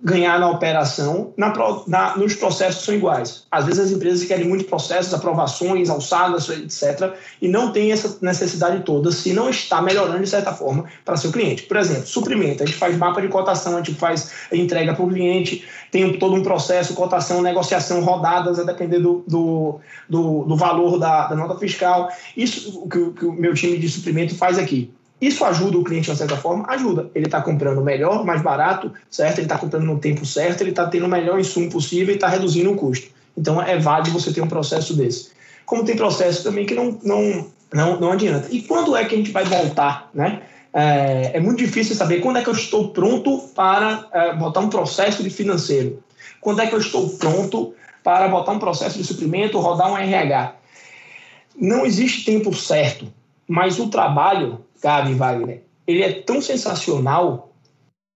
ganhar 0.02 0.38
na 0.38 0.50
operação, 0.50 1.32
na, 1.36 1.52
na, 1.86 2.16
nos 2.18 2.34
processos 2.34 2.84
são 2.84 2.94
iguais. 2.94 3.46
Às 3.50 3.64
vezes 3.64 3.80
as 3.80 3.90
empresas 3.90 4.26
querem 4.26 4.46
muitos 4.46 4.66
processos, 4.66 5.14
aprovações, 5.14 5.88
alçadas, 5.88 6.48
etc., 6.50 7.14
e 7.40 7.48
não 7.48 7.72
tem 7.72 7.90
essa 7.90 8.18
necessidade 8.20 8.82
toda 8.82 9.10
se 9.10 9.32
não 9.32 9.48
está 9.48 9.80
melhorando 9.80 10.22
de 10.22 10.28
certa 10.28 10.52
forma 10.52 10.84
para 11.02 11.16
seu 11.16 11.32
cliente. 11.32 11.62
Por 11.62 11.78
exemplo, 11.78 12.06
suprimento, 12.06 12.62
a 12.62 12.66
gente 12.66 12.76
faz 12.76 12.96
mapa 12.96 13.22
de 13.22 13.28
cotação, 13.28 13.74
a 13.74 13.78
gente 13.78 13.94
faz 13.94 14.32
entrega 14.52 14.94
para 14.94 15.04
o 15.04 15.08
cliente, 15.08 15.66
tem 15.90 16.18
todo 16.18 16.34
um 16.34 16.42
processo, 16.42 16.94
cotação, 16.94 17.40
negociação, 17.40 18.02
rodadas, 18.02 18.58
a 18.58 18.64
depender 18.64 18.98
do, 18.98 19.24
do, 19.26 19.80
do, 20.08 20.44
do 20.44 20.56
valor 20.56 20.98
da, 20.98 21.26
da, 21.26 21.34
nota 21.34 21.58
fiscal. 21.58 22.08
Isso 22.36 22.86
que, 22.86 23.10
que 23.12 23.24
o 23.24 23.32
meu 23.32 23.54
time 23.54 23.78
de 23.78 23.88
suprimento 23.88 24.34
faz 24.34 24.58
aqui. 24.58 24.92
Isso 25.20 25.44
ajuda 25.44 25.78
o 25.78 25.84
cliente 25.84 26.10
de 26.10 26.16
certa 26.16 26.36
forma? 26.36 26.64
Ajuda. 26.68 27.10
Ele 27.14 27.26
está 27.26 27.40
comprando 27.40 27.82
melhor, 27.82 28.24
mais 28.24 28.40
barato, 28.40 28.92
certo? 29.10 29.38
Ele 29.38 29.46
está 29.46 29.58
comprando 29.58 29.84
no 29.84 29.98
tempo 29.98 30.24
certo, 30.24 30.60
ele 30.60 30.70
está 30.70 30.86
tendo 30.86 31.06
o 31.06 31.08
melhor 31.08 31.40
insumo 31.40 31.68
possível 31.70 32.12
e 32.12 32.16
está 32.16 32.28
reduzindo 32.28 32.70
o 32.70 32.76
custo. 32.76 33.08
Então 33.36 33.60
é 33.60 33.78
válido 33.78 34.10
você 34.10 34.32
ter 34.32 34.40
um 34.40 34.48
processo 34.48 34.94
desse. 34.94 35.30
Como 35.66 35.84
tem 35.84 35.96
processo 35.96 36.44
também 36.44 36.64
que 36.64 36.74
não, 36.74 36.98
não, 37.02 37.46
não, 37.72 38.00
não 38.00 38.12
adianta. 38.12 38.48
E 38.50 38.62
quando 38.62 38.96
é 38.96 39.04
que 39.04 39.14
a 39.14 39.18
gente 39.18 39.32
vai 39.32 39.44
voltar, 39.44 40.08
né? 40.14 40.42
É, 40.72 41.32
é 41.34 41.40
muito 41.40 41.58
difícil 41.58 41.96
saber 41.96 42.20
quando 42.20 42.36
é 42.36 42.42
que 42.42 42.48
eu 42.48 42.54
estou 42.54 42.90
pronto 42.90 43.38
para 43.54 44.06
é, 44.12 44.34
botar 44.34 44.60
um 44.60 44.68
processo 44.68 45.22
de 45.22 45.30
financeiro. 45.30 46.02
Quando 46.40 46.60
é 46.60 46.66
que 46.66 46.74
eu 46.74 46.78
estou 46.78 47.08
pronto 47.10 47.74
para 48.04 48.28
botar 48.28 48.52
um 48.52 48.58
processo 48.58 48.96
de 48.96 49.04
suprimento, 49.04 49.58
rodar 49.58 49.90
um 49.90 49.98
RH. 49.98 50.54
Não 51.56 51.84
existe 51.84 52.24
tempo 52.24 52.54
certo, 52.54 53.12
mas 53.46 53.78
o 53.78 53.88
trabalho 53.88 54.64
Gabi 54.82 55.14
Wagner, 55.14 55.62
ele 55.86 56.02
é 56.02 56.12
tão 56.12 56.40
sensacional 56.40 57.54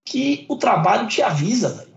que 0.04 0.44
o 0.48 0.56
trabalho 0.56 1.08
te 1.08 1.22
avisa, 1.22 1.68
velho. 1.70 1.92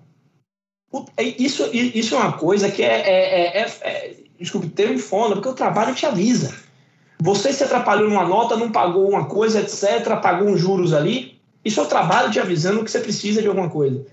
É, 1.17 1.23
isso, 1.23 1.69
isso 1.73 2.15
é 2.15 2.17
uma 2.17 2.33
coisa 2.33 2.71
que 2.71 2.81
é, 2.81 3.01
é, 3.01 3.59
é, 3.59 3.61
é, 3.61 3.67
é 3.83 4.15
desculpe, 4.39 4.69
ter 4.69 4.89
um 4.91 4.99
fono, 4.99 5.35
porque 5.35 5.49
o 5.49 5.53
trabalho 5.53 5.93
te 5.93 6.05
avisa. 6.05 6.55
Você 7.19 7.51
se 7.51 7.63
atrapalhou 7.63 8.09
numa 8.09 8.25
nota, 8.25 8.55
não 8.55 8.71
pagou 8.71 9.09
uma 9.09 9.25
coisa, 9.25 9.61
etc., 9.61 10.19
pagou 10.21 10.47
uns 10.47 10.59
juros 10.59 10.93
ali, 10.93 11.39
isso 11.63 11.79
é 11.79 11.83
o 11.83 11.87
trabalho 11.87 12.31
te 12.31 12.39
avisando 12.39 12.83
que 12.83 12.91
você 12.91 12.99
precisa 12.99 13.41
de 13.41 13.47
alguma 13.47 13.69
coisa. 13.69 14.05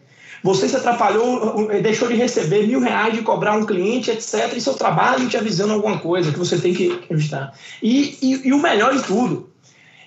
Você 0.42 0.68
se 0.68 0.74
atrapalhou, 0.74 1.68
deixou 1.82 2.08
de 2.08 2.14
receber 2.14 2.66
mil 2.66 2.80
reais 2.80 3.14
de 3.14 3.22
cobrar 3.22 3.56
um 3.56 3.64
cliente, 3.64 4.10
etc., 4.10 4.52
isso 4.56 4.70
é 4.70 4.72
o 4.72 4.76
trabalho 4.76 5.28
te 5.28 5.36
avisando 5.36 5.72
alguma 5.72 5.98
coisa 5.98 6.32
que 6.32 6.38
você 6.38 6.58
tem 6.58 6.74
que 6.74 7.00
evitar. 7.08 7.56
E, 7.80 8.18
e, 8.20 8.48
e 8.48 8.52
o 8.52 8.58
melhor 8.58 8.96
de 8.96 9.02
tudo, 9.04 9.51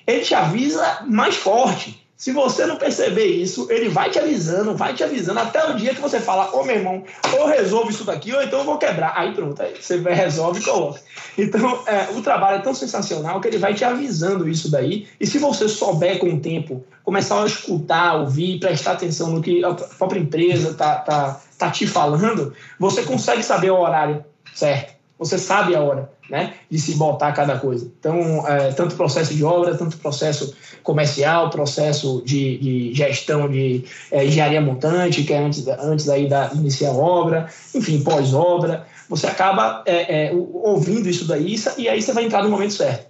ele 0.06 0.22
te 0.22 0.34
avisa 0.34 1.00
mais 1.08 1.36
forte. 1.36 2.06
Se 2.18 2.32
você 2.32 2.66
não 2.66 2.78
perceber 2.78 3.26
isso, 3.26 3.68
ele 3.70 3.90
vai 3.90 4.10
te 4.10 4.18
avisando, 4.18 4.74
vai 4.74 4.94
te 4.94 5.04
avisando, 5.04 5.38
até 5.38 5.70
o 5.70 5.76
dia 5.76 5.94
que 5.94 6.00
você 6.00 6.18
fala, 6.18 6.50
ô 6.56 6.62
oh, 6.62 6.64
meu 6.64 6.78
irmão, 6.78 7.04
ou 7.38 7.46
resolvo 7.46 7.90
isso 7.90 8.06
daqui, 8.06 8.34
ou 8.34 8.42
então 8.42 8.60
eu 8.60 8.66
vou 8.66 8.78
quebrar. 8.78 9.14
Aí 9.18 9.34
pronto, 9.34 9.62
aí 9.62 9.76
você 9.78 9.98
resolve 9.98 10.62
e 10.62 10.64
coloca. 10.64 11.02
Então, 11.38 11.84
é, 11.86 12.08
o 12.16 12.22
trabalho 12.22 12.60
é 12.60 12.62
tão 12.62 12.74
sensacional 12.74 13.42
que 13.42 13.50
ele 13.50 13.58
vai 13.58 13.74
te 13.74 13.84
avisando 13.84 14.48
isso 14.48 14.72
daí. 14.72 15.06
E 15.20 15.28
se 15.28 15.38
você 15.38 15.68
souber 15.68 16.18
com 16.18 16.30
o 16.30 16.40
tempo, 16.40 16.86
começar 17.04 17.44
a 17.44 17.46
escutar, 17.46 18.16
ouvir, 18.16 18.62
prestar 18.62 18.94
atenção 18.94 19.32
no 19.32 19.42
que 19.42 19.62
a 19.66 19.74
própria 19.74 20.20
empresa 20.20 20.74
tá, 20.74 20.96
tá, 20.96 21.42
tá 21.58 21.70
te 21.70 21.86
falando, 21.86 22.54
você 22.80 23.04
consegue 23.04 23.44
saber 23.44 23.72
o 23.72 23.80
horário 23.82 24.24
certo. 24.54 24.95
Você 25.18 25.38
sabe 25.38 25.76
a 25.76 25.82
hora 25.82 26.10
né, 26.30 26.56
de 26.70 26.80
se 26.80 26.96
botar 26.96 27.32
cada 27.32 27.58
coisa. 27.58 27.90
Então, 28.00 28.46
é, 28.48 28.72
tanto 28.72 28.96
processo 28.96 29.34
de 29.34 29.44
obra, 29.44 29.78
tanto 29.78 29.98
processo 29.98 30.54
comercial, 30.84 31.50
processo 31.50 32.22
de, 32.26 32.58
de 32.58 32.94
gestão 32.94 33.48
de 33.48 33.86
é, 34.12 34.26
engenharia 34.26 34.60
montante, 34.60 35.24
que 35.24 35.34
é 35.34 35.38
antes, 35.38 35.68
antes 35.68 36.10
aí 36.10 36.28
da 36.28 36.52
iniciar 36.54 36.92
obra, 36.92 37.48
enfim, 37.74 38.02
pós-obra. 38.02 38.86
Você 39.10 39.28
acaba 39.28 39.84
é, 39.86 40.28
é 40.28 40.32
ouvindo 40.34 41.08
isso 41.08 41.26
daí 41.26 41.56
e 41.78 41.88
aí 41.88 42.02
você 42.02 42.12
vai 42.12 42.26
entrar 42.26 42.44
no 42.44 42.50
momento 42.50 42.74
certo. 42.74 43.08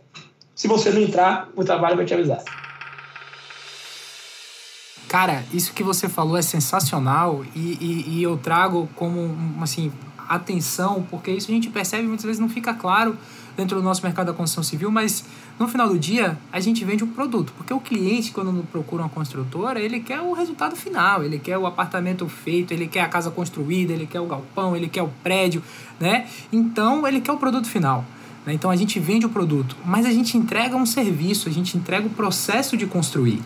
Se 0.53 0.67
você 0.67 0.89
não 0.89 1.01
entrar, 1.01 1.49
o 1.55 1.63
trabalho 1.63 1.95
vai 1.95 2.05
te 2.05 2.13
avisar. 2.13 2.43
Cara, 5.07 5.43
isso 5.53 5.73
que 5.73 5.83
você 5.83 6.09
falou 6.09 6.37
é 6.37 6.41
sensacional 6.41 7.45
e, 7.55 7.77
e, 7.79 8.17
e 8.17 8.23
eu 8.23 8.37
trago 8.37 8.89
como, 8.95 9.37
assim, 9.61 9.91
atenção, 10.27 11.05
porque 11.09 11.31
isso 11.31 11.49
a 11.49 11.53
gente 11.53 11.69
percebe 11.69 12.07
muitas 12.07 12.25
vezes 12.25 12.39
não 12.39 12.49
fica 12.49 12.73
claro 12.73 13.17
dentro 13.55 13.77
do 13.77 13.83
nosso 13.83 14.03
mercado 14.03 14.27
da 14.27 14.33
construção 14.33 14.63
civil, 14.63 14.91
mas 14.91 15.25
no 15.57 15.67
final 15.67 15.88
do 15.88 15.97
dia 15.97 16.38
a 16.51 16.59
gente 16.59 16.83
vende 16.83 17.03
um 17.03 17.07
produto, 17.07 17.53
porque 17.57 17.73
o 17.73 17.79
cliente 17.79 18.31
quando 18.31 18.65
procura 18.67 19.03
uma 19.03 19.09
construtora, 19.09 19.79
ele 19.79 19.99
quer 19.99 20.19
o 20.19 20.33
resultado 20.33 20.75
final, 20.75 21.23
ele 21.23 21.39
quer 21.39 21.57
o 21.57 21.65
apartamento 21.65 22.27
feito, 22.27 22.73
ele 22.73 22.88
quer 22.88 23.01
a 23.01 23.07
casa 23.07 23.31
construída, 23.31 23.93
ele 23.93 24.05
quer 24.05 24.19
o 24.19 24.25
galpão, 24.25 24.75
ele 24.75 24.89
quer 24.89 25.03
o 25.03 25.09
prédio, 25.23 25.63
né? 25.99 26.27
Então 26.51 27.07
ele 27.07 27.21
quer 27.21 27.31
o 27.31 27.38
produto 27.38 27.67
final. 27.67 28.05
Né? 28.45 28.53
Então 28.53 28.69
a 28.69 28.75
gente 28.75 28.99
vende 28.99 29.25
o 29.25 29.29
produto, 29.29 29.75
mas 29.85 30.05
a 30.05 30.11
gente 30.11 30.38
entrega 30.38 30.75
um 30.75 30.85
serviço, 30.85 31.49
a 31.49 31.51
gente 31.51 31.77
entrega 31.77 32.05
o 32.05 32.09
processo 32.09 32.75
de 32.75 32.85
construir. 32.85 33.41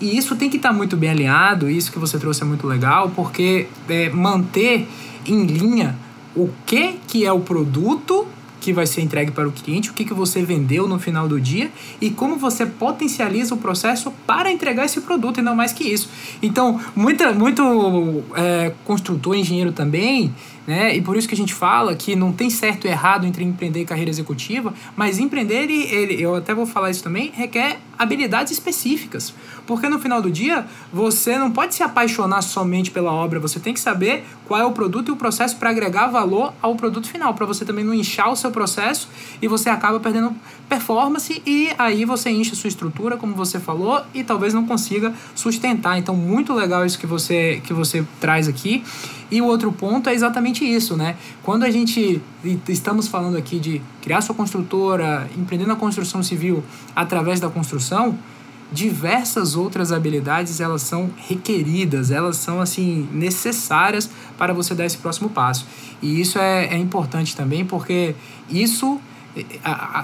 E 0.00 0.16
isso 0.16 0.34
tem 0.34 0.50
que 0.50 0.56
estar 0.56 0.72
muito 0.72 0.96
bem 0.96 1.10
alinhado, 1.10 1.70
isso 1.70 1.92
que 1.92 1.98
você 1.98 2.18
trouxe 2.18 2.42
é 2.42 2.44
muito 2.44 2.66
legal, 2.66 3.12
porque 3.14 3.68
é, 3.88 4.10
manter 4.10 4.88
em 5.24 5.44
linha 5.44 5.96
o 6.34 6.50
que, 6.66 6.98
que 7.06 7.24
é 7.24 7.32
o 7.32 7.40
produto 7.40 8.26
que 8.62 8.72
vai 8.72 8.86
ser 8.86 9.00
entregue 9.00 9.32
para 9.32 9.48
o 9.48 9.52
cliente, 9.52 9.90
o 9.90 9.92
que, 9.92 10.04
que 10.04 10.14
você 10.14 10.40
vendeu 10.40 10.86
no 10.86 10.98
final 10.98 11.26
do 11.26 11.40
dia 11.40 11.70
e 12.00 12.10
como 12.10 12.36
você 12.36 12.64
potencializa 12.64 13.54
o 13.54 13.58
processo 13.58 14.12
para 14.24 14.52
entregar 14.52 14.84
esse 14.84 15.00
produto 15.00 15.40
e 15.40 15.42
não 15.42 15.56
mais 15.56 15.72
que 15.72 15.82
isso. 15.82 16.08
Então, 16.40 16.80
muita, 16.94 17.32
muito 17.32 18.22
é, 18.36 18.72
construtor, 18.84 19.34
engenheiro 19.34 19.72
também 19.72 20.32
né? 20.66 20.94
E 20.96 21.02
por 21.02 21.16
isso 21.16 21.28
que 21.28 21.34
a 21.34 21.36
gente 21.36 21.52
fala 21.52 21.94
que 21.94 22.14
não 22.14 22.32
tem 22.32 22.48
certo 22.50 22.86
e 22.86 22.90
errado 22.90 23.26
entre 23.26 23.44
empreender 23.44 23.80
e 23.80 23.84
carreira 23.84 24.10
executiva, 24.10 24.72
mas 24.96 25.18
empreender, 25.18 25.62
ele, 25.62 25.82
ele, 25.84 26.22
eu 26.22 26.36
até 26.36 26.54
vou 26.54 26.66
falar 26.66 26.90
isso 26.90 27.02
também, 27.02 27.32
requer 27.34 27.78
habilidades 27.98 28.52
específicas. 28.52 29.34
Porque 29.66 29.88
no 29.88 29.98
final 29.98 30.20
do 30.20 30.30
dia, 30.30 30.66
você 30.92 31.38
não 31.38 31.50
pode 31.50 31.74
se 31.74 31.82
apaixonar 31.82 32.42
somente 32.42 32.90
pela 32.90 33.12
obra, 33.12 33.38
você 33.38 33.60
tem 33.60 33.72
que 33.72 33.80
saber 33.80 34.24
qual 34.46 34.60
é 34.60 34.64
o 34.64 34.72
produto 34.72 35.08
e 35.08 35.12
o 35.12 35.16
processo 35.16 35.56
para 35.56 35.70
agregar 35.70 36.08
valor 36.08 36.52
ao 36.60 36.74
produto 36.74 37.08
final, 37.08 37.34
para 37.34 37.46
você 37.46 37.64
também 37.64 37.84
não 37.84 37.94
inchar 37.94 38.30
o 38.30 38.36
seu 38.36 38.50
processo 38.50 39.08
e 39.40 39.48
você 39.48 39.70
acaba 39.70 40.00
perdendo 40.00 40.34
performance 40.68 41.42
e 41.46 41.70
aí 41.78 42.04
você 42.04 42.30
enche 42.30 42.52
a 42.52 42.56
sua 42.56 42.68
estrutura, 42.68 43.16
como 43.16 43.34
você 43.34 43.60
falou, 43.60 44.02
e 44.12 44.24
talvez 44.24 44.52
não 44.52 44.66
consiga 44.66 45.12
sustentar. 45.34 45.98
Então, 45.98 46.16
muito 46.16 46.52
legal 46.52 46.84
isso 46.84 46.98
que 46.98 47.06
você, 47.06 47.60
que 47.64 47.72
você 47.72 48.04
traz 48.20 48.48
aqui. 48.48 48.82
E 49.30 49.40
o 49.40 49.46
outro 49.46 49.72
ponto 49.72 50.10
é 50.10 50.14
exatamente 50.14 50.51
isso, 50.60 50.96
né? 50.96 51.16
Quando 51.42 51.62
a 51.62 51.70
gente 51.70 52.20
estamos 52.68 53.08
falando 53.08 53.36
aqui 53.36 53.58
de 53.58 53.80
criar 54.02 54.20
sua 54.20 54.34
construtora, 54.34 55.28
empreender 55.36 55.66
na 55.66 55.76
construção 55.76 56.22
civil 56.22 56.62
através 56.94 57.40
da 57.40 57.48
construção, 57.48 58.18
diversas 58.70 59.54
outras 59.54 59.92
habilidades 59.92 60.60
elas 60.60 60.82
são 60.82 61.10
requeridas, 61.16 62.10
elas 62.10 62.36
são 62.36 62.60
assim 62.60 63.08
necessárias 63.12 64.10
para 64.38 64.52
você 64.52 64.74
dar 64.74 64.86
esse 64.86 64.96
próximo 64.96 65.28
passo. 65.28 65.66
E 66.00 66.20
isso 66.20 66.38
é, 66.38 66.66
é 66.66 66.76
importante 66.76 67.36
também 67.36 67.64
porque 67.64 68.14
isso 68.48 68.98
a, 68.98 69.00
a, 69.00 69.11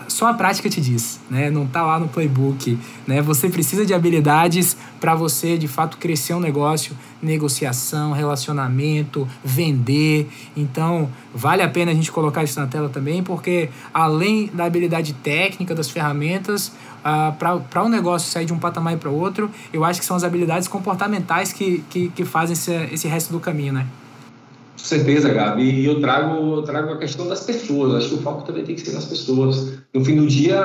só 0.08 0.28
a 0.28 0.34
prática 0.34 0.70
te 0.70 0.80
diz, 0.80 1.20
né? 1.28 1.50
Não 1.50 1.66
tá 1.66 1.84
lá 1.84 1.98
no 1.98 2.08
playbook, 2.08 2.78
né? 3.06 3.20
Você 3.20 3.48
precisa 3.48 3.84
de 3.84 3.92
habilidades 3.92 4.76
para 4.98 5.14
você 5.14 5.58
de 5.58 5.68
fato 5.68 5.98
crescer 5.98 6.34
um 6.34 6.40
negócio, 6.40 6.96
negociação, 7.20 8.12
relacionamento, 8.12 9.28
vender. 9.44 10.28
Então, 10.56 11.10
vale 11.34 11.62
a 11.62 11.68
pena 11.68 11.90
a 11.90 11.94
gente 11.94 12.10
colocar 12.10 12.42
isso 12.42 12.58
na 12.58 12.66
tela 12.66 12.88
também, 12.88 13.22
porque 13.22 13.68
além 13.92 14.50
da 14.52 14.64
habilidade 14.64 15.12
técnica 15.12 15.74
das 15.74 15.90
ferramentas, 15.90 16.72
uh, 16.98 17.62
para 17.68 17.84
um 17.84 17.88
negócio 17.88 18.30
sair 18.30 18.46
de 18.46 18.52
um 18.52 18.58
patamar 18.58 18.96
para 18.96 19.10
outro, 19.10 19.50
eu 19.72 19.84
acho 19.84 20.00
que 20.00 20.06
são 20.06 20.16
as 20.16 20.24
habilidades 20.24 20.68
comportamentais 20.68 21.52
que, 21.52 21.84
que, 21.90 22.08
que 22.08 22.24
fazem 22.24 22.54
esse, 22.54 22.72
esse 22.92 23.08
resto 23.08 23.30
do 23.30 23.40
caminho, 23.40 23.74
né? 23.74 23.86
Certeza, 24.88 25.28
Gabi. 25.28 25.64
E 25.64 25.84
eu 25.84 26.00
trago, 26.00 26.54
eu 26.56 26.62
trago 26.62 26.94
a 26.94 26.96
questão 26.96 27.28
das 27.28 27.44
pessoas. 27.44 27.94
Acho 27.94 28.08
que 28.08 28.14
o 28.14 28.22
foco 28.22 28.46
também 28.46 28.64
tem 28.64 28.74
que 28.74 28.80
ser 28.80 28.92
nas 28.92 29.04
pessoas. 29.04 29.74
No 29.92 30.02
fim 30.02 30.16
do 30.16 30.26
dia, 30.26 30.58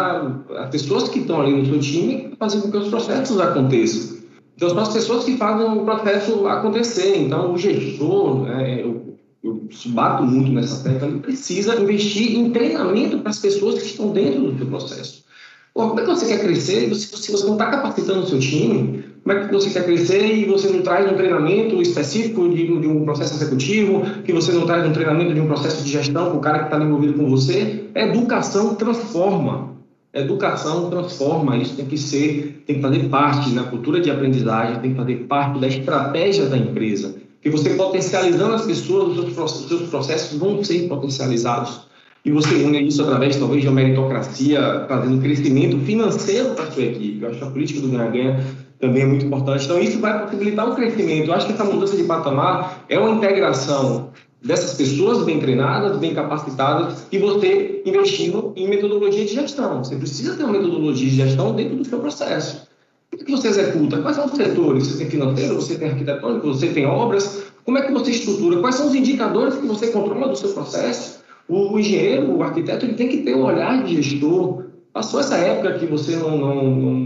as 0.60 0.70
pessoas 0.70 1.10
que 1.10 1.20
estão 1.20 1.42
ali 1.42 1.52
no 1.52 1.66
seu 1.66 1.78
time 1.78 2.34
fazem 2.40 2.62
com 2.62 2.72
que 2.72 2.78
os 2.78 2.88
processos 2.88 3.38
aconteçam. 3.42 4.20
Então, 4.56 4.70
são 4.70 4.80
as 4.80 4.94
pessoas 4.94 5.26
que 5.26 5.36
fazem 5.36 5.68
o 5.68 5.84
processo 5.84 6.48
acontecer. 6.48 7.18
Então, 7.18 7.54
o 7.54 7.58
gestor, 7.58 8.44
né, 8.44 8.82
eu, 8.82 9.18
eu 9.44 9.68
bato 9.88 10.24
muito 10.24 10.54
nessa 10.54 10.90
tecla, 10.90 11.10
ele 11.10 11.20
precisa 11.20 11.76
investir 11.82 12.38
em 12.38 12.50
treinamento 12.52 13.18
para 13.20 13.30
as 13.30 13.40
pessoas 13.40 13.80
que 13.80 13.88
estão 13.88 14.14
dentro 14.14 14.52
do 14.52 14.58
seu 14.58 14.68
processo. 14.68 15.26
Como 15.74 16.00
é 16.00 16.04
que 16.04 16.10
você 16.10 16.28
quer 16.28 16.40
crescer 16.40 16.96
se 16.96 17.30
você 17.30 17.46
não 17.46 17.54
está 17.54 17.72
capacitando 17.72 18.22
o 18.22 18.28
seu 18.28 18.40
time? 18.40 19.03
Como 19.24 19.38
é 19.38 19.48
que 19.48 19.54
você 19.54 19.70
quer 19.70 19.86
crescer 19.86 20.36
e 20.36 20.44
você 20.44 20.68
não 20.68 20.82
traz 20.82 21.10
um 21.10 21.16
treinamento 21.16 21.82
específico 21.82 22.50
de, 22.50 22.68
de 22.80 22.88
um 22.88 23.06
processo 23.06 23.36
executivo, 23.36 24.02
que 24.26 24.34
você 24.34 24.52
não 24.52 24.66
traz 24.66 24.86
um 24.86 24.92
treinamento 24.92 25.34
de 25.34 25.40
um 25.40 25.48
processo 25.48 25.82
de 25.82 25.90
gestão 25.90 26.26
para 26.26 26.38
o 26.38 26.42
cara 26.42 26.60
que 26.60 26.66
está 26.66 26.78
envolvido 26.78 27.14
com 27.14 27.30
você? 27.30 27.86
Educação 27.96 28.76
transforma. 28.76 29.72
Educação 30.14 30.90
transforma. 30.90 31.56
Isso 31.56 31.74
tem 31.78 31.86
que 31.86 31.98
ser, 31.98 32.64
tem 32.68 32.76
que 32.76 32.82
fazer 32.82 33.08
parte 33.08 33.50
na 33.52 33.64
cultura 33.64 34.02
de 34.02 34.12
aprendizagem, 34.12 34.82
tem 34.82 34.92
que 34.92 34.98
fazer 34.98 35.16
parte 35.20 35.58
da 35.58 35.68
estratégia 35.68 36.48
da 36.48 36.58
empresa. 36.58 37.16
Que 37.42 37.50
você 37.50 37.72
potencializando 37.72 38.56
as 38.56 38.66
pessoas, 38.66 39.18
os 39.18 39.68
seus 39.70 39.90
processos 39.90 40.38
vão 40.38 40.62
ser 40.66 40.90
potencializados 40.90 41.88
e 42.26 42.32
você 42.32 42.56
une 42.64 42.88
isso 42.88 43.02
através, 43.02 43.36
talvez, 43.36 43.62
de 43.62 43.68
uma 43.68 43.76
meritocracia, 43.76 44.86
trazendo 44.88 45.22
crescimento 45.22 45.78
financeiro 45.80 46.52
para 46.52 46.66
a 46.66 46.72
sua 46.72 46.84
equipe. 46.84 47.22
Eu 47.22 47.30
acho 47.30 47.38
que 47.38 47.44
a 47.44 47.48
política 47.48 47.82
do 47.82 47.90
ganha-ganha 47.90 48.40
também 48.80 49.04
é 49.04 49.06
muito 49.06 49.26
importante. 49.26 49.66
Então, 49.66 49.80
isso 49.80 50.00
vai 50.00 50.24
possibilitar 50.24 50.70
o 50.70 50.76
crescimento. 50.76 51.28
Eu 51.30 51.34
acho 51.34 51.48
que 51.48 51.54
essa 51.54 51.64
mudança 51.64 51.96
de 51.96 52.04
patamar 52.04 52.86
é 52.90 53.00
uma 53.00 53.12
integração 53.12 54.10
dessas 54.44 54.74
pessoas 54.74 55.24
bem 55.24 55.40
treinadas, 55.40 55.98
bem 55.98 56.14
capacitadas, 56.14 57.06
e 57.12 57.18
você 57.18 57.82
investindo 57.86 58.52
em 58.56 58.68
metodologia 58.68 59.26
de 59.26 59.34
gestão. 59.34 59.84
Você 59.84 59.96
precisa 59.96 60.36
ter 60.36 60.44
uma 60.44 60.54
metodologia 60.54 61.10
de 61.10 61.16
gestão 61.16 61.56
dentro 61.56 61.78
do 61.78 61.86
seu 61.86 62.00
processo. 62.00 62.68
O 63.14 63.18
que 63.18 63.32
você 63.32 63.48
executa? 63.48 64.02
Quais 64.02 64.18
são 64.18 64.26
os 64.26 64.34
setores? 64.34 64.88
Você 64.88 64.98
tem 64.98 65.10
financeiro, 65.10 65.56
você 65.56 65.76
tem 65.76 65.90
arquitetônico, 65.90 66.48
você 66.48 66.68
tem 66.68 66.86
obras? 66.86 67.44
Como 67.64 67.78
é 67.78 67.82
que 67.84 67.94
você 67.94 68.12
estrutura? 68.12 68.60
Quais 68.60 68.76
são 68.76 68.88
os 68.88 68.96
indicadores 68.96 69.56
que 69.56 69.68
você 69.68 69.88
controla 69.88 70.28
do 70.28 70.36
seu 70.36 70.50
processo? 70.50 71.22
O 71.48 71.78
engenheiro, 71.78 72.36
o 72.36 72.44
arquiteto, 72.44 72.86
ele 72.86 72.96
tem 72.96 73.08
que 73.08 73.18
ter 73.18 73.36
um 73.36 73.44
olhar 73.44 73.84
de 73.84 74.02
gestor. 74.02 74.64
Passou 74.94 75.20
essa 75.20 75.36
época 75.36 75.74
que 75.80 75.88
você 75.88 76.16
não, 76.16 76.38
não, 76.38 76.62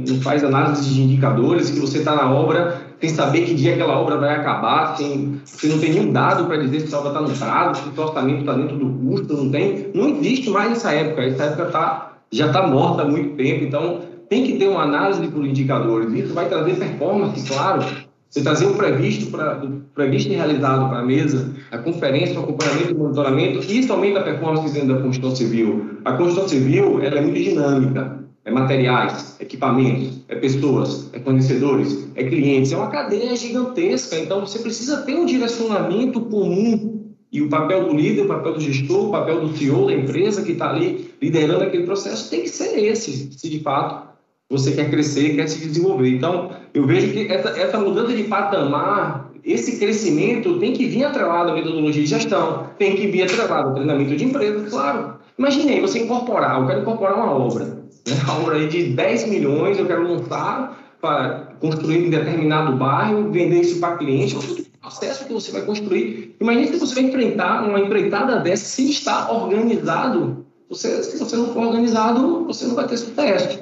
não 0.05 0.21
faz 0.21 0.43
análise 0.43 0.93
de 0.93 1.01
indicadores, 1.01 1.69
que 1.69 1.79
você 1.79 1.99
está 1.99 2.13
na 2.15 2.29
obra 2.29 2.81
sem 2.99 3.09
saber 3.09 3.45
que 3.45 3.53
dia 3.53 3.75
aquela 3.75 3.97
obra 3.97 4.17
vai 4.17 4.35
acabar, 4.35 4.97
sem, 4.97 5.39
você 5.45 5.67
não 5.67 5.79
tem 5.79 5.93
nenhum 5.93 6.11
dado 6.11 6.45
para 6.47 6.57
dizer 6.57 6.81
se 6.81 6.93
a 6.93 6.99
obra 6.99 7.11
está 7.11 7.21
no 7.21 7.29
prazo, 7.29 7.83
se 7.83 7.97
o 7.97 8.03
orçamento 8.03 8.39
está 8.41 8.53
dentro 8.53 8.77
do 8.77 8.89
custo, 8.89 9.37
não 9.37 9.49
tem. 9.49 9.89
Não 9.93 10.09
existe 10.09 10.49
mais 10.49 10.73
essa 10.73 10.91
época. 10.91 11.23
Essa 11.23 11.45
época 11.45 11.65
tá, 11.67 12.17
já 12.29 12.47
está 12.47 12.67
morta 12.67 13.03
há 13.03 13.05
muito 13.05 13.37
tempo. 13.37 13.63
Então, 13.63 14.01
tem 14.27 14.43
que 14.43 14.57
ter 14.57 14.67
uma 14.67 14.81
análise 14.81 15.25
por 15.29 15.45
indicadores. 15.45 16.11
Isso 16.11 16.33
vai 16.33 16.49
trazer 16.49 16.75
performance, 16.75 17.47
claro, 17.47 17.85
você 18.29 18.43
trazer 18.43 18.67
um 18.67 18.73
previsto, 18.73 19.31
para 19.31 19.61
previsto 19.95 20.29
e 20.31 20.35
realizado 20.35 20.89
para 20.89 20.99
a 20.99 21.05
mesa, 21.05 21.53
a 21.71 21.77
conferência, 21.77 22.39
o 22.39 22.43
acompanhamento 22.43 22.91
e 22.91 22.93
monitoramento, 22.93 23.59
isso 23.71 23.91
aumenta 23.91 24.19
a 24.19 24.23
performance 24.23 24.73
dentro 24.73 24.95
da 24.95 25.01
construção 25.01 25.35
civil. 25.35 25.99
A 26.05 26.13
construção 26.13 26.47
civil 26.47 27.01
ela 27.01 27.17
é 27.17 27.21
muito 27.21 27.39
dinâmica. 27.39 28.17
É 28.45 28.51
materiais, 28.51 29.35
equipamentos, 29.41 30.21
é 30.29 30.35
pessoas, 30.35 31.09
é 31.11 31.19
fornecedores, 31.19 32.07
é 32.15 32.23
clientes. 32.23 32.71
É 32.71 32.77
uma 32.77 32.87
cadeia 32.87 33.35
gigantesca. 33.35 34.17
Então, 34.17 34.39
você 34.39 34.59
precisa 34.59 35.01
ter 35.01 35.15
um 35.15 35.25
direcionamento 35.25 36.21
comum. 36.21 37.11
E 37.29 37.41
o 37.41 37.49
papel 37.49 37.83
do 37.83 37.93
líder, 37.93 38.21
o 38.21 38.27
papel 38.29 38.53
do 38.53 38.61
gestor, 38.61 39.09
o 39.09 39.11
papel 39.11 39.41
do 39.41 39.57
CEO 39.57 39.87
da 39.87 39.93
empresa 39.93 40.43
que 40.43 40.53
está 40.53 40.69
ali 40.69 41.13
liderando 41.21 41.65
aquele 41.65 41.83
processo 41.83 42.29
tem 42.29 42.43
que 42.43 42.49
ser 42.49 42.79
esse, 42.85 43.33
se 43.33 43.49
de 43.49 43.59
fato 43.59 44.07
você 44.49 44.71
quer 44.71 44.89
crescer, 44.89 45.35
quer 45.35 45.47
se 45.47 45.59
desenvolver. 45.59 46.09
Então, 46.09 46.51
eu 46.73 46.87
vejo 46.87 47.11
que 47.11 47.27
essa, 47.27 47.49
essa 47.49 47.77
mudança 47.79 48.13
de 48.13 48.23
patamar, 48.23 49.26
esse 49.53 49.79
crescimento 49.79 50.59
tem 50.59 50.73
que 50.73 50.85
vir 50.87 51.05
atrelado 51.05 51.51
à 51.51 51.53
metodologia 51.53 52.03
de 52.03 52.09
gestão, 52.09 52.67
tem 52.77 52.95
que 52.95 53.07
vir 53.07 53.23
atrelado 53.23 53.69
ao 53.69 53.73
treinamento 53.75 54.15
de 54.15 54.25
empresa, 54.25 54.69
claro. 54.69 55.15
Imaginei 55.39 55.79
você 55.79 55.99
incorporar, 55.99 56.59
eu 56.59 56.67
quero 56.67 56.81
incorporar 56.81 57.15
uma 57.15 57.31
obra, 57.31 57.65
né? 57.65 58.15
uma 58.23 58.39
obra 58.41 58.67
de 58.67 58.89
10 58.89 59.29
milhões, 59.29 59.77
eu 59.77 59.85
quero 59.85 60.03
lançar 60.03 60.97
para 60.99 61.53
construir 61.61 62.07
em 62.07 62.09
determinado 62.09 62.75
bairro, 62.75 63.31
vender 63.31 63.61
isso 63.61 63.79
para 63.79 63.97
cliente, 63.97 64.35
o 64.35 64.65
processo 64.81 65.25
que 65.25 65.33
você 65.33 65.51
vai 65.51 65.61
construir. 65.61 66.35
Imagine 66.41 66.67
se 66.67 66.77
você 66.77 66.95
vai 66.95 67.03
enfrentar 67.05 67.63
uma 67.67 67.79
empreitada 67.79 68.39
dessa 68.39 68.65
sem 68.65 68.89
estar 68.89 69.31
organizado. 69.31 70.45
Você, 70.69 71.03
se 71.03 71.17
você 71.17 71.37
não 71.37 71.53
for 71.53 71.67
organizado, 71.67 72.45
você 72.45 72.65
não 72.65 72.75
vai 72.75 72.87
ter 72.87 72.97
sucesso. 72.97 73.59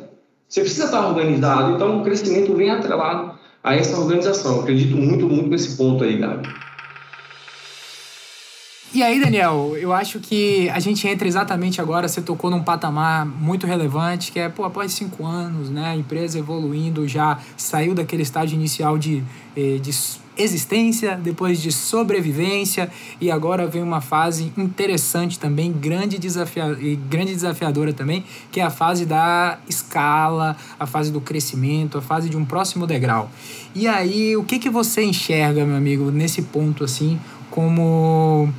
Você 0.48 0.62
precisa 0.62 0.86
estar 0.86 1.08
organizado, 1.08 1.76
então 1.76 2.00
o 2.00 2.04
crescimento 2.04 2.56
vem 2.56 2.70
atrelado 2.70 3.35
a 3.66 3.76
essa 3.76 3.98
organização. 3.98 4.58
Eu 4.58 4.62
acredito 4.62 4.96
muito, 4.96 5.28
muito 5.28 5.50
nesse 5.50 5.76
ponto 5.76 6.04
aí, 6.04 6.18
Gabi. 6.18 6.48
E 8.94 9.04
aí, 9.04 9.20
Daniel, 9.20 9.76
eu 9.76 9.92
acho 9.92 10.20
que 10.22 10.70
a 10.70 10.80
gente 10.80 11.06
entra 11.06 11.28
exatamente 11.28 11.82
agora, 11.82 12.08
você 12.08 12.22
tocou 12.22 12.50
num 12.50 12.64
patamar 12.64 13.26
muito 13.26 13.68
relevante, 13.68 14.32
que 14.32 14.40
é, 14.40 14.48
pô, 14.48 14.64
após 14.64 14.94
cinco 14.94 15.26
anos, 15.26 15.70
né, 15.70 15.88
a 15.88 15.96
empresa 15.98 16.40
evoluindo, 16.40 17.06
já 17.06 17.40
saiu 17.58 17.94
daquele 17.94 18.22
estágio 18.22 18.56
inicial 18.56 18.98
de, 18.98 19.22
eh, 19.58 19.80
de 19.82 19.92
existência, 20.38 21.16
depois 21.16 21.62
de 21.62 21.72
sobrevivência, 21.72 22.90
e 23.20 23.32
agora 23.32 23.68
vem 23.68 23.82
uma 23.82 24.02
fase 24.02 24.52
interessante 24.58 25.40
também, 25.40 25.72
grande 25.72 26.18
desafia 26.18 26.78
e 26.80 26.96
grande 26.96 27.34
desafiadora 27.34 27.94
também, 27.94 28.24
que 28.52 28.60
é 28.60 28.64
a 28.64 28.70
fase 28.70 29.06
da 29.06 29.58
escala, 29.68 30.56
a 30.80 30.86
fase 30.86 31.12
do 31.12 31.22
crescimento, 31.22 31.98
a 31.98 32.02
fase 32.02 32.30
de 32.30 32.38
um 32.38 32.46
próximo 32.46 32.86
degrau. 32.86 33.30
E 33.74 33.88
aí, 33.88 34.36
o 34.36 34.44
que, 34.44 34.60
que 34.60 34.70
você 34.70 35.04
enxerga, 35.04 35.66
meu 35.66 35.76
amigo, 35.76 36.12
nesse 36.12 36.42
ponto 36.42 36.84
assim, 36.84 37.20
como 37.50 38.50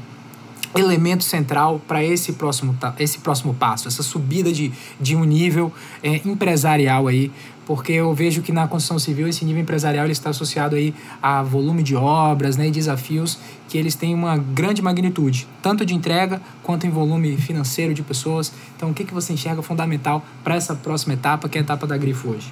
elemento 0.78 1.24
central 1.24 1.80
para 1.86 2.02
esse 2.04 2.32
próximo, 2.32 2.76
esse 2.98 3.18
próximo 3.18 3.54
passo, 3.54 3.88
essa 3.88 4.02
subida 4.02 4.52
de, 4.52 4.72
de 5.00 5.16
um 5.16 5.24
nível 5.24 5.72
é, 6.02 6.20
empresarial 6.24 7.08
aí, 7.08 7.30
porque 7.66 7.92
eu 7.92 8.14
vejo 8.14 8.40
que 8.40 8.52
na 8.52 8.66
construção 8.68 8.98
civil 8.98 9.28
esse 9.28 9.44
nível 9.44 9.60
empresarial 9.60 10.06
ele 10.06 10.12
está 10.12 10.30
associado 10.30 10.76
aí 10.76 10.94
a 11.20 11.42
volume 11.42 11.82
de 11.82 11.96
obras 11.96 12.56
né, 12.56 12.68
e 12.68 12.70
desafios 12.70 13.38
que 13.68 13.76
eles 13.76 13.96
têm 13.96 14.14
uma 14.14 14.36
grande 14.38 14.80
magnitude, 14.80 15.48
tanto 15.60 15.84
de 15.84 15.92
entrega 15.92 16.40
quanto 16.62 16.86
em 16.86 16.90
volume 16.90 17.36
financeiro 17.36 17.92
de 17.92 18.02
pessoas. 18.02 18.52
Então, 18.76 18.90
o 18.90 18.94
que, 18.94 19.04
que 19.04 19.12
você 19.12 19.32
enxerga 19.32 19.60
fundamental 19.60 20.24
para 20.44 20.54
essa 20.54 20.74
próxima 20.76 21.14
etapa, 21.14 21.48
que 21.48 21.58
é 21.58 21.60
a 21.60 21.64
etapa 21.64 21.86
da 21.86 21.96
Grifo 21.96 22.30
hoje? 22.30 22.50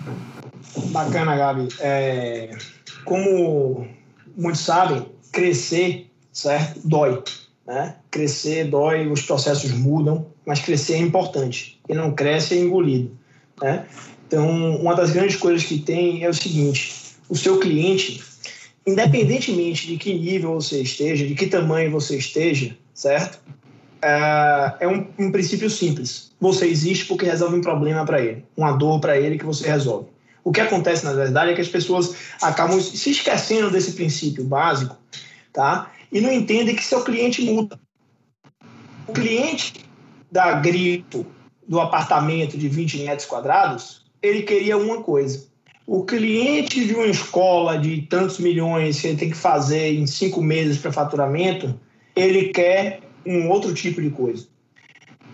Bacana, 0.90 1.36
Gabi. 1.36 1.68
É, 1.78 2.50
como 3.04 3.86
muitos 4.36 4.62
sabem, 4.62 5.06
crescer 5.30 6.10
certo? 6.32 6.80
dói. 6.84 7.22
Né? 7.66 7.94
Crescer 8.10 8.64
dói, 8.64 9.06
os 9.06 9.22
processos 9.22 9.70
mudam, 9.72 10.26
mas 10.44 10.60
crescer 10.60 10.94
é 10.94 10.98
importante. 10.98 11.80
E 11.88 11.94
não 11.94 12.12
cresce 12.12 12.54
é 12.54 12.60
engolido. 12.60 13.16
Né? 13.62 13.86
Então, 14.35 14.76
uma 14.80 14.97
das 14.97 15.12
grandes 15.12 15.37
coisas 15.37 15.62
que 15.62 15.78
tem 15.78 16.24
é 16.24 16.28
o 16.28 16.35
seguinte: 16.35 16.93
o 17.28 17.37
seu 17.37 17.61
cliente, 17.61 18.20
independentemente 18.85 19.87
de 19.87 19.97
que 19.97 20.12
nível 20.12 20.55
você 20.55 20.82
esteja, 20.82 21.24
de 21.24 21.37
que 21.37 21.47
tamanho 21.47 21.93
você 21.93 22.18
esteja, 22.18 22.76
certo? 22.93 23.39
É, 24.03 24.74
é 24.80 24.89
um, 24.89 25.07
um 25.16 25.30
princípio 25.30 25.70
simples. 25.70 26.32
Você 26.41 26.66
existe 26.66 27.05
porque 27.05 27.24
resolve 27.24 27.57
um 27.57 27.61
problema 27.61 28.05
para 28.05 28.20
ele, 28.20 28.45
uma 28.57 28.72
dor 28.72 28.99
para 28.99 29.16
ele 29.16 29.39
que 29.39 29.45
você 29.45 29.68
resolve. 29.68 30.09
O 30.43 30.51
que 30.51 30.61
acontece, 30.61 31.05
na 31.05 31.12
verdade, 31.12 31.53
é 31.53 31.55
que 31.55 31.61
as 31.61 31.68
pessoas 31.68 32.16
acabam 32.43 32.80
se 32.80 33.11
esquecendo 33.11 33.70
desse 33.70 33.93
princípio 33.93 34.43
básico, 34.43 34.97
tá? 35.53 35.93
e 36.11 36.20
não 36.20 36.32
entendem 36.32 36.74
que 36.74 36.85
seu 36.85 37.05
cliente 37.05 37.41
muda. 37.43 37.78
O 39.07 39.12
cliente 39.12 39.74
da 40.30 40.55
gripe 40.55 41.24
do 41.66 41.80
apartamento 41.80 42.59
de 42.59 42.68
20 42.68 43.05
metros 43.05 43.26
quadrados, 43.26 44.03
ele 44.25 44.43
queria 44.43 44.77
uma 44.79 45.03
coisa. 45.03 45.45
O 45.87 46.03
cliente 46.03 46.87
de 46.87 46.95
uma 46.95 47.07
escola 47.07 47.79
de 47.79 48.03
tantos 48.03 48.39
milhões 48.39 49.01
que 49.01 49.09
ele 49.09 49.18
tem 49.18 49.31
que 49.31 49.37
fazer 49.37 49.93
em 49.93 50.07
cinco 50.07 50.43
meses 50.43 50.79
para 50.79 50.91
faturamento, 50.91 51.79
ele 52.16 52.49
quer 52.49 53.01
um 53.27 53.51
outro 53.51 53.75
tipo 53.75 54.01
de 54.01 54.09
coisa. 54.09 54.47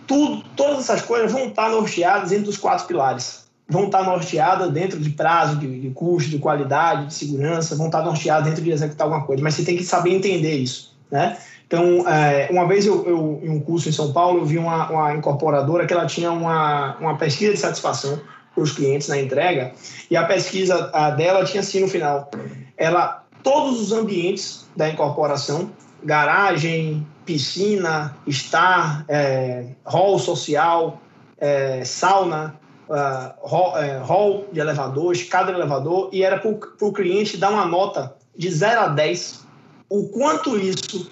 Tudo, 0.08 0.42
todas 0.56 0.80
essas 0.80 1.02
coisas 1.02 1.30
vão 1.30 1.48
estar 1.48 1.70
norteadas 1.70 2.32
entre 2.32 2.50
os 2.50 2.56
quatro 2.56 2.86
pilares. 2.88 3.48
Vão 3.68 3.84
estar 3.84 4.02
norteadas 4.02 4.72
dentro 4.72 4.98
de 4.98 5.10
prazo, 5.10 5.56
de, 5.56 5.80
de 5.80 5.90
custo, 5.90 6.28
de 6.28 6.38
qualidade, 6.38 7.06
de 7.06 7.14
segurança, 7.14 7.76
vão 7.76 7.86
estar 7.86 8.02
norteadas 8.02 8.44
dentro 8.46 8.64
de 8.64 8.72
executar 8.72 9.06
alguma 9.06 9.24
coisa. 9.24 9.40
Mas 9.40 9.54
você 9.54 9.64
tem 9.64 9.76
que 9.76 9.84
saber 9.84 10.10
entender 10.10 10.56
isso. 10.56 10.96
Né? 11.08 11.38
Então, 11.64 12.08
é, 12.08 12.48
uma 12.50 12.66
vez 12.66 12.84
eu, 12.84 13.06
eu, 13.06 13.40
em 13.44 13.50
um 13.50 13.60
curso 13.60 13.88
em 13.88 13.92
São 13.92 14.12
Paulo, 14.12 14.40
eu 14.40 14.44
vi 14.44 14.58
uma, 14.58 14.90
uma 14.90 15.14
incorporadora 15.14 15.86
que 15.86 15.92
ela 15.92 16.06
tinha 16.06 16.32
uma, 16.32 16.96
uma 16.96 17.16
pesquisa 17.16 17.52
de 17.52 17.58
satisfação 17.60 18.20
para 18.54 18.62
os 18.64 18.72
clientes 18.72 19.08
na 19.08 19.20
entrega, 19.20 19.72
e 20.10 20.16
a 20.16 20.24
pesquisa 20.24 20.90
a 20.92 21.10
dela 21.10 21.44
tinha 21.44 21.60
assim 21.60 21.80
no 21.80 21.88
final: 21.88 22.30
ela, 22.76 23.24
todos 23.42 23.80
os 23.80 23.92
ambientes 23.92 24.68
da 24.76 24.88
incorporação, 24.88 25.70
garagem, 26.02 27.06
piscina, 27.24 28.16
estar, 28.26 29.04
é, 29.08 29.66
hall 29.84 30.18
social, 30.18 31.00
é, 31.38 31.84
sauna, 31.84 32.58
uh, 32.88 33.46
hall, 33.46 33.78
é, 33.78 33.98
hall, 33.98 34.48
de 34.52 34.60
elevador, 34.60 35.12
escada 35.12 35.52
de 35.52 35.58
elevador, 35.58 36.10
e 36.12 36.22
era 36.22 36.38
para 36.38 36.50
o 36.50 36.92
cliente 36.92 37.36
dar 37.36 37.50
uma 37.50 37.66
nota 37.66 38.16
de 38.36 38.50
0 38.50 38.80
a 38.80 38.88
10 38.88 39.40
o 39.88 40.08
quanto 40.08 40.56
isso 40.56 41.10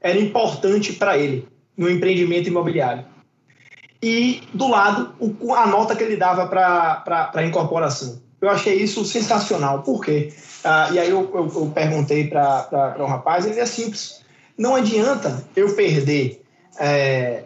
era 0.00 0.18
importante 0.18 0.92
para 0.92 1.16
ele 1.16 1.48
no 1.76 1.88
empreendimento 1.88 2.48
imobiliário. 2.48 3.04
E 4.02 4.42
do 4.52 4.68
lado 4.68 5.14
o, 5.20 5.54
a 5.54 5.66
nota 5.66 5.94
que 5.94 6.02
ele 6.02 6.16
dava 6.16 6.46
para 6.46 7.30
a 7.32 7.44
incorporação. 7.44 8.20
Eu 8.40 8.50
achei 8.50 8.74
isso 8.74 9.04
sensacional. 9.04 9.82
Por 9.82 10.04
quê? 10.04 10.34
Ah, 10.64 10.88
e 10.92 10.98
aí 10.98 11.10
eu, 11.10 11.30
eu, 11.32 11.52
eu 11.54 11.72
perguntei 11.72 12.26
para 12.26 12.96
um 12.98 13.06
rapaz, 13.06 13.46
ele 13.46 13.60
é 13.60 13.66
simples. 13.66 14.20
Não 14.58 14.74
adianta 14.74 15.44
eu 15.54 15.74
perder 15.74 16.42
é, 16.78 17.44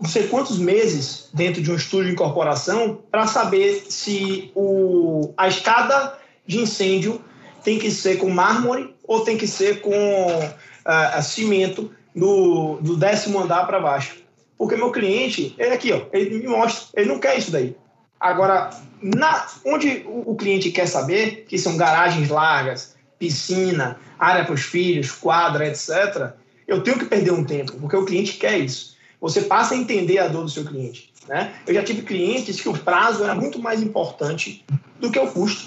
não 0.00 0.08
sei 0.08 0.26
quantos 0.28 0.58
meses 0.58 1.28
dentro 1.32 1.62
de 1.62 1.70
um 1.70 1.76
estúdio 1.76 2.06
de 2.06 2.12
incorporação 2.12 2.98
para 3.10 3.26
saber 3.26 3.84
se 3.88 4.50
o, 4.54 5.32
a 5.36 5.46
escada 5.46 6.18
de 6.46 6.58
incêndio 6.58 7.20
tem 7.62 7.78
que 7.78 7.90
ser 7.90 8.16
com 8.16 8.30
mármore 8.30 8.94
ou 9.06 9.20
tem 9.20 9.36
que 9.36 9.46
ser 9.46 9.82
com 9.82 9.90
uh, 9.90 11.22
cimento 11.22 11.90
do, 12.16 12.78
do 12.80 12.96
décimo 12.96 13.40
andar 13.40 13.66
para 13.66 13.78
baixo. 13.78 14.19
Porque 14.60 14.76
meu 14.76 14.90
cliente, 14.92 15.54
ele 15.58 15.72
aqui, 15.72 15.90
ó, 15.90 16.02
ele 16.12 16.36
me 16.36 16.46
mostra, 16.46 17.00
ele 17.00 17.08
não 17.08 17.18
quer 17.18 17.38
isso 17.38 17.50
daí. 17.50 17.74
Agora, 18.20 18.68
na, 19.00 19.46
onde 19.64 20.04
o, 20.06 20.32
o 20.32 20.36
cliente 20.36 20.70
quer 20.70 20.86
saber, 20.86 21.46
que 21.48 21.56
são 21.56 21.78
garagens 21.78 22.28
largas, 22.28 22.94
piscina, 23.18 23.98
área 24.18 24.44
para 24.44 24.52
os 24.52 24.60
filhos, 24.60 25.12
quadra, 25.12 25.66
etc., 25.66 26.32
eu 26.68 26.82
tenho 26.82 26.98
que 26.98 27.06
perder 27.06 27.32
um 27.32 27.42
tempo, 27.42 27.72
porque 27.80 27.96
o 27.96 28.04
cliente 28.04 28.34
quer 28.34 28.58
isso. 28.58 28.98
Você 29.18 29.40
passa 29.40 29.72
a 29.72 29.78
entender 29.78 30.18
a 30.18 30.28
dor 30.28 30.44
do 30.44 30.50
seu 30.50 30.66
cliente. 30.66 31.10
Né? 31.26 31.54
Eu 31.66 31.72
já 31.72 31.82
tive 31.82 32.02
clientes 32.02 32.60
que 32.60 32.68
o 32.68 32.76
prazo 32.76 33.24
era 33.24 33.34
muito 33.34 33.58
mais 33.58 33.82
importante 33.82 34.62
do 34.98 35.10
que 35.10 35.18
o 35.18 35.26
custo. 35.28 35.66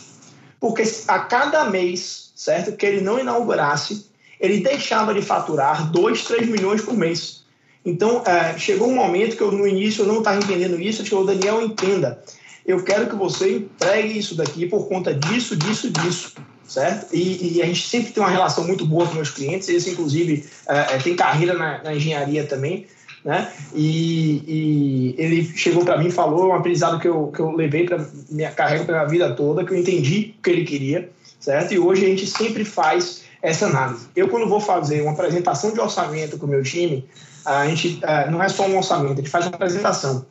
Porque 0.60 0.84
a 1.08 1.18
cada 1.18 1.68
mês, 1.68 2.32
certo, 2.36 2.78
que 2.78 2.86
ele 2.86 3.02
não 3.02 3.18
inaugurasse, 3.18 4.06
ele 4.40 4.60
deixava 4.60 5.16
de 5.16 5.22
faturar 5.24 5.90
2, 5.90 6.26
3 6.26 6.48
milhões 6.48 6.84
por 6.84 6.94
mês. 6.94 7.43
Então, 7.86 8.24
é, 8.26 8.58
chegou 8.58 8.88
um 8.88 8.96
momento 8.96 9.36
que 9.36 9.44
eu, 9.44 9.52
no 9.52 9.68
início, 9.68 10.04
eu 10.04 10.08
não 10.08 10.20
estava 10.20 10.38
entendendo 10.38 10.80
isso. 10.80 11.02
Eu 11.02 11.26
disse, 11.26 11.40
Daniel, 11.40 11.62
entenda. 11.62 12.24
Eu 12.66 12.84
quero 12.84 13.08
que 13.08 13.16
você 13.16 13.58
entregue 13.58 14.18
isso 14.18 14.36
daqui 14.36 14.66
por 14.66 14.88
conta 14.88 15.14
disso, 15.14 15.56
disso, 15.56 15.90
disso 15.92 16.34
certo? 16.68 17.14
E, 17.14 17.58
e, 17.58 17.62
a 17.62 17.66
gente 17.66 17.88
sempre 17.88 18.12
tem 18.12 18.24
uma 18.24 18.30
relação 18.30 18.66
muito 18.66 18.86
boa 18.86 19.06
com 19.06 19.16
meus 19.16 19.30
clientes, 19.30 19.70
eles 19.70 19.88
inclusive 19.88 20.46
é, 20.68 20.96
é 20.96 20.98
têm 20.98 21.16
carreira 21.16 21.54
na, 21.54 21.84
na, 21.84 21.94
engenharia 21.94 22.46
também, 22.46 22.88
né? 23.24 23.52
E, 23.74 24.44
e 24.48 25.16
ele 25.18 25.46
chegou 25.56 25.86
para 25.86 25.98
mim 25.98 26.08
e 26.08 26.12
falou 26.12 26.50
um 26.50 26.54
aprendizado 26.54 27.00
que 27.00 27.08
eu, 27.08 27.28
que 27.28 27.40
eu 27.40 27.52
levei 27.52 27.86
para 27.86 28.06
minha 28.30 28.52
carreira 28.52 28.86
para 28.86 29.02
a 29.02 29.06
vida 29.06 29.34
toda, 29.34 29.64
que 29.64 29.72
eu 29.72 29.78
entendi 29.78 30.36
o 30.38 30.42
que 30.42 30.50
ele 30.50 30.66
queria, 30.66 31.10
certo? 31.40 31.74
E 31.74 31.80
hoje 31.80 32.06
a 32.06 32.10
gente 32.10 32.28
sempre 32.28 32.66
faz 32.66 33.24
essa 33.42 33.68
análise. 33.68 34.08
Eu 34.16 34.30
quando 34.30 34.48
vou 34.48 34.60
fazer 34.60 35.02
uma 35.02 35.12
apresentação 35.12 35.74
de 35.74 35.80
orçamento 35.80 36.38
com 36.38 36.46
o 36.46 36.50
meu 36.50 36.64
time, 36.64 37.06
a 37.46 37.68
gente 37.68 38.00
é, 38.02 38.30
não 38.30 38.42
é 38.42 38.50
só 38.50 38.68
um 38.68 38.78
orçamento, 38.78 39.14
a 39.14 39.16
gente 39.16 39.30
faz 39.30 39.46
uma 39.46 39.56
apresentação. 39.56 40.26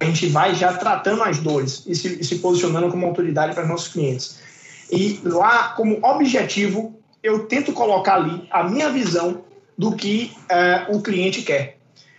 A 0.00 0.04
gente 0.04 0.26
vai 0.28 0.54
já 0.54 0.74
tratando 0.74 1.22
as 1.22 1.38
dores 1.38 1.82
e 1.86 1.94
se, 1.94 2.22
se 2.22 2.36
posicionando 2.36 2.90
como 2.90 3.06
autoridade 3.06 3.54
para 3.54 3.66
nossos 3.66 3.88
clientes. 3.88 4.38
E 4.90 5.20
lá, 5.24 5.70
como 5.70 5.98
objetivo, 6.04 6.94
eu 7.22 7.46
tento 7.46 7.72
colocar 7.72 8.16
ali 8.16 8.46
a 8.50 8.62
minha 8.64 8.90
visão 8.90 9.42
do 9.76 9.96
que 9.96 10.32
é, 10.48 10.86
o 10.90 11.00
cliente 11.00 11.42
quer. 11.42 11.78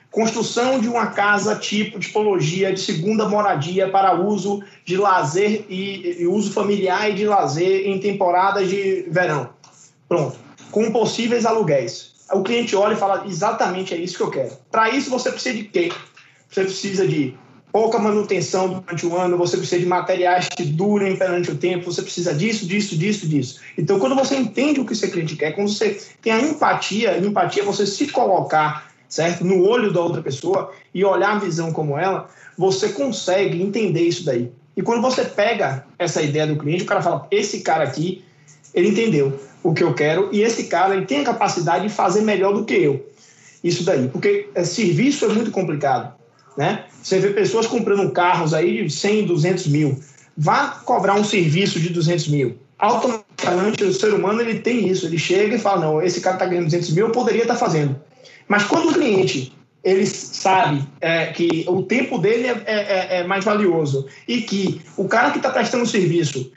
Construção 0.09 0.79
de 0.79 0.87
uma 0.87 1.07
casa 1.07 1.55
tipo 1.55 1.99
tipologia 1.99 2.73
de 2.73 2.79
segunda 2.79 3.29
moradia 3.29 3.89
para 3.89 4.19
uso 4.19 4.63
de 4.83 4.97
lazer 4.97 5.65
e, 5.69 6.21
e 6.21 6.27
uso 6.27 6.51
familiar 6.51 7.11
e 7.11 7.13
de 7.13 7.25
lazer 7.25 7.87
em 7.87 7.99
temporadas 7.99 8.67
de 8.69 9.05
verão. 9.09 9.49
Pronto. 10.09 10.37
Com 10.71 10.91
possíveis 10.91 11.45
aluguéis. 11.45 12.16
O 12.31 12.43
cliente 12.43 12.75
olha 12.75 12.93
e 12.93 12.97
fala: 12.97 13.25
exatamente 13.27 13.93
é 13.93 13.97
isso 13.97 14.17
que 14.17 14.23
eu 14.23 14.31
quero. 14.31 14.51
Para 14.71 14.89
isso, 14.89 15.09
você 15.09 15.31
precisa 15.31 15.55
de 15.55 15.63
quê? 15.65 15.91
Você 16.49 16.63
precisa 16.63 17.07
de 17.07 17.35
pouca 17.71 17.99
manutenção 17.99 18.69
durante 18.69 19.05
o 19.05 19.15
ano, 19.15 19.37
você 19.37 19.57
precisa 19.57 19.79
de 19.79 19.85
materiais 19.85 20.47
que 20.49 20.63
durem 20.63 21.15
perante 21.15 21.51
o 21.51 21.57
tempo, 21.57 21.91
você 21.91 22.01
precisa 22.01 22.33
disso, 22.33 22.65
disso, 22.65 22.97
disso, 22.97 23.27
disso. 23.27 23.59
Então, 23.77 23.99
quando 23.99 24.15
você 24.15 24.35
entende 24.35 24.79
o 24.79 24.85
que 24.85 24.95
seu 24.95 25.11
cliente 25.11 25.35
quer, 25.35 25.51
quando 25.51 25.69
você 25.69 26.01
tem 26.21 26.33
a 26.33 26.41
empatia, 26.41 27.17
empatia 27.17 27.61
é 27.61 27.65
você 27.65 27.85
se 27.85 28.07
colocar, 28.07 28.91
certo, 29.07 29.43
no 29.43 29.63
olho 29.63 29.91
da 29.93 30.01
outra 30.01 30.21
pessoa 30.21 30.71
e 30.93 31.03
olhar 31.03 31.35
a 31.35 31.39
visão 31.39 31.71
como 31.71 31.97
ela, 31.97 32.29
você 32.57 32.89
consegue 32.89 33.61
entender 33.61 34.01
isso 34.01 34.25
daí. 34.25 34.51
E 34.75 34.81
quando 34.81 35.01
você 35.01 35.25
pega 35.25 35.85
essa 35.99 36.21
ideia 36.21 36.47
do 36.47 36.55
cliente, 36.55 36.83
o 36.83 36.87
cara 36.87 37.01
fala: 37.01 37.27
esse 37.29 37.61
cara 37.61 37.83
aqui, 37.83 38.23
ele 38.77 38.89
entendeu 38.89 39.39
o 39.63 39.73
que 39.73 39.83
eu 39.83 39.93
quero 39.93 40.29
e 40.31 40.41
esse 40.41 40.65
cara 40.65 40.95
ele 40.95 41.07
tem 41.07 41.21
a 41.21 41.25
capacidade 41.25 41.87
de 41.87 41.93
fazer 41.93 42.21
melhor 42.21 42.53
do 42.53 42.63
que 42.63 42.75
eu. 42.75 43.09
Isso 43.63 43.83
daí, 43.83 44.07
porque 44.07 44.49
é, 44.53 44.63
serviço 44.63 45.25
é 45.25 45.29
muito 45.29 45.49
complicado. 45.49 46.13
Né? 46.55 46.85
Você 47.01 47.19
vê 47.19 47.29
pessoas 47.31 47.65
comprando 47.65 48.11
carros 48.11 48.53
aí 48.53 48.83
de 48.83 48.93
100, 48.93 49.25
200 49.25 49.67
mil. 49.67 49.99
Vá 50.37 50.67
cobrar 50.85 51.15
um 51.15 51.23
serviço 51.23 51.79
de 51.79 51.89
200 51.89 52.27
mil. 52.27 52.57
Automaticamente 52.77 53.83
o 53.83 53.93
ser 53.93 54.13
humano 54.13 54.41
ele 54.41 54.59
tem 54.59 54.87
isso. 54.87 55.07
Ele 55.07 55.17
chega 55.17 55.55
e 55.55 55.59
fala: 55.59 55.81
não, 55.81 56.01
esse 56.01 56.21
cara 56.21 56.35
está 56.35 56.45
ganhando 56.45 56.65
200 56.65 56.91
mil, 56.91 57.07
eu 57.07 57.11
poderia 57.11 57.41
estar 57.41 57.55
tá 57.55 57.59
fazendo. 57.59 57.99
Mas 58.47 58.63
quando 58.63 58.89
o 58.89 58.93
cliente 58.93 59.53
ele 59.83 60.05
sabe 60.05 60.83
é, 60.99 61.27
que 61.27 61.65
o 61.67 61.81
tempo 61.83 62.17
dele 62.17 62.47
é, 62.47 62.63
é, 62.65 62.75
é, 62.75 63.19
é 63.19 63.23
mais 63.23 63.45
valioso 63.45 64.05
e 64.27 64.41
que 64.41 64.81
o 64.97 65.07
cara 65.07 65.31
que 65.31 65.37
está 65.37 65.49
prestando 65.49 65.85
serviço 65.85 66.51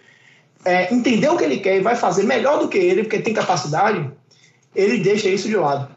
é, 0.64 0.92
entendeu 0.92 1.34
o 1.34 1.36
que 1.38 1.44
ele 1.44 1.58
quer 1.58 1.76
e 1.76 1.80
vai 1.80 1.96
fazer 1.96 2.24
melhor 2.24 2.58
do 2.58 2.68
que 2.68 2.78
ele, 2.78 3.02
porque 3.02 3.20
tem 3.20 3.34
capacidade, 3.34 4.10
ele 4.74 4.98
deixa 4.98 5.28
isso 5.28 5.48
de 5.48 5.56
lado. 5.56 5.88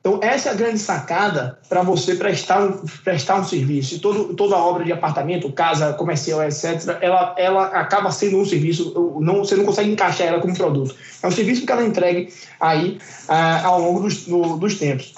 Então, 0.00 0.18
essa 0.20 0.48
é 0.48 0.52
a 0.52 0.56
grande 0.56 0.80
sacada 0.80 1.60
para 1.68 1.80
você 1.82 2.16
prestar 2.16 2.60
um, 2.60 2.72
prestar 3.04 3.36
um 3.38 3.44
serviço. 3.44 4.00
Todo, 4.00 4.34
toda 4.34 4.56
obra 4.56 4.84
de 4.84 4.92
apartamento, 4.92 5.50
casa 5.52 5.92
comercial, 5.92 6.42
etc., 6.42 6.98
ela, 7.00 7.36
ela 7.38 7.66
acaba 7.66 8.10
sendo 8.10 8.36
um 8.38 8.44
serviço, 8.44 8.92
não, 9.20 9.44
você 9.44 9.54
não 9.54 9.64
consegue 9.64 9.92
encaixar 9.92 10.26
ela 10.26 10.40
como 10.40 10.56
produto. 10.56 10.92
É 11.22 11.26
um 11.28 11.30
serviço 11.30 11.64
que 11.64 11.70
ela 11.70 11.84
entregue 11.84 12.34
aí 12.58 12.98
ah, 13.28 13.64
ao 13.64 13.80
longo 13.80 14.00
dos, 14.00 14.24
do, 14.24 14.56
dos 14.56 14.74
tempos. 14.74 15.14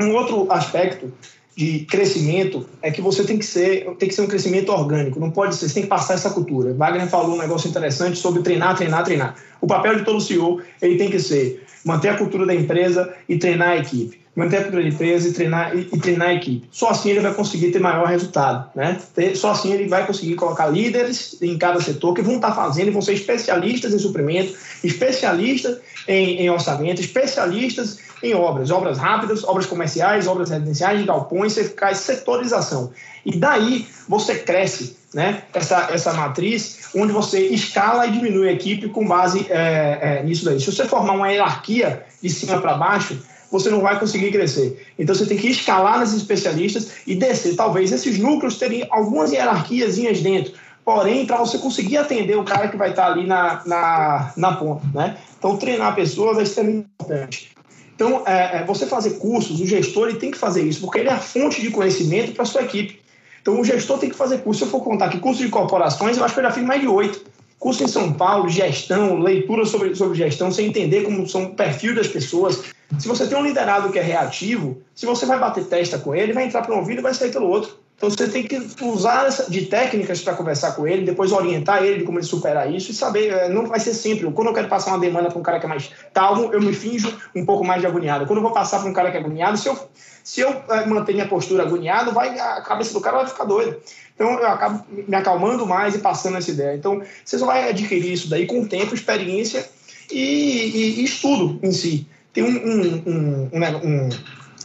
Um 0.00 0.12
outro 0.12 0.50
aspecto 0.50 1.12
de 1.56 1.86
crescimento 1.86 2.66
é 2.82 2.90
que 2.90 3.00
você 3.00 3.24
tem 3.24 3.38
que 3.38 3.46
ser 3.46 3.86
tem 3.98 4.08
que 4.08 4.14
ser 4.14 4.20
um 4.20 4.26
crescimento 4.26 4.70
orgânico, 4.70 5.18
não 5.18 5.30
pode 5.30 5.56
ser, 5.56 5.68
você 5.68 5.74
tem 5.74 5.82
que 5.84 5.88
passar 5.88 6.14
essa 6.14 6.28
cultura. 6.30 6.74
Wagner 6.74 7.08
falou 7.08 7.34
um 7.34 7.38
negócio 7.38 7.68
interessante 7.68 8.18
sobre 8.18 8.42
treinar, 8.42 8.76
treinar, 8.76 9.02
treinar. 9.02 9.34
O 9.60 9.66
papel 9.66 9.96
de 9.96 10.04
todo 10.04 10.20
CEO, 10.20 10.60
ele 10.82 10.96
tem 10.96 11.10
que 11.10 11.18
ser 11.18 11.64
manter 11.82 12.10
a 12.10 12.18
cultura 12.18 12.44
da 12.44 12.54
empresa 12.54 13.14
e 13.26 13.38
treinar 13.38 13.70
a 13.70 13.76
equipe. 13.78 14.25
Manter 14.36 14.58
a 14.58 14.62
cultura 14.64 14.82
da 14.82 14.88
empresa 14.88 15.28
e 15.28 15.32
treinar, 15.32 15.74
e, 15.74 15.88
e 15.92 15.98
treinar 15.98 16.28
a 16.28 16.34
equipe. 16.34 16.68
Só 16.70 16.90
assim 16.90 17.10
ele 17.10 17.20
vai 17.20 17.32
conseguir 17.32 17.72
ter 17.72 17.80
maior 17.80 18.06
resultado. 18.06 18.70
Né? 18.74 19.00
Só 19.34 19.52
assim 19.52 19.72
ele 19.72 19.88
vai 19.88 20.06
conseguir 20.06 20.34
colocar 20.34 20.66
líderes 20.66 21.36
em 21.40 21.56
cada 21.56 21.80
setor 21.80 22.14
que 22.14 22.22
vão 22.22 22.36
estar 22.36 22.54
fazendo 22.54 22.88
e 22.88 22.90
vão 22.90 23.00
ser 23.00 23.14
especialistas 23.14 23.94
em 23.94 23.98
suprimento, 23.98 24.54
especialistas 24.84 25.78
em, 26.06 26.42
em 26.42 26.50
orçamento, 26.50 27.00
especialistas 27.00 27.98
em 28.22 28.34
obras, 28.34 28.70
obras 28.70 28.98
rápidas, 28.98 29.44
obras 29.44 29.66
comerciais, 29.66 30.26
obras 30.26 30.50
residenciais, 30.50 31.04
galpões, 31.04 31.52
você 31.52 31.64
faz 31.64 31.98
setorização. 31.98 32.90
E 33.24 33.36
daí 33.36 33.86
você 34.08 34.36
cresce 34.36 34.96
né, 35.12 35.42
essa, 35.54 35.88
essa 35.90 36.12
matriz, 36.12 36.90
onde 36.94 37.12
você 37.12 37.40
escala 37.48 38.06
e 38.06 38.12
diminui 38.12 38.48
a 38.48 38.52
equipe 38.52 38.88
com 38.88 39.06
base 39.06 39.46
é, 39.50 39.98
é, 40.00 40.22
nisso 40.22 40.44
daí. 40.44 40.60
Se 40.60 40.70
você 40.70 40.84
formar 40.86 41.14
uma 41.14 41.30
hierarquia 41.30 42.04
de 42.22 42.30
cima 42.30 42.60
para 42.60 42.74
baixo, 42.74 43.18
você 43.50 43.70
não 43.70 43.80
vai 43.80 43.98
conseguir 43.98 44.32
crescer. 44.32 44.86
Então 44.98 45.14
você 45.14 45.26
tem 45.26 45.36
que 45.36 45.48
escalar 45.48 46.00
nesses 46.00 46.16
especialistas 46.16 46.92
e 47.06 47.14
descer. 47.14 47.56
Talvez 47.56 47.92
esses 47.92 48.18
núcleos 48.18 48.58
terem 48.58 48.86
algumas 48.90 49.32
hierarquiazinhas 49.32 50.20
dentro. 50.20 50.52
Porém, 50.84 51.26
para 51.26 51.38
você 51.38 51.58
conseguir 51.58 51.96
atender 51.96 52.38
o 52.38 52.44
cara 52.44 52.68
que 52.68 52.76
vai 52.76 52.90
estar 52.90 53.06
ali 53.10 53.26
na, 53.26 53.60
na, 53.66 54.32
na 54.36 54.52
ponta. 54.52 54.86
Né? 54.94 55.16
Então, 55.36 55.56
treinar 55.56 55.96
pessoas 55.96 56.38
é 56.38 56.44
extremamente 56.44 56.86
importante. 56.94 57.56
Então, 57.92 58.22
é, 58.24 58.58
é, 58.58 58.64
você 58.64 58.86
fazer 58.86 59.18
cursos, 59.18 59.60
o 59.60 59.66
gestor 59.66 60.08
ele 60.08 60.18
tem 60.18 60.30
que 60.30 60.38
fazer 60.38 60.62
isso, 60.62 60.80
porque 60.80 61.00
ele 61.00 61.08
é 61.08 61.12
a 61.12 61.18
fonte 61.18 61.60
de 61.60 61.70
conhecimento 61.70 62.32
para 62.32 62.44
sua 62.44 62.62
equipe. 62.62 63.00
Então, 63.42 63.58
o 63.60 63.64
gestor 63.64 63.98
tem 63.98 64.10
que 64.10 64.14
fazer 64.14 64.38
curso. 64.38 64.60
Se 64.60 64.64
eu 64.66 64.70
for 64.70 64.80
contar 64.80 65.06
aqui, 65.06 65.18
curso 65.18 65.42
de 65.42 65.48
corporações, 65.48 66.16
eu 66.16 66.24
acho 66.24 66.34
que 66.34 66.40
eu 66.40 66.44
já 66.44 66.52
fiz 66.52 66.64
mais 66.64 66.80
de 66.80 66.86
oito. 66.86 67.24
Curso 67.58 67.82
em 67.82 67.88
São 67.88 68.12
Paulo, 68.12 68.48
gestão, 68.48 69.18
leitura 69.18 69.64
sobre, 69.64 69.94
sobre 69.94 70.16
gestão, 70.16 70.52
você 70.52 70.62
entender 70.62 71.02
como 71.02 71.26
são 71.26 71.46
o 71.46 71.54
perfil 71.54 71.94
das 71.94 72.06
pessoas. 72.06 72.62
Se 72.98 73.08
você 73.08 73.26
tem 73.26 73.36
um 73.36 73.44
liderado 73.44 73.90
que 73.90 73.98
é 73.98 74.02
reativo, 74.02 74.80
se 74.94 75.06
você 75.06 75.26
vai 75.26 75.38
bater 75.38 75.64
testa 75.64 75.98
com 75.98 76.14
ele, 76.14 76.32
vai 76.32 76.44
entrar 76.44 76.62
por 76.62 76.74
um 76.74 76.78
ouvido 76.78 77.00
e 77.00 77.02
vai 77.02 77.12
sair 77.12 77.32
pelo 77.32 77.48
outro. 77.48 77.76
Então 77.96 78.10
você 78.10 78.28
tem 78.28 78.42
que 78.42 78.60
usar 78.82 79.28
de 79.48 79.66
técnicas 79.66 80.20
para 80.20 80.34
conversar 80.34 80.72
com 80.72 80.86
ele, 80.86 81.04
depois 81.04 81.32
orientar 81.32 81.82
ele 81.82 82.00
de 82.00 82.04
como 82.04 82.18
ele 82.18 82.26
superar 82.26 82.70
isso 82.70 82.90
e 82.90 82.94
saber, 82.94 83.32
é, 83.32 83.48
não 83.48 83.66
vai 83.66 83.80
ser 83.80 83.94
sempre. 83.94 84.30
Quando 84.32 84.48
eu 84.48 84.54
quero 84.54 84.68
passar 84.68 84.90
uma 84.90 84.98
demanda 84.98 85.30
para 85.30 85.38
um 85.38 85.42
cara 85.42 85.58
que 85.58 85.64
é 85.64 85.68
mais 85.68 85.90
calmo, 86.12 86.52
eu 86.52 86.60
me 86.60 86.74
finjo 86.74 87.16
um 87.34 87.44
pouco 87.46 87.64
mais 87.64 87.80
de 87.80 87.86
agoniado. 87.86 88.26
Quando 88.26 88.38
eu 88.38 88.42
vou 88.42 88.52
passar 88.52 88.80
para 88.80 88.90
um 88.90 88.92
cara 88.92 89.10
que 89.10 89.16
é 89.16 89.20
agoniado, 89.20 89.56
se 89.56 89.68
eu, 89.68 89.78
se 90.22 90.42
eu 90.42 90.62
é, 90.68 90.84
manter 90.84 91.14
minha 91.14 91.26
postura 91.26 91.62
agoniado, 91.62 92.12
vai, 92.12 92.38
a 92.38 92.60
cabeça 92.60 92.92
do 92.92 93.00
cara 93.00 93.16
vai 93.16 93.26
ficar 93.28 93.44
doida. 93.44 93.78
Então 94.14 94.30
eu 94.30 94.46
acabo 94.46 94.84
me 94.90 95.16
acalmando 95.16 95.66
mais 95.66 95.94
e 95.94 95.98
passando 95.98 96.36
essa 96.36 96.50
ideia. 96.50 96.76
Então 96.76 97.02
você 97.24 97.38
só 97.38 97.46
vai 97.46 97.68
adquirir 97.70 98.12
isso 98.12 98.28
daí 98.28 98.46
com 98.46 98.66
tempo, 98.66 98.94
experiência 98.94 99.66
e, 100.12 100.20
e, 100.20 101.00
e 101.00 101.04
estudo 101.04 101.58
em 101.62 101.72
si. 101.72 102.06
Tem 102.36 102.44
um, 102.44 102.48
um, 102.48 103.02
um, 103.06 103.78
um 103.82 104.08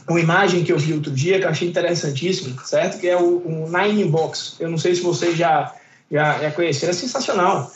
uma 0.10 0.20
imagem 0.20 0.62
que 0.62 0.74
eu 0.74 0.78
vi 0.78 0.94
outro 0.94 1.10
dia 1.10 1.40
que 1.40 1.46
eu 1.46 1.50
achei 1.50 1.70
interessantíssima, 1.70 2.62
certo? 2.66 3.00
Que 3.00 3.08
é 3.08 3.16
o, 3.16 3.38
o 3.38 3.72
Nine 3.72 4.04
Box. 4.10 4.58
Eu 4.60 4.70
não 4.70 4.78
sei 4.78 4.94
se 4.94 5.02
vocês 5.02 5.38
já, 5.38 5.74
já, 6.12 6.38
já 6.38 6.52
conheceram, 6.52 6.92
é 6.92 6.94
sensacional. 6.94 7.72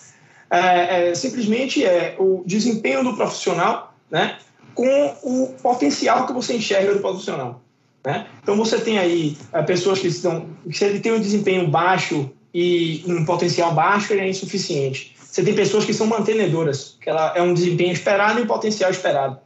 É, 0.52 1.12
é, 1.12 1.16
simplesmente 1.16 1.86
é 1.86 2.18
o 2.20 2.44
desempenho 2.46 3.06
do 3.06 3.16
profissional 3.16 3.96
né, 4.12 4.38
com 4.74 5.16
o 5.24 5.56
potencial 5.64 6.28
que 6.28 6.34
você 6.34 6.56
enxerga 6.56 6.94
do 6.94 7.00
profissional. 7.00 7.62
Né? 8.06 8.28
Então 8.44 8.58
você 8.58 8.78
tem 8.80 9.00
aí 9.00 9.38
é, 9.54 9.64
pessoas 9.64 10.00
que 10.00 10.08
estão, 10.08 10.48
que 10.70 10.78
se 10.78 10.84
ele 10.84 11.00
tem 11.00 11.14
um 11.14 11.22
desempenho 11.22 11.70
baixo 11.70 12.30
e 12.54 13.02
um 13.08 13.24
potencial 13.24 13.74
baixo, 13.74 14.12
ele 14.12 14.22
é 14.22 14.30
insuficiente. 14.30 15.16
Você 15.22 15.42
tem 15.42 15.54
pessoas 15.54 15.86
que 15.86 15.94
são 15.94 16.06
mantenedoras, 16.06 16.98
que 17.00 17.10
ela 17.10 17.34
é 17.34 17.42
um 17.42 17.54
desempenho 17.54 17.94
esperado 17.94 18.42
e 18.42 18.44
um 18.44 18.48
potencial 18.48 18.92
esperado. 18.92 19.45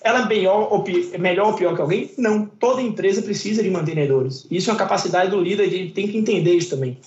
Ela 0.00 0.22
é 0.22 0.26
melhor 0.26 0.72
ou, 0.72 0.82
pior, 0.82 1.18
melhor 1.18 1.46
ou 1.48 1.54
pior 1.54 1.74
que 1.74 1.80
alguém? 1.80 2.10
Não. 2.16 2.46
Toda 2.46 2.80
empresa 2.80 3.22
precisa 3.22 3.62
de 3.62 3.70
mantenedores. 3.70 4.46
Isso 4.50 4.70
é 4.70 4.72
uma 4.72 4.78
capacidade 4.78 5.30
do 5.30 5.40
líder, 5.40 5.64
ele 5.64 5.90
tem 5.90 6.06
que 6.08 6.16
entender 6.16 6.54
isso 6.54 6.70
também. 6.70 6.98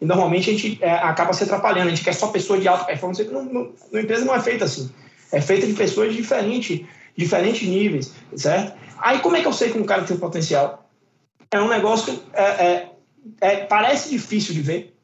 E 0.00 0.04
normalmente 0.04 0.50
a 0.50 0.52
gente 0.52 0.78
é, 0.80 0.90
acaba 0.90 1.32
se 1.32 1.44
atrapalhando, 1.44 1.88
a 1.88 1.90
gente 1.90 2.04
quer 2.04 2.14
só 2.14 2.28
pessoas 2.28 2.60
de 2.60 2.68
alta 2.68 2.84
performance. 2.84 3.22
Não, 3.24 3.44
não, 3.44 4.00
empresa 4.00 4.24
não 4.24 4.34
é 4.34 4.40
feita 4.40 4.64
assim. 4.64 4.90
É 5.30 5.40
feita 5.40 5.66
de 5.66 5.74
pessoas 5.74 6.10
de 6.10 6.16
diferente, 6.16 6.86
diferentes 7.16 7.68
níveis, 7.68 8.12
certo? 8.36 8.78
Aí 8.98 9.18
como 9.18 9.36
é 9.36 9.40
que 9.40 9.46
eu 9.46 9.52
sei 9.52 9.70
que 9.70 9.78
um 9.78 9.84
cara 9.84 10.02
tem 10.02 10.16
potencial? 10.16 10.88
É 11.50 11.60
um 11.60 11.68
negócio 11.68 12.14
que 12.14 12.22
é, 12.32 12.42
é, 12.42 12.88
é, 13.40 13.56
parece 13.56 14.10
difícil 14.10 14.54
de 14.54 14.60
ver, 14.60 14.94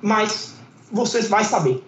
mas 0.00 0.54
você 0.90 1.20
vai 1.22 1.44
saber. 1.44 1.82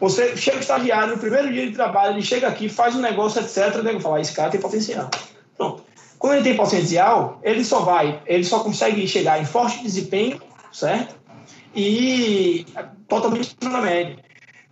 Você 0.00 0.36
chega 0.36 0.58
estagiário 0.58 1.14
no 1.14 1.18
primeiro 1.18 1.52
dia 1.52 1.66
de 1.66 1.72
trabalho, 1.72 2.14
ele 2.14 2.22
chega 2.22 2.48
aqui, 2.48 2.68
faz 2.68 2.94
um 2.94 3.00
negócio, 3.00 3.40
etc. 3.40 3.80
E 3.96 4.00
fala, 4.00 4.20
esse 4.20 4.32
cara 4.32 4.50
tem 4.50 4.60
potencial. 4.60 5.08
Pronto. 5.56 5.84
Quando 6.18 6.34
ele 6.34 6.44
tem 6.44 6.56
potencial, 6.56 7.38
ele 7.42 7.64
só 7.64 7.80
vai, 7.80 8.22
ele 8.26 8.44
só 8.44 8.60
consegue 8.60 9.06
chegar 9.06 9.40
em 9.40 9.44
forte 9.44 9.82
desempenho, 9.82 10.40
certo? 10.72 11.14
E 11.74 12.66
totalmente 13.08 13.56
na 13.62 13.80
média. 13.80 14.23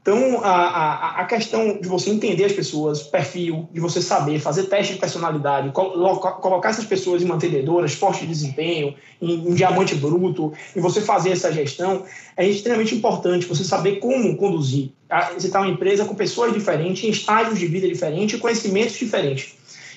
Então, 0.02 0.40
a, 0.42 0.50
a, 0.50 1.20
a, 1.20 1.24
questão 1.26 1.78
de 1.80 1.86
você 1.86 2.10
entender 2.10 2.44
as 2.44 2.52
pessoas, 2.52 3.04
perfil, 3.04 3.68
de 3.72 3.78
você 3.78 4.02
saber 4.02 4.40
fazer 4.40 4.64
teste 4.64 4.94
de 4.94 4.98
personalidade, 4.98 5.70
colocar 5.70 6.70
essas 6.70 6.84
pessoas 6.84 7.22
em 7.22 7.24
mantenedoras, 7.24 7.94
forte 7.94 8.22
de 8.22 8.26
desempenho, 8.26 8.96
em, 9.20 9.48
em 9.48 9.54
diamante 9.54 9.94
bruto, 9.94 10.52
e 10.74 10.80
você 10.80 11.00
fazer 11.00 11.30
essa 11.30 11.52
gestão, 11.52 12.02
é 12.36 12.44
extremamente 12.44 12.96
importante 12.96 13.46
você 13.46 13.62
saber 13.62 14.00
como 14.00 14.36
conduzir. 14.36 14.90
Você 15.34 15.46
está 15.46 15.60
uma 15.60 15.70
empresa 15.70 16.04
com 16.04 16.16
pessoas 16.16 16.52
diferentes, 16.52 17.04
em 17.04 17.10
estágios 17.10 17.60
de 17.60 17.66
vida 17.66 17.86
diferentes, 17.86 18.40
conhecimentos 18.40 18.98
diferentes. 18.98 19.54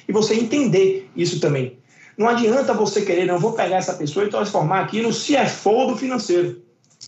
E 0.08 0.12
você 0.14 0.36
entender 0.36 1.10
isso 1.16 1.40
também. 1.40 1.80
Não 2.16 2.30
adianta 2.30 2.76
você 2.76 3.02
querer, 3.02 3.26
não, 3.26 3.40
vou 3.40 3.54
pegar 3.54 3.78
essa 3.78 3.96
pessoa 3.96 4.26
e 4.26 4.30
transformar 4.30 4.82
aqui 4.82 5.02
no 5.02 5.10
CFO 5.10 5.88
do 5.88 5.98
financeiro. 5.98 6.64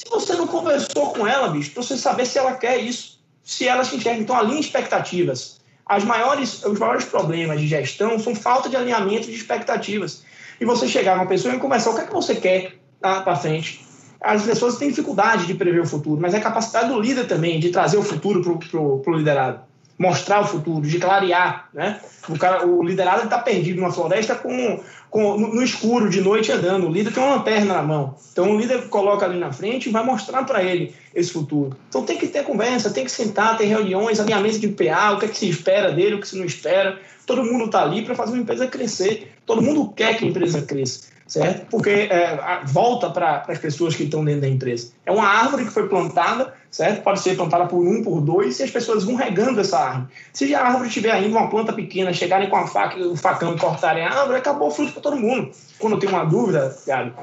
Se 0.07 0.11
você 0.11 0.33
não 0.35 0.47
conversou 0.47 1.11
com 1.11 1.27
ela, 1.27 1.49
bicho, 1.49 1.71
para 1.71 1.83
você 1.83 1.97
saber 1.97 2.25
se 2.25 2.37
ela 2.39 2.53
quer 2.53 2.77
isso, 2.77 3.19
se 3.43 3.67
ela 3.67 3.83
se 3.83 3.97
enxerga. 3.97 4.21
Então, 4.21 4.37
alinhe 4.37 4.61
expectativas. 4.61 5.59
As 5.85 6.05
maiores, 6.05 6.63
os 6.63 6.79
maiores 6.79 7.03
problemas 7.03 7.59
de 7.59 7.67
gestão 7.67 8.17
são 8.17 8.33
falta 8.33 8.69
de 8.69 8.77
alinhamento 8.77 9.27
de 9.27 9.35
expectativas. 9.35 10.23
E 10.61 10.65
você 10.65 10.87
chegar 10.87 11.15
uma 11.15 11.25
pessoa 11.25 11.53
e 11.53 11.59
conversar, 11.59 11.89
o 11.91 11.95
que 11.95 12.01
é 12.01 12.05
que 12.05 12.13
você 12.13 12.35
quer 12.35 12.79
para 13.01 13.35
frente? 13.35 13.85
As 14.21 14.43
pessoas 14.43 14.77
têm 14.77 14.89
dificuldade 14.89 15.45
de 15.45 15.53
prever 15.53 15.81
o 15.81 15.85
futuro, 15.85 16.19
mas 16.21 16.33
é 16.33 16.37
a 16.37 16.41
capacidade 16.41 16.89
do 16.89 16.99
líder 16.99 17.27
também 17.27 17.59
de 17.59 17.69
trazer 17.69 17.97
o 17.97 18.03
futuro 18.03 18.41
para 18.41 18.79
o 18.79 19.15
liderado 19.15 19.66
mostrar 19.97 20.41
o 20.41 20.45
futuro, 20.45 20.87
de 20.87 20.99
clarear, 20.99 21.69
né? 21.73 21.99
O, 22.29 22.37
cara, 22.37 22.65
o 22.67 22.83
liderado 22.83 23.23
está 23.23 23.39
perdido 23.39 23.81
numa 23.81 23.91
floresta 23.91 24.35
com, 24.35 24.79
com, 25.09 25.37
no, 25.37 25.55
no, 25.55 25.63
escuro, 25.63 26.09
de 26.09 26.21
noite, 26.21 26.51
andando. 26.51 26.87
O 26.87 26.91
líder 26.91 27.11
tem 27.11 27.23
uma 27.23 27.37
lanterna 27.37 27.73
na 27.73 27.81
mão. 27.81 28.15
Então, 28.31 28.51
o 28.51 28.59
líder 28.59 28.89
coloca 28.89 29.25
ali 29.25 29.39
na 29.39 29.51
frente 29.51 29.89
e 29.89 29.91
vai 29.91 30.03
mostrar 30.03 30.43
para 30.43 30.61
ele 30.61 30.93
esse 31.15 31.31
futuro. 31.31 31.75
Então, 31.89 32.03
tem 32.03 32.17
que 32.17 32.27
ter 32.27 32.43
conversa, 32.43 32.91
tem 32.91 33.05
que 33.05 33.11
sentar, 33.11 33.57
ter 33.57 33.65
reuniões, 33.65 34.19
alinhamento 34.19 34.59
de 34.59 34.67
PA, 34.67 35.13
o 35.13 35.19
que 35.19 35.25
é 35.25 35.29
que 35.29 35.37
se 35.37 35.49
espera 35.49 35.91
dele, 35.91 36.15
o 36.15 36.19
que 36.19 36.27
se 36.27 36.37
não 36.37 36.45
espera. 36.45 36.99
Todo 37.25 37.43
mundo 37.43 37.65
está 37.65 37.81
ali 37.81 38.03
para 38.03 38.13
fazer 38.13 38.33
uma 38.33 38.41
empresa 38.41 38.67
crescer. 38.67 39.33
Todo 39.45 39.61
mundo 39.61 39.91
quer 39.95 40.15
que 40.17 40.25
a 40.25 40.27
empresa 40.27 40.61
cresça 40.61 41.17
certo? 41.27 41.67
Porque 41.69 41.89
é, 41.89 42.39
volta 42.65 43.09
para 43.09 43.43
as 43.47 43.59
pessoas 43.59 43.95
que 43.95 44.03
estão 44.03 44.23
dentro 44.23 44.41
da 44.41 44.47
empresa. 44.47 44.91
É 45.05 45.11
uma 45.11 45.27
árvore 45.27 45.65
que 45.65 45.71
foi 45.71 45.87
plantada, 45.89 46.53
certo? 46.71 47.03
Pode 47.03 47.19
ser 47.19 47.35
plantada 47.35 47.65
por 47.65 47.85
um, 47.85 48.03
por 48.03 48.21
dois, 48.21 48.59
e 48.59 48.63
as 48.63 48.71
pessoas 48.71 49.03
vão 49.03 49.15
regando 49.15 49.59
essa 49.59 49.79
árvore. 49.79 50.07
Se 50.33 50.53
a 50.53 50.65
árvore 50.65 50.89
tiver 50.89 51.11
ainda 51.11 51.37
uma 51.37 51.49
planta 51.49 51.73
pequena, 51.73 52.13
chegarem 52.13 52.49
com 52.49 52.57
a 52.57 52.67
faca, 52.67 52.99
o 52.99 53.15
facão 53.15 53.53
e 53.55 53.59
cortarem 53.59 54.03
a 54.03 54.11
árvore, 54.11 54.37
acabou 54.37 54.67
o 54.67 54.71
fruto 54.71 54.93
para 54.93 55.01
todo 55.01 55.17
mundo. 55.17 55.51
Quando 55.79 55.93
eu 55.93 55.99
tenho 55.99 56.13
uma 56.13 56.25
dúvida, 56.25 56.75
Thiago, 56.83 57.13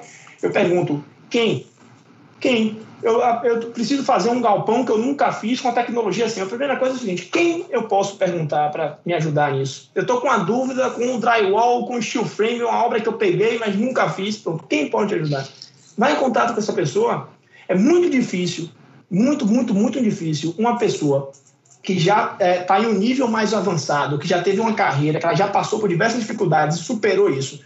eu 0.42 0.50
pergunto, 0.50 1.02
quem? 1.30 1.66
Quem? 2.40 2.78
Eu, 3.02 3.20
eu, 3.20 3.70
preciso 3.70 4.02
fazer 4.02 4.30
um 4.30 4.40
galpão 4.40 4.82
que 4.82 4.90
eu 4.90 4.96
nunca 4.96 5.30
fiz 5.30 5.60
com 5.60 5.68
a 5.68 5.72
tecnologia 5.72 6.24
assim. 6.24 6.40
A 6.40 6.46
primeira 6.46 6.76
coisa 6.76 6.94
é 6.94 6.96
a 6.96 7.00
seguinte: 7.00 7.26
quem 7.26 7.66
eu 7.68 7.82
posso 7.82 8.16
perguntar 8.16 8.70
para 8.70 8.98
me 9.04 9.12
ajudar 9.12 9.52
nisso? 9.52 9.90
Eu 9.94 10.02
estou 10.02 10.20
com 10.20 10.26
uma 10.26 10.38
dúvida 10.38 10.88
com 10.90 11.14
o 11.14 11.20
drywall, 11.20 11.86
com 11.86 11.96
o 11.96 12.02
steel 12.02 12.24
frame, 12.24 12.62
uma 12.62 12.84
obra 12.84 13.00
que 13.00 13.08
eu 13.08 13.12
peguei, 13.12 13.58
mas 13.58 13.76
nunca 13.76 14.08
fiz. 14.08 14.38
Pronto, 14.38 14.64
quem 14.66 14.88
pode 14.88 15.08
te 15.08 15.14
ajudar? 15.16 15.46
Vai 15.98 16.14
em 16.14 16.16
contato 16.16 16.54
com 16.54 16.60
essa 16.60 16.72
pessoa. 16.72 17.28
É 17.68 17.74
muito 17.74 18.08
difícil, 18.08 18.70
muito, 19.10 19.46
muito, 19.46 19.74
muito 19.74 20.02
difícil 20.02 20.54
uma 20.58 20.78
pessoa 20.78 21.30
que 21.82 21.98
já 21.98 22.32
está 22.32 22.44
é, 22.44 22.58
tá 22.60 22.80
em 22.80 22.86
um 22.86 22.94
nível 22.94 23.28
mais 23.28 23.52
avançado, 23.52 24.18
que 24.18 24.26
já 24.26 24.42
teve 24.42 24.58
uma 24.58 24.72
carreira, 24.72 25.18
que 25.18 25.26
ela 25.26 25.34
já 25.34 25.48
passou 25.48 25.78
por 25.78 25.88
diversas 25.88 26.20
dificuldades 26.20 26.78
e 26.78 26.82
superou 26.82 27.28
isso. 27.28 27.60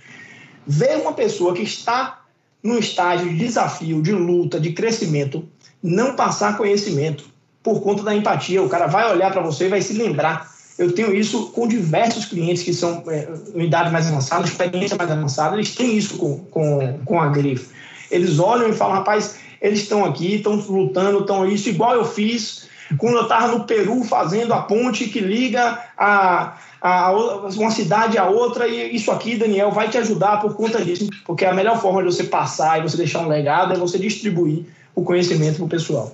Ver 0.67 0.97
uma 0.97 1.13
pessoa 1.13 1.55
que 1.55 1.63
está 1.63 2.21
num 2.63 2.79
estágio 2.79 3.29
de 3.29 3.37
desafio, 3.37 4.03
de 4.03 4.13
luta, 4.13 4.59
de 4.59 4.73
crescimento, 4.73 5.49
não 5.81 6.17
passar 6.17 6.57
conhecimento 6.57 7.25
por 7.63 7.81
conta 7.81 8.03
da 8.03 8.15
empatia. 8.15 8.61
O 8.61 8.69
cara 8.69 8.89
vai 8.89 9.11
olhar 9.11 9.31
para 9.31 9.41
você 9.41 9.67
e 9.67 9.69
vai 9.69 9.81
se 9.81 9.93
lembrar. 9.93 10.51
Eu 10.77 10.93
tenho 10.93 11.15
isso 11.15 11.51
com 11.51 11.69
diversos 11.69 12.25
clientes 12.25 12.63
que 12.63 12.75
são 12.75 13.05
é, 13.09 13.29
idade 13.57 13.91
mais 13.91 14.09
avançada, 14.09 14.47
experiência 14.47 14.97
mais 14.97 15.11
avançada, 15.11 15.57
eles 15.57 15.75
têm 15.75 15.97
isso 15.97 16.17
com, 16.19 16.39
com, 16.39 17.01
com 17.05 17.21
a 17.21 17.29
grife. 17.29 17.69
Eles 18.11 18.39
olham 18.39 18.69
e 18.69 18.73
falam, 18.73 18.97
rapaz, 18.97 19.37
eles 19.61 19.81
estão 19.81 20.05
aqui, 20.05 20.37
estão 20.37 20.55
lutando, 20.55 21.21
estão 21.21 21.47
isso, 21.47 21.69
igual 21.69 21.95
eu 21.95 22.05
fiz 22.05 22.69
quando 22.97 23.17
eu 23.17 23.23
estava 23.23 23.49
no 23.49 23.65
Peru 23.65 24.03
fazendo 24.03 24.55
a 24.55 24.63
ponte 24.63 25.09
que 25.09 25.21
liga 25.21 25.79
a, 25.97 26.57
a, 26.81 27.13
uma 27.13 27.71
cidade 27.71 28.17
a 28.17 28.27
outra, 28.27 28.67
e 28.67 28.95
isso 28.95 29.11
aqui, 29.11 29.37
Daniel, 29.37 29.71
vai 29.71 29.89
te 29.89 29.99
ajudar 29.99 30.41
por 30.41 30.55
conta 30.55 30.83
disso, 30.83 31.09
porque 31.27 31.45
a 31.45 31.53
melhor 31.53 31.81
forma 31.81 32.03
de 32.03 32.07
você 32.07 32.25
passar 32.25 32.79
e 32.79 32.83
você 32.89 32.97
deixar 32.97 33.21
um 33.21 33.29
legado 33.29 33.75
é 33.75 33.77
você 33.77 33.99
distribuir 33.99 34.65
o 34.95 35.03
conhecimento 35.03 35.57
para 35.57 35.65
o 35.65 35.69
pessoal. 35.69 36.13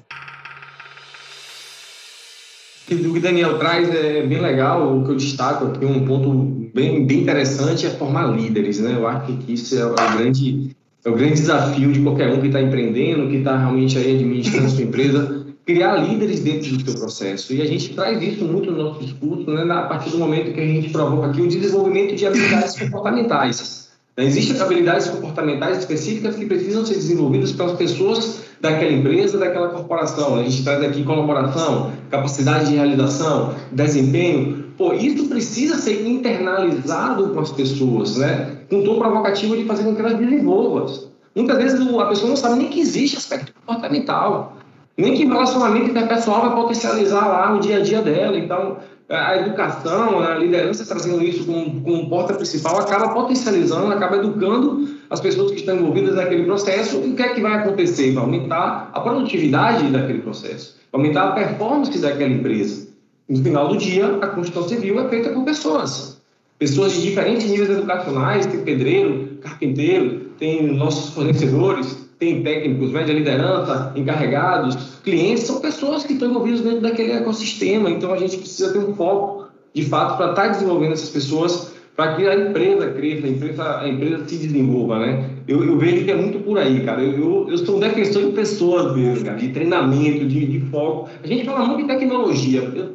O 2.90 3.14
que 3.14 3.20
Daniel 3.20 3.59
traz 3.59 3.88
é 3.95 4.26
bem 4.26 4.40
legal, 4.40 4.99
o 4.99 5.05
que 5.05 5.12
eu 5.12 5.16
destaco 5.16 5.66
aqui, 5.66 5.86
um 5.86 6.05
ponto 6.05 6.30
bem, 6.74 7.07
bem 7.07 7.20
interessante 7.20 7.86
é 7.86 7.90
formar 7.90 8.26
líderes, 8.26 8.78
né? 8.78 8.95
Eu 8.95 9.09
acho 9.09 9.32
que 9.38 9.53
isso 9.53 9.78
é 9.78 9.86
o 9.86 9.95
grande, 9.95 10.76
é 11.05 11.11
o 11.11 11.14
grande 11.14 11.34
desafio 11.34 11.92
de 11.92 12.00
qualquer 12.00 12.32
um 12.32 12.40
que 12.40 12.46
está 12.46 12.62
empreendendo, 12.62 13.28
que 13.28 13.36
está 13.36 13.59
realmente 13.59 13.98
aí 13.98 14.16
administrando 14.16 14.70
sua 14.70 14.82
empresa, 14.82 15.46
criar 15.66 15.96
líderes 15.96 16.40
dentro 16.40 16.76
do 16.76 16.84
seu 16.84 16.98
processo. 16.98 17.52
E 17.52 17.61
a 17.61 17.66
gente 17.66 17.94
traz 17.94 18.22
isso 18.22 18.44
muito 18.44 18.70
no 18.70 18.82
nosso 18.82 19.00
discurso, 19.00 19.50
né, 19.50 19.62
a 19.72 19.82
partir 19.82 20.11
do 20.11 20.18
momento 20.18 20.52
que 20.52 20.61
a 20.61 20.66
gente 20.66 20.90
provoca 20.90 21.28
aqui 21.28 21.40
o 21.40 21.48
desenvolvimento 21.48 22.14
de 22.14 22.26
habilidades 22.26 22.78
comportamentais. 22.78 23.84
Existem 24.16 24.61
habilidades 24.61 25.09
comportamentais 25.09 25.78
específicas 25.78 26.36
que 26.36 26.46
precisam 26.46 26.86
ser 26.86 26.94
desenvolvidas 26.94 27.50
pelas 27.50 27.72
pessoas 27.72 28.44
daquela 28.61 28.92
empresa, 28.92 29.36
daquela 29.36 29.70
corporação. 29.70 30.36
A 30.38 30.42
gente 30.44 30.62
traz 30.62 30.84
aqui 30.84 31.02
colaboração, 31.02 31.92
capacidade 32.11 32.66
de 32.66 32.76
realização, 32.76 33.55
desempenho. 33.72 34.64
Pô, 34.77 34.93
isso 34.93 35.29
precisa 35.29 35.77
ser 35.77 36.07
internalizado 36.07 37.29
com 37.31 37.41
as 37.41 37.53
pessoas, 37.53 38.16
né? 38.16 38.59
Com 38.68 38.83
tom 38.83 38.99
provocativo 38.99 39.57
de 39.57 39.64
fazer 39.64 39.85
com 39.85 39.95
que 39.95 40.01
elas 40.01 40.18
desenvolvam. 40.18 40.87
Muitas 41.35 41.57
vezes 41.57 41.81
a 41.81 42.07
pessoa 42.07 42.29
não 42.29 42.37
sabe 42.37 42.59
nem 42.59 42.68
que 42.68 42.81
existe 42.81 43.16
aspecto 43.16 43.53
comportamental 43.55 44.57
nem 44.97 45.14
que 45.14 45.25
relacionamento 45.25 45.91
interpessoal 45.91 46.43
vai 46.43 46.55
potencializar 46.55 47.27
lá 47.27 47.55
o 47.55 47.59
dia 47.59 47.79
a 47.79 47.81
dia 47.81 48.01
dela. 48.01 48.39
Então, 48.39 48.79
a 49.09 49.37
educação, 49.37 50.20
a 50.20 50.37
liderança 50.37 50.87
trazendo 50.87 51.22
isso 51.22 51.45
como, 51.45 51.81
como 51.81 52.09
porta 52.09 52.35
principal, 52.35 52.79
acaba 52.79 53.12
potencializando, 53.12 53.93
acaba 53.93 54.16
educando 54.16 54.89
as 55.11 55.20
pessoas 55.20 55.51
que 55.51 55.59
estão 55.59 55.77
envolvidas 55.77 56.14
naquele 56.14 56.45
processo. 56.45 57.03
E 57.05 57.11
o 57.11 57.14
que 57.14 57.22
é 57.22 57.29
que 57.31 57.41
vai 57.41 57.55
acontecer? 57.55 58.12
Vai 58.12 58.22
aumentar 58.22 58.91
a 58.93 59.01
produtividade 59.01 59.89
daquele 59.89 60.20
processo, 60.20 60.77
vai 60.93 61.01
aumentar 61.01 61.29
a 61.29 61.33
performance 61.33 61.99
daquela 61.99 62.31
empresa. 62.31 62.84
No 63.29 63.43
final 63.43 63.68
do 63.68 63.79
dia, 63.79 64.18
a 64.20 64.27
construção 64.27 64.68
civil 64.68 65.01
é 65.01 65.09
feita 65.09 65.31
por 65.31 65.45
pessoas. 65.45 66.20
Pessoas 66.59 66.93
de 66.93 67.03
diferentes 67.03 67.51
níveis 67.51 67.70
educacionais, 67.70 68.47
tem 68.47 68.61
pedreiro, 68.61 69.39
carpinteiro, 69.41 70.20
tem 70.39 70.66
nossos 70.66 71.14
fornecedores, 71.14 72.05
tem 72.18 72.43
técnicos, 72.43 72.91
média 72.91 73.12
liderança, 73.12 73.93
encarregados, 73.97 74.77
clientes, 75.03 75.45
são 75.45 75.61
pessoas 75.61 76.05
que 76.05 76.12
estão 76.12 76.31
envolvidas 76.31 76.61
dentro 76.61 76.81
daquele 76.81 77.12
ecossistema. 77.12 77.91
Então 77.91 78.12
a 78.12 78.18
gente 78.18 78.37
precisa 78.37 78.72
ter 78.72 78.79
um 78.79 78.95
foco, 78.95 79.49
de 79.72 79.85
fato, 79.85 80.16
para 80.16 80.31
estar 80.31 80.43
tá 80.43 80.49
desenvolvendo 80.49 80.93
essas 80.93 81.11
pessoas 81.11 81.72
para 81.97 82.16
que 82.16 82.27
a 82.27 82.35
empresa 82.35 82.91
cresça, 82.91 83.27
a 83.27 83.31
empresa, 83.31 83.79
a 83.79 83.89
empresa 83.89 84.25
se 84.27 84.37
desenvolva, 84.37 84.99
né? 84.99 85.31
Eu, 85.47 85.64
eu 85.64 85.79
vejo 85.79 86.05
que 86.05 86.11
é 86.11 86.16
muito 86.16 86.41
por 86.41 86.59
aí, 86.59 86.81
cara. 86.81 87.03
Eu, 87.03 87.12
eu, 87.12 87.51
eu 87.51 87.59
sou 87.59 87.77
um 87.77 87.81
defensor 87.81 88.25
de 88.25 88.33
pessoas 88.33 88.97
mesmo, 88.97 89.25
cara, 89.25 89.39
de 89.39 89.49
treinamento, 89.51 90.27
de, 90.27 90.47
de 90.47 90.61
foco. 90.70 91.09
A 91.22 91.27
gente 91.27 91.45
fala 91.45 91.64
muito 91.66 91.83
de 91.83 91.89
tecnologia. 91.89 92.62
Eu 92.75 92.93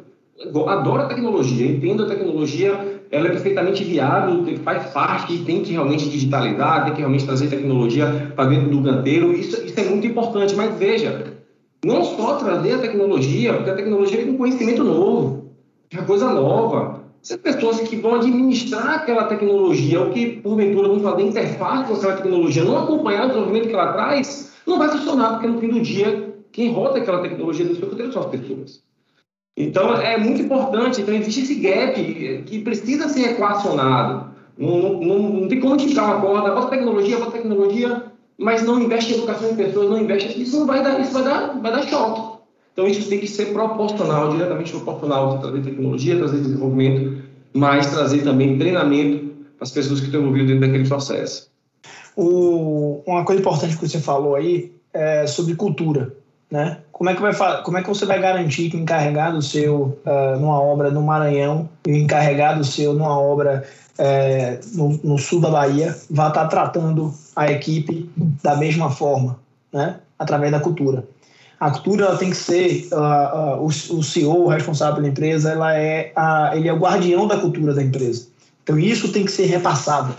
adoro 0.68 1.02
a 1.02 1.06
tecnologia, 1.06 1.66
entendo 1.66 2.04
a 2.04 2.06
tecnologia, 2.06 3.02
ela 3.10 3.26
é 3.26 3.30
perfeitamente 3.30 3.84
viável, 3.84 4.44
faz 4.64 4.86
parte, 4.92 5.38
tem 5.44 5.62
que 5.62 5.72
realmente 5.72 6.08
digitalizar, 6.08 6.84
tem 6.84 6.94
que 6.94 7.00
realmente 7.00 7.26
trazer 7.26 7.48
tecnologia 7.48 8.32
para 8.34 8.46
dentro 8.46 8.70
do 8.70 8.82
canteiro. 8.82 9.32
Isso, 9.32 9.62
isso 9.64 9.78
é 9.78 9.84
muito 9.84 10.06
importante, 10.06 10.54
mas 10.54 10.74
veja, 10.78 11.34
não 11.84 12.04
só 12.04 12.36
trazer 12.36 12.74
a 12.74 12.78
tecnologia, 12.78 13.54
porque 13.54 13.70
a 13.70 13.74
tecnologia 13.74 14.22
é 14.22 14.24
um 14.24 14.36
conhecimento 14.36 14.82
novo, 14.82 15.50
é 15.92 15.98
uma 15.98 16.06
coisa 16.06 16.32
nova. 16.32 17.00
As 17.22 17.36
pessoas 17.36 17.80
que 17.80 17.96
vão 17.96 18.14
administrar 18.14 18.94
aquela 18.94 19.24
tecnologia, 19.24 20.00
ou 20.00 20.10
que 20.10 20.40
porventura 20.40 20.88
vão 20.88 21.00
fazer 21.00 21.22
interface 21.22 21.84
com 21.84 21.94
aquela 21.94 22.16
tecnologia, 22.16 22.64
não 22.64 22.78
acompanhar 22.78 23.24
o 23.24 23.28
desenvolvimento 23.28 23.68
que 23.68 23.74
ela 23.74 23.92
traz, 23.92 24.54
não 24.66 24.78
vai 24.78 24.88
funcionar, 24.88 25.32
porque 25.32 25.46
no 25.46 25.60
fim 25.60 25.68
do 25.68 25.80
dia, 25.80 26.34
quem 26.50 26.72
roda 26.72 26.98
aquela 26.98 27.20
tecnologia 27.20 27.66
do 27.66 27.74
seu 27.74 28.12
são 28.12 28.22
as 28.22 28.28
pessoas. 28.28 28.89
Então, 29.62 29.94
é 29.94 30.16
muito 30.16 30.42
importante. 30.42 31.00
Então, 31.00 31.14
existe 31.14 31.42
esse 31.42 31.54
gap 31.56 32.42
que 32.46 32.58
precisa 32.60 33.08
ser 33.08 33.30
equacionado. 33.30 34.30
Não, 34.56 35.00
não, 35.00 35.18
não 35.18 35.48
tem 35.48 35.60
como 35.60 35.76
esticar 35.76 36.04
uma 36.06 36.20
corda, 36.20 36.54
bota 36.54 36.68
tecnologia, 36.68 37.18
bota 37.18 37.32
tecnologia, 37.32 38.04
mas 38.38 38.62
não 38.62 38.80
investe 38.80 39.12
em 39.12 39.16
educação 39.16 39.50
em 39.50 39.56
pessoas, 39.56 39.90
não 39.90 40.00
investe. 40.00 40.40
Isso 40.40 40.58
não 40.58 40.66
vai 40.66 40.82
dar, 40.82 41.00
isso 41.00 41.12
vai 41.12 41.24
dar, 41.24 41.60
vai 41.60 41.72
dar 41.72 41.82
choque. 41.82 42.38
Então, 42.72 42.86
isso 42.86 43.08
tem 43.08 43.18
que 43.18 43.26
ser 43.26 43.52
proporcional, 43.52 44.30
diretamente 44.30 44.70
proporcional, 44.70 45.38
trazer 45.38 45.62
tecnologia, 45.62 46.16
trazer 46.16 46.38
desenvolvimento, 46.38 47.22
mas 47.52 47.86
trazer 47.86 48.22
também 48.22 48.58
treinamento 48.58 49.30
para 49.56 49.64
as 49.64 49.70
pessoas 49.70 50.00
que 50.00 50.06
estão 50.06 50.20
envolvidas 50.20 50.48
dentro 50.48 50.66
daquele 50.66 50.88
processo. 50.88 51.50
O, 52.16 53.02
uma 53.06 53.24
coisa 53.24 53.40
importante 53.40 53.76
que 53.76 53.88
você 53.88 53.98
falou 53.98 54.34
aí 54.34 54.72
é 54.92 55.26
sobre 55.26 55.54
cultura, 55.54 56.14
né? 56.50 56.78
Como 56.92 57.08
é 57.08 57.14
que, 57.14 57.22
vai, 57.22 57.62
como 57.62 57.78
é 57.78 57.82
que 57.82 57.88
você 57.88 58.04
vai 58.04 58.20
garantir 58.20 58.70
que 58.70 58.76
o 58.76 58.80
encarregado 58.80 59.40
seu 59.40 59.98
uh, 60.04 60.38
numa 60.38 60.60
obra 60.60 60.90
no 60.90 61.02
Maranhão 61.02 61.68
e 61.86 61.92
o 61.92 61.96
encarregado 61.96 62.64
seu 62.64 62.92
numa 62.92 63.18
obra 63.18 63.64
uh, 63.98 64.76
no, 64.76 65.00
no, 65.02 65.18
sul 65.18 65.40
da 65.40 65.50
Bahia 65.50 65.96
vai 66.10 66.28
estar 66.28 66.46
tratando 66.48 67.14
a 67.36 67.50
equipe 67.50 68.10
da 68.42 68.56
mesma 68.56 68.90
forma, 68.90 69.38
né? 69.72 69.96
através 70.18 70.52
da 70.52 70.60
cultura? 70.60 71.04
A 71.58 71.70
cultura 71.70 72.06
ela 72.06 72.16
tem 72.16 72.30
que 72.30 72.36
ser 72.36 72.88
uh, 72.92 73.60
o, 73.60 73.66
o 73.66 74.02
CEO, 74.02 74.44
o 74.44 74.48
responsável 74.48 74.96
pela 74.96 75.08
empresa, 75.08 75.52
ela 75.52 75.74
é 75.74 76.12
a, 76.16 76.52
ele 76.54 76.68
é 76.68 76.72
o 76.72 76.78
guardião 76.78 77.26
da 77.26 77.38
cultura 77.38 77.72
da 77.72 77.82
empresa. 77.82 78.26
Então 78.62 78.78
isso 78.78 79.12
tem 79.12 79.24
que 79.24 79.32
ser 79.32 79.46
repassado. 79.46 80.14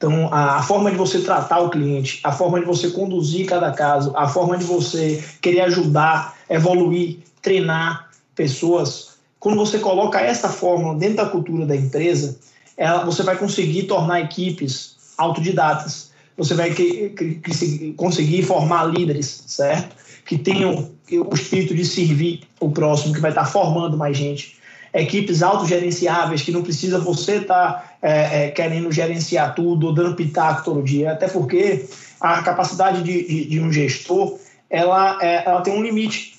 Então 0.00 0.32
a, 0.32 0.62
forma 0.62 0.90
de 0.90 0.96
você 0.96 1.20
tratar 1.20 1.60
o 1.60 1.68
cliente, 1.68 2.20
a 2.24 2.32
forma 2.32 2.58
de 2.58 2.64
você 2.64 2.88
conduzir 2.88 3.44
cada 3.44 3.70
caso, 3.70 4.14
a 4.16 4.26
forma 4.26 4.56
de 4.56 4.64
você 4.64 5.22
querer 5.42 5.60
ajudar, 5.60 6.38
evoluir, 6.48 7.18
treinar 7.42 8.08
pessoas, 8.34 9.18
quando 9.38 9.58
você 9.58 9.78
coloca 9.78 10.18
essa 10.18 10.48
fórmula 10.48 10.94
dentro 10.94 11.16
da 11.16 11.26
cultura 11.26 11.66
da 11.66 11.76
empresa, 11.76 12.38
ela, 12.78 13.04
você 13.04 13.22
vai 13.22 13.36
conseguir 13.36 13.82
tornar 13.82 14.22
equipes 14.22 14.96
autodidatas. 15.18 16.10
Você 16.38 16.54
vai 16.54 16.72
que, 16.72 17.10
que, 17.10 17.92
conseguir 17.92 18.42
formar 18.42 18.84
líderes, 18.84 19.44
certo? 19.46 19.94
que 20.24 20.38
tenham 20.38 20.92
o 21.10 21.34
espírito 21.34 21.74
de 21.74 21.84
servir 21.84 22.42
o 22.60 22.70
próximo, 22.70 23.12
que 23.12 23.20
vai 23.20 23.32
estar 23.32 23.44
formando 23.44 23.96
mais 23.96 24.16
gente. 24.16 24.59
Equipes 24.92 25.42
autogerenciáveis, 25.42 26.42
que 26.42 26.50
não 26.50 26.62
precisa 26.62 26.98
você 26.98 27.36
estar 27.36 27.96
é, 28.02 28.46
é, 28.46 28.50
querendo 28.50 28.90
gerenciar 28.90 29.54
tudo 29.54 29.92
dando 29.92 30.16
pitaco 30.16 30.64
todo 30.64 30.82
dia, 30.82 31.12
até 31.12 31.28
porque 31.28 31.86
a 32.20 32.42
capacidade 32.42 33.02
de, 33.02 33.26
de, 33.26 33.44
de 33.46 33.60
um 33.60 33.72
gestor 33.72 34.38
ela, 34.68 35.18
é, 35.20 35.44
ela 35.44 35.60
tem 35.62 35.74
um 35.74 35.82
limite. 35.82 36.38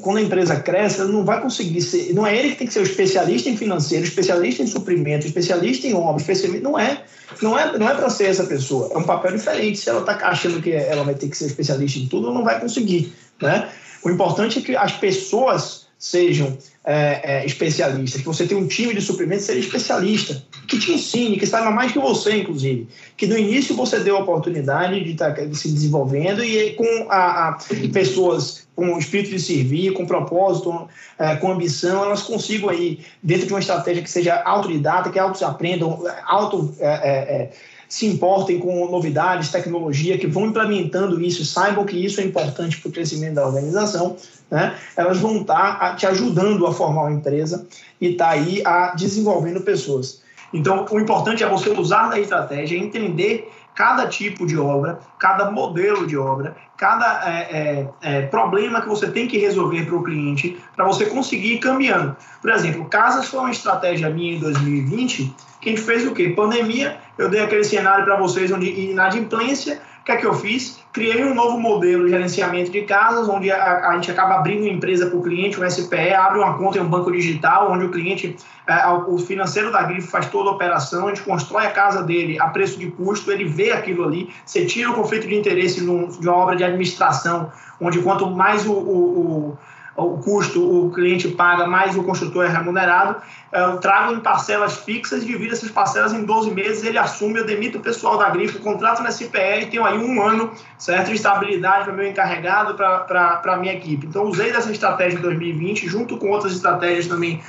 Quando 0.00 0.18
a 0.18 0.22
empresa 0.22 0.60
cresce, 0.60 1.00
ela 1.00 1.10
não 1.10 1.24
vai 1.24 1.40
conseguir 1.42 1.82
ser. 1.82 2.14
Não 2.14 2.24
é 2.24 2.36
ele 2.36 2.50
que 2.50 2.56
tem 2.56 2.66
que 2.68 2.72
ser 2.72 2.78
o 2.78 2.84
especialista 2.84 3.50
em 3.50 3.56
financeiro, 3.56 4.04
especialista 4.04 4.62
em 4.62 4.66
suprimento, 4.66 5.26
especialista 5.26 5.88
em 5.88 5.94
obra, 5.94 6.20
especialista. 6.20 6.62
Não 6.62 6.78
é. 6.78 7.02
Não 7.42 7.58
é, 7.58 7.76
não 7.76 7.88
é 7.88 7.94
para 7.94 8.08
ser 8.08 8.26
essa 8.26 8.44
pessoa. 8.44 8.90
É 8.94 8.96
um 8.96 9.02
papel 9.02 9.32
diferente. 9.32 9.78
Se 9.78 9.90
ela 9.90 10.00
está 10.00 10.14
achando 10.28 10.62
que 10.62 10.70
ela 10.70 11.02
vai 11.02 11.14
ter 11.14 11.28
que 11.28 11.36
ser 11.36 11.46
especialista 11.46 11.98
em 11.98 12.06
tudo, 12.06 12.26
ela 12.26 12.34
não 12.34 12.44
vai 12.44 12.60
conseguir. 12.60 13.12
Né? 13.42 13.68
O 14.04 14.10
importante 14.10 14.60
é 14.60 14.62
que 14.62 14.76
as 14.76 14.92
pessoas 14.92 15.86
sejam 15.98 16.56
é, 16.86 17.20
é, 17.24 17.44
especialistas, 17.44 18.20
que 18.20 18.26
você 18.26 18.46
tenha 18.46 18.60
um 18.60 18.68
time 18.68 18.94
de 18.94 19.00
suprimentos 19.00 19.44
seja 19.44 19.58
especialista, 19.58 20.40
que 20.68 20.78
te 20.78 20.92
ensine, 20.92 21.36
que 21.36 21.44
saiba 21.44 21.72
mais 21.72 21.90
que 21.90 21.98
você, 21.98 22.36
inclusive. 22.36 22.86
Que 23.16 23.26
no 23.26 23.36
início 23.36 23.74
você 23.74 23.98
deu 23.98 24.16
a 24.16 24.20
oportunidade 24.20 25.02
de 25.02 25.10
estar 25.10 25.34
tá, 25.34 25.42
se 25.52 25.68
desenvolvendo 25.68 26.44
e 26.44 26.74
com 26.74 27.10
a, 27.10 27.48
a 27.48 27.58
pessoas 27.92 28.68
com 28.76 28.96
espírito 28.98 29.30
de 29.30 29.40
servir, 29.40 29.94
com 29.94 30.06
propósito, 30.06 30.86
é, 31.18 31.34
com 31.36 31.50
ambição, 31.50 32.04
elas 32.04 32.22
consigam 32.22 32.68
aí, 32.68 33.00
dentro 33.20 33.46
de 33.46 33.52
uma 33.52 33.60
estratégia 33.60 34.02
que 34.02 34.10
seja 34.10 34.40
autodidata, 34.42 35.10
que 35.10 35.18
auto 35.18 35.44
aprendam, 35.44 36.04
auto 36.24 36.72
é, 36.78 36.86
é, 36.86 37.42
é 37.42 37.50
se 37.88 38.06
importem 38.06 38.58
com 38.58 38.90
novidades, 38.90 39.50
tecnologia, 39.50 40.18
que 40.18 40.26
vão 40.26 40.46
implementando 40.46 41.22
isso, 41.22 41.44
saibam 41.44 41.84
que 41.84 41.96
isso 41.96 42.20
é 42.20 42.24
importante 42.24 42.80
para 42.80 42.88
o 42.88 42.92
crescimento 42.92 43.34
da 43.34 43.46
organização, 43.46 44.16
né? 44.50 44.74
elas 44.96 45.18
vão 45.18 45.38
estar 45.40 45.78
tá 45.78 45.94
te 45.94 46.06
ajudando 46.06 46.66
a 46.66 46.72
formar 46.72 47.02
uma 47.02 47.12
empresa 47.12 47.66
e 48.00 48.14
tá 48.14 48.30
aí 48.30 48.62
a 48.64 48.94
desenvolvendo 48.94 49.60
pessoas. 49.60 50.22
Então, 50.52 50.86
o 50.90 51.00
importante 51.00 51.42
é 51.42 51.48
você 51.48 51.70
usar 51.70 52.08
da 52.08 52.18
estratégia, 52.18 52.78
entender 52.78 53.50
cada 53.74 54.06
tipo 54.06 54.46
de 54.46 54.58
obra, 54.58 54.98
cada 55.18 55.50
modelo 55.50 56.06
de 56.06 56.16
obra, 56.16 56.56
cada 56.78 57.30
é, 57.30 57.40
é, 57.40 57.88
é, 58.00 58.22
problema 58.22 58.80
que 58.80 58.88
você 58.88 59.10
tem 59.10 59.28
que 59.28 59.36
resolver 59.36 59.84
para 59.84 59.96
o 59.96 60.02
cliente, 60.02 60.58
para 60.74 60.86
você 60.86 61.04
conseguir 61.04 61.54
ir 61.54 61.58
caminhando. 61.58 62.16
Por 62.40 62.50
exemplo, 62.50 62.86
casas 62.86 63.28
foi 63.28 63.40
uma 63.40 63.50
estratégia 63.50 64.08
minha 64.08 64.36
em 64.36 64.38
2020, 64.38 65.34
que 65.60 65.68
a 65.68 65.72
gente 65.72 65.82
fez 65.82 66.06
o 66.06 66.12
quê? 66.12 66.30
Pandemia, 66.30 66.96
eu 67.18 67.28
dei 67.28 67.40
aquele 67.40 67.64
cenário 67.64 68.04
para 68.04 68.16
vocês 68.16 68.50
onde 68.50 68.66
inadimplência, 68.66 69.78
que 70.06 70.12
é 70.12 70.16
que 70.18 70.24
eu 70.24 70.34
fiz? 70.34 70.78
Criei 70.92 71.24
um 71.24 71.34
novo 71.34 71.58
modelo 71.58 72.04
de 72.04 72.10
gerenciamento 72.10 72.70
de 72.70 72.82
casas, 72.82 73.28
onde 73.28 73.50
a, 73.50 73.88
a 73.88 73.94
gente 73.94 74.08
acaba 74.08 74.36
abrindo 74.36 74.60
uma 74.60 74.70
empresa 74.70 75.06
para 75.06 75.18
o 75.18 75.22
cliente, 75.22 75.60
um 75.60 75.68
SPE, 75.68 76.14
abre 76.14 76.38
uma 76.38 76.56
conta 76.56 76.78
em 76.78 76.80
um 76.80 76.88
banco 76.88 77.10
digital, 77.10 77.72
onde 77.72 77.86
o 77.86 77.90
cliente, 77.90 78.36
é, 78.68 78.86
o 78.86 79.18
financeiro 79.18 79.72
da 79.72 79.82
Grifo 79.82 80.06
faz 80.06 80.30
toda 80.30 80.48
a 80.48 80.52
operação, 80.52 81.06
a 81.06 81.08
gente 81.08 81.22
constrói 81.22 81.66
a 81.66 81.72
casa 81.72 82.04
dele 82.04 82.38
a 82.38 82.46
preço 82.46 82.78
de 82.78 82.88
custo, 82.92 83.32
ele 83.32 83.46
vê 83.46 83.72
aquilo 83.72 84.04
ali, 84.04 84.32
você 84.44 84.64
tira 84.64 84.92
o 84.92 84.94
conflito 84.94 85.26
de 85.26 85.34
interesse 85.34 85.80
de 85.84 85.90
uma 86.28 86.36
obra 86.36 86.54
de 86.54 86.62
administração, 86.62 87.50
onde 87.80 87.98
quanto 87.98 88.30
mais 88.30 88.64
o, 88.64 88.72
o, 88.72 89.18
o 89.18 89.58
o 89.96 90.18
custo 90.18 90.62
o 90.62 90.90
cliente 90.90 91.28
paga, 91.28 91.66
mais 91.66 91.96
o 91.96 92.02
construtor 92.02 92.44
é 92.44 92.48
remunerado. 92.48 93.16
Eu 93.52 93.78
trago 93.78 94.12
em 94.12 94.20
parcelas 94.20 94.76
fixas, 94.76 95.24
divido 95.24 95.54
essas 95.54 95.70
parcelas 95.70 96.12
em 96.12 96.24
12 96.24 96.50
meses, 96.50 96.84
ele 96.84 96.98
assume, 96.98 97.38
eu 97.38 97.46
demito 97.46 97.78
o 97.78 97.80
pessoal 97.80 98.18
da 98.18 98.28
grife, 98.28 98.58
contrato 98.58 99.02
na 99.02 99.08
SPL 99.08 99.62
e 99.62 99.66
tenho 99.66 99.84
aí 99.84 99.96
um 99.96 100.20
ano 100.20 100.50
certo, 100.76 101.06
de 101.06 101.14
estabilidade 101.14 101.84
para 101.84 101.92
meu 101.94 102.06
encarregado, 102.06 102.74
para 102.74 103.40
a 103.44 103.56
minha 103.56 103.72
equipe. 103.72 104.06
Então, 104.06 104.24
usei 104.24 104.52
dessa 104.52 104.70
estratégia 104.70 105.18
em 105.18 105.22
2020, 105.22 105.88
junto 105.88 106.18
com 106.18 106.28
outras 106.30 106.52
estratégias 106.52 107.06
também 107.06 107.40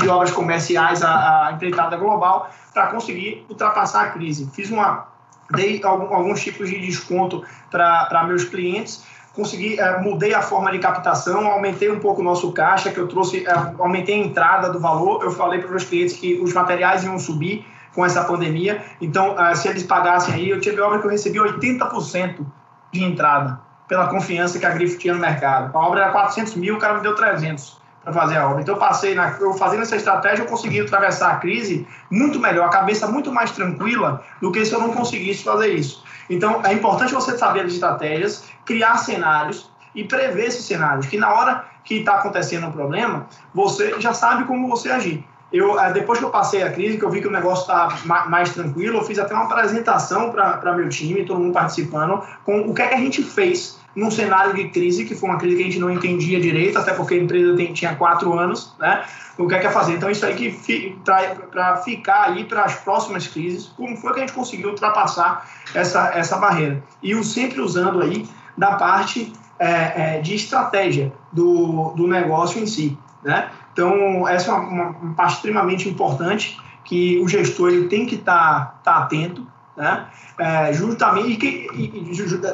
de 0.00 0.08
obras 0.08 0.30
comerciais, 0.30 1.02
a, 1.02 1.48
a 1.48 1.52
empreitada 1.52 1.96
global, 1.96 2.50
para 2.72 2.86
conseguir 2.88 3.44
ultrapassar 3.48 4.02
a 4.02 4.10
crise. 4.10 4.48
Fiz 4.54 4.70
uma 4.70 5.08
dei 5.50 5.80
alguns 5.82 6.42
tipos 6.42 6.68
de 6.68 6.78
desconto 6.78 7.42
para 7.70 8.24
meus 8.28 8.44
clientes 8.44 9.02
consegui, 9.38 9.78
é, 9.78 10.00
mudei 10.00 10.34
a 10.34 10.42
forma 10.42 10.72
de 10.72 10.80
captação, 10.80 11.46
aumentei 11.46 11.88
um 11.88 12.00
pouco 12.00 12.20
o 12.20 12.24
nosso 12.24 12.50
caixa, 12.50 12.90
que 12.90 12.98
eu 12.98 13.06
trouxe, 13.06 13.46
é, 13.46 13.52
aumentei 13.78 14.16
a 14.16 14.26
entrada 14.26 14.68
do 14.68 14.80
valor. 14.80 15.22
Eu 15.22 15.30
falei 15.30 15.60
para 15.60 15.76
os 15.76 15.84
clientes 15.84 16.16
que 16.16 16.40
os 16.42 16.52
materiais 16.52 17.04
iam 17.04 17.16
subir 17.20 17.64
com 17.94 18.04
essa 18.04 18.24
pandemia, 18.24 18.82
então 19.00 19.40
é, 19.40 19.54
se 19.54 19.68
eles 19.68 19.84
pagassem 19.84 20.34
aí, 20.34 20.50
eu 20.50 20.60
tive 20.60 20.80
obra 20.80 20.98
que 20.98 21.06
eu 21.06 21.10
recebi 21.10 21.38
80% 21.38 22.44
de 22.92 23.04
entrada, 23.04 23.60
pela 23.86 24.08
confiança 24.08 24.58
que 24.58 24.66
a 24.66 24.70
Grifo 24.70 24.98
tinha 24.98 25.14
no 25.14 25.20
mercado. 25.20 25.76
A 25.76 25.86
obra 25.86 26.02
era 26.02 26.10
400 26.10 26.56
mil, 26.56 26.74
o 26.74 26.78
cara 26.78 26.94
me 26.94 27.00
deu 27.00 27.14
300 27.14 27.78
para 28.02 28.12
fazer 28.12 28.38
a 28.38 28.48
obra. 28.48 28.62
Então 28.62 28.74
eu 28.74 28.78
passei, 28.78 29.14
na, 29.14 29.36
eu 29.40 29.52
fazendo 29.54 29.82
essa 29.82 29.96
estratégia, 29.96 30.42
eu 30.42 30.46
consegui 30.46 30.80
atravessar 30.80 31.32
a 31.32 31.36
crise 31.36 31.86
muito 32.10 32.40
melhor, 32.40 32.66
a 32.66 32.70
cabeça 32.70 33.06
muito 33.06 33.32
mais 33.32 33.52
tranquila 33.52 34.22
do 34.40 34.50
que 34.50 34.64
se 34.64 34.72
eu 34.72 34.80
não 34.80 34.92
conseguisse 34.92 35.44
fazer 35.44 35.68
isso. 35.74 36.04
Então 36.28 36.64
é 36.64 36.72
importante 36.72 37.14
você 37.14 37.36
saber 37.36 37.60
as 37.60 37.72
estratégias, 37.72 38.44
criar 38.64 38.96
cenários 38.98 39.70
e 39.94 40.04
prever 40.04 40.46
esses 40.46 40.64
cenários, 40.64 41.06
que 41.06 41.16
na 41.16 41.32
hora 41.32 41.64
que 41.84 41.96
está 41.96 42.16
acontecendo 42.16 42.66
um 42.66 42.72
problema, 42.72 43.26
você 43.54 43.98
já 43.98 44.12
sabe 44.12 44.44
como 44.44 44.68
você 44.68 44.90
agir. 44.90 45.24
eu, 45.50 45.80
eh, 45.80 45.92
depois 45.94 46.18
que 46.18 46.24
eu 46.26 46.30
passei 46.30 46.62
a 46.62 46.70
crise, 46.70 46.98
que 46.98 47.04
eu 47.04 47.10
vi 47.10 47.22
que 47.22 47.26
o 47.26 47.30
negócio 47.30 47.62
está 47.62 47.88
mais 48.28 48.52
tranquilo, 48.52 48.98
eu 48.98 49.04
fiz 49.04 49.18
até 49.18 49.32
uma 49.32 49.44
apresentação 49.44 50.30
para 50.30 50.74
meu 50.74 50.90
time, 50.90 51.24
todo 51.24 51.40
mundo 51.40 51.54
participando, 51.54 52.22
com 52.44 52.60
o 52.60 52.74
que 52.74 52.82
é 52.82 52.88
que 52.88 52.94
a 52.94 52.98
gente 52.98 53.22
fez 53.22 53.77
num 53.98 54.12
cenário 54.12 54.54
de 54.54 54.68
crise, 54.68 55.04
que 55.04 55.14
foi 55.16 55.28
uma 55.28 55.38
crise 55.38 55.56
que 55.56 55.62
a 55.62 55.64
gente 55.64 55.78
não 55.80 55.90
entendia 55.90 56.40
direito, 56.40 56.78
até 56.78 56.92
porque 56.94 57.14
a 57.14 57.16
empresa 57.16 57.56
tem, 57.56 57.72
tinha 57.72 57.96
quatro 57.96 58.38
anos, 58.38 58.72
né? 58.78 59.04
O 59.36 59.48
que 59.48 59.56
é 59.56 59.58
que 59.58 59.66
é 59.66 59.70
fazer? 59.70 59.94
Então, 59.94 60.08
isso 60.08 60.24
aí 60.24 60.34
que 60.36 60.96
para 61.04 61.76
ficar 61.78 62.28
aí 62.28 62.44
para 62.44 62.62
as 62.62 62.76
próximas 62.76 63.26
crises, 63.26 63.66
como 63.76 63.96
foi 63.96 64.12
que 64.12 64.18
a 64.18 64.20
gente 64.20 64.32
conseguiu 64.32 64.70
ultrapassar 64.70 65.48
essa, 65.74 66.12
essa 66.14 66.36
barreira? 66.38 66.80
E 67.02 67.14
o 67.16 67.24
sempre 67.24 67.60
usando 67.60 68.00
aí 68.00 68.24
da 68.56 68.76
parte 68.76 69.32
é, 69.58 70.16
é, 70.16 70.20
de 70.20 70.36
estratégia 70.36 71.12
do, 71.32 71.92
do 71.96 72.06
negócio 72.06 72.62
em 72.62 72.66
si, 72.66 72.96
né? 73.24 73.50
Então, 73.72 74.28
essa 74.28 74.52
é 74.52 74.54
uma, 74.54 74.90
uma 74.90 75.14
parte 75.14 75.34
extremamente 75.34 75.88
importante 75.88 76.56
que 76.84 77.18
o 77.20 77.28
gestor 77.28 77.70
ele 77.70 77.88
tem 77.88 78.06
que 78.06 78.14
estar 78.14 78.78
tá, 78.84 78.92
tá 78.92 78.96
atento, 78.98 79.44
né? 79.78 80.06
É, 80.38 80.72
justamente 80.72 81.68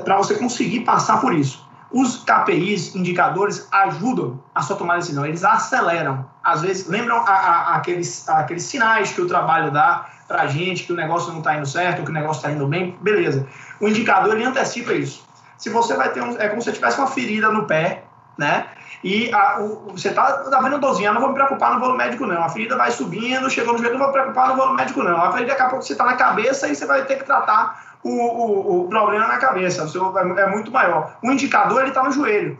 para 0.04 0.16
você 0.18 0.34
conseguir 0.34 0.80
passar 0.80 1.20
por 1.20 1.34
isso. 1.34 1.64
Os 1.90 2.24
KPIs, 2.24 2.94
indicadores, 2.94 3.68
ajudam 3.70 4.42
a 4.54 4.62
sua 4.62 4.76
tomada 4.76 4.98
de 4.98 5.06
decisão, 5.06 5.24
eles 5.24 5.44
aceleram. 5.44 6.28
Às 6.42 6.62
vezes, 6.62 6.88
lembram 6.88 7.18
a, 7.18 7.30
a, 7.30 7.76
aqueles, 7.76 8.28
aqueles 8.28 8.64
sinais 8.64 9.12
que 9.12 9.20
o 9.20 9.28
trabalho 9.28 9.70
dá 9.70 10.06
para 10.26 10.42
a 10.42 10.46
gente, 10.46 10.84
que 10.84 10.92
o 10.92 10.96
negócio 10.96 11.30
não 11.30 11.38
está 11.38 11.56
indo 11.56 11.66
certo, 11.66 12.02
que 12.02 12.10
o 12.10 12.14
negócio 12.14 12.40
está 12.40 12.50
indo 12.50 12.66
bem, 12.66 12.98
beleza. 13.00 13.46
O 13.80 13.88
indicador, 13.88 14.34
ele 14.34 14.44
antecipa 14.44 14.92
isso. 14.92 15.24
Se 15.56 15.70
você 15.70 15.94
vai 15.94 16.10
ter 16.12 16.22
um, 16.22 16.36
é 16.38 16.48
como 16.48 16.60
se 16.60 16.70
você 16.70 16.72
tivesse 16.72 16.98
uma 16.98 17.06
ferida 17.06 17.50
no 17.50 17.64
pé, 17.64 18.03
né? 18.36 18.66
E 19.02 19.30
a, 19.32 19.60
o, 19.60 19.92
você 19.92 20.12
tá, 20.12 20.32
tá 20.32 20.60
vendo 20.60 20.78
dorzinha, 20.78 21.12
não 21.12 21.20
vou 21.20 21.30
me 21.30 21.34
preocupar, 21.34 21.72
não 21.72 21.80
vou 21.80 21.90
no 21.90 21.96
médico 21.96 22.26
não. 22.26 22.42
A 22.42 22.48
ferida 22.48 22.76
vai 22.76 22.90
subindo, 22.90 23.50
chegou 23.50 23.74
no 23.74 23.78
joelho, 23.78 23.98
não 23.98 24.00
vou 24.00 24.08
me 24.08 24.14
preocupar, 24.14 24.48
não 24.48 24.56
vou 24.56 24.68
no 24.68 24.74
médico 24.74 25.02
não. 25.02 25.22
A 25.22 25.30
ferida 25.32 25.50
daqui 25.50 25.62
a 25.62 25.68
pouco 25.68 25.84
você 25.84 25.94
tá 25.94 26.04
na 26.04 26.14
cabeça 26.14 26.68
e 26.68 26.74
você 26.74 26.86
vai 26.86 27.04
ter 27.04 27.16
que 27.18 27.24
tratar 27.24 27.98
o, 28.02 28.10
o, 28.10 28.84
o 28.84 28.88
problema 28.88 29.26
na 29.26 29.36
cabeça. 29.36 29.84
O 29.84 29.88
seu, 29.88 30.18
é, 30.18 30.42
é 30.42 30.46
muito 30.46 30.70
maior. 30.70 31.16
O 31.22 31.30
indicador, 31.30 31.82
ele 31.82 31.92
tá 31.92 32.02
no 32.02 32.12
joelho. 32.12 32.58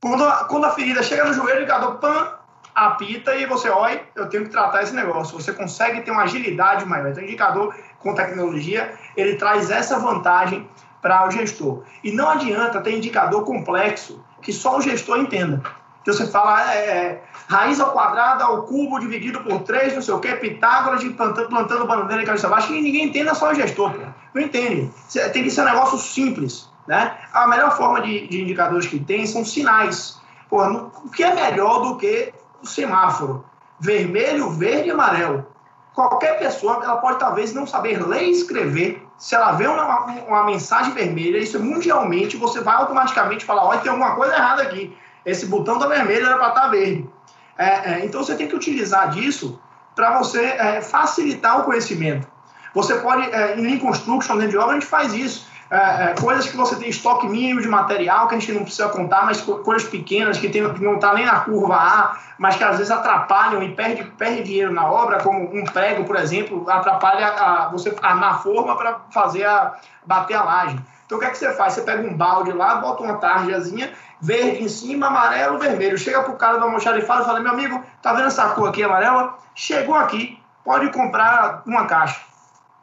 Quando 0.00 0.24
a, 0.24 0.44
quando 0.44 0.64
a 0.64 0.70
ferida 0.70 1.02
chega 1.02 1.24
no 1.24 1.34
joelho, 1.34 1.58
o 1.58 1.62
indicador, 1.62 1.96
pam, 1.96 2.28
apita 2.74 3.34
e 3.34 3.46
você, 3.46 3.68
olha, 3.68 4.02
eu 4.14 4.28
tenho 4.28 4.44
que 4.44 4.50
tratar 4.50 4.82
esse 4.82 4.94
negócio. 4.94 5.38
Você 5.38 5.52
consegue 5.52 6.00
ter 6.00 6.10
uma 6.10 6.22
agilidade 6.22 6.86
maior. 6.86 7.08
Então, 7.08 7.22
o 7.22 7.26
indicador 7.26 7.74
com 8.00 8.14
tecnologia, 8.14 8.94
ele 9.16 9.36
traz 9.36 9.70
essa 9.70 9.98
vantagem 9.98 10.68
para 11.00 11.26
o 11.26 11.30
gestor. 11.30 11.84
E 12.02 12.10
não 12.12 12.28
adianta 12.28 12.80
ter 12.80 12.96
indicador 12.96 13.44
complexo 13.44 14.24
que 14.44 14.52
só 14.52 14.78
o 14.78 14.80
gestor 14.80 15.18
entenda. 15.18 15.62
Que 16.04 16.12
você 16.12 16.26
fala 16.26 16.72
é, 16.72 16.76
é, 16.76 17.22
raiz 17.48 17.80
ao 17.80 17.92
quadrado 17.92 18.44
ao 18.44 18.64
cubo 18.64 19.00
dividido 19.00 19.40
por 19.40 19.62
3, 19.62 19.94
não 19.94 20.02
sei 20.02 20.12
o 20.12 20.20
que, 20.20 20.36
Pitágoras 20.36 21.00
de 21.00 21.08
plantando, 21.10 21.48
plantando 21.48 21.86
bananeira 21.86 22.22
em 22.22 22.26
cabeça 22.26 22.48
baixa, 22.48 22.68
que 22.68 22.80
ninguém 22.80 23.06
entenda, 23.06 23.34
só 23.34 23.50
o 23.50 23.54
gestor. 23.54 23.94
Não 24.34 24.42
entende. 24.42 24.90
Tem 25.32 25.42
que 25.42 25.50
ser 25.50 25.62
um 25.62 25.64
negócio 25.64 25.98
simples. 25.98 26.68
Né? 26.86 27.16
A 27.32 27.48
melhor 27.48 27.74
forma 27.74 28.02
de, 28.02 28.28
de 28.28 28.42
indicadores 28.42 28.86
que 28.86 28.98
tem 28.98 29.26
são 29.26 29.44
sinais. 29.44 30.20
O 30.50 31.10
que 31.10 31.24
é 31.24 31.34
melhor 31.34 31.82
do 31.82 31.96
que 31.96 32.34
o 32.62 32.66
semáforo? 32.66 33.44
Vermelho, 33.80 34.50
verde 34.50 34.88
e 34.88 34.92
amarelo. 34.92 35.46
Qualquer 35.94 36.38
pessoa 36.38 36.80
ela 36.82 36.96
pode 36.96 37.20
talvez 37.20 37.54
não 37.54 37.66
saber 37.66 38.04
ler 38.04 38.24
e 38.24 38.32
escrever, 38.32 39.06
se 39.16 39.34
ela 39.34 39.52
vê 39.52 39.66
uma, 39.68 40.06
uma 40.26 40.44
mensagem 40.44 40.92
vermelha, 40.92 41.38
isso 41.38 41.58
mundialmente, 41.62 42.36
você 42.36 42.60
vai 42.60 42.74
automaticamente 42.74 43.44
falar: 43.44 43.64
olha, 43.64 43.80
tem 43.80 43.90
alguma 43.90 44.16
coisa 44.16 44.34
errada 44.34 44.62
aqui. 44.62 44.96
Esse 45.24 45.46
botão 45.46 45.78
tá 45.78 45.86
vermelho, 45.86 46.26
era 46.26 46.36
para 46.36 46.48
estar 46.48 46.60
tá 46.62 46.68
verde. 46.68 47.08
É, 47.56 47.92
é, 47.92 48.04
então 48.04 48.22
você 48.24 48.34
tem 48.34 48.48
que 48.48 48.56
utilizar 48.56 49.10
disso 49.10 49.60
para 49.94 50.18
você 50.18 50.42
é, 50.44 50.82
facilitar 50.82 51.60
o 51.60 51.64
conhecimento. 51.64 52.26
Você 52.74 52.96
pode, 52.96 53.30
é, 53.30 53.56
em 53.56 53.62
Lean 53.62 53.78
Construction, 53.78 54.34
dentro 54.34 54.50
de 54.50 54.58
obra, 54.58 54.72
a 54.72 54.80
gente 54.80 54.86
faz 54.86 55.14
isso. 55.14 55.46
É, 55.70 56.10
é, 56.10 56.14
coisas 56.20 56.48
que 56.48 56.56
você 56.56 56.76
tem 56.76 56.88
estoque 56.88 57.26
mínimo 57.26 57.60
de 57.60 57.68
material, 57.68 58.28
que 58.28 58.34
a 58.34 58.38
gente 58.38 58.52
não 58.52 58.62
precisa 58.62 58.88
contar, 58.88 59.24
mas 59.24 59.40
coisas 59.40 59.88
pequenas 59.88 60.38
que, 60.38 60.48
tem, 60.48 60.72
que 60.74 60.84
não 60.84 60.96
está 60.96 61.14
nem 61.14 61.24
na 61.24 61.40
curva 61.40 61.74
A, 61.74 62.16
mas 62.38 62.56
que 62.56 62.64
às 62.64 62.76
vezes 62.76 62.90
atrapalham 62.90 63.62
e 63.62 63.74
perde, 63.74 64.04
perde 64.04 64.42
dinheiro 64.42 64.72
na 64.72 64.90
obra, 64.90 65.22
como 65.22 65.42
um 65.56 65.64
prego, 65.64 66.04
por 66.04 66.16
exemplo, 66.16 66.68
atrapalha 66.68 67.28
a, 67.28 67.68
você 67.70 67.94
armar 68.02 68.34
a 68.34 68.38
forma 68.38 68.76
para 68.76 69.00
fazer 69.10 69.44
a, 69.44 69.74
bater 70.04 70.34
a 70.34 70.44
laje. 70.44 70.78
Então 71.06 71.18
o 71.18 71.20
que 71.20 71.26
é 71.26 71.30
que 71.30 71.38
você 71.38 71.52
faz? 71.54 71.74
Você 71.74 71.82
pega 71.82 72.06
um 72.06 72.14
balde 72.14 72.52
lá, 72.52 72.76
bota 72.76 73.02
uma 73.02 73.16
tarjazinha, 73.16 73.92
verde 74.20 74.62
em 74.62 74.68
cima, 74.68 75.06
amarelo, 75.06 75.58
vermelho. 75.58 75.98
Chega 75.98 76.22
pro 76.22 76.34
cara 76.34 76.58
da 76.58 76.64
almoxarifada 76.64 77.22
e 77.22 77.26
fala, 77.26 77.40
meu 77.40 77.52
amigo, 77.52 77.82
tá 78.02 78.12
vendo 78.12 78.26
essa 78.26 78.50
cor 78.50 78.68
aqui 78.68 78.82
amarela? 78.82 79.36
Chegou 79.54 79.94
aqui, 79.94 80.38
pode 80.64 80.90
comprar 80.90 81.62
uma 81.66 81.86
caixa. 81.86 82.20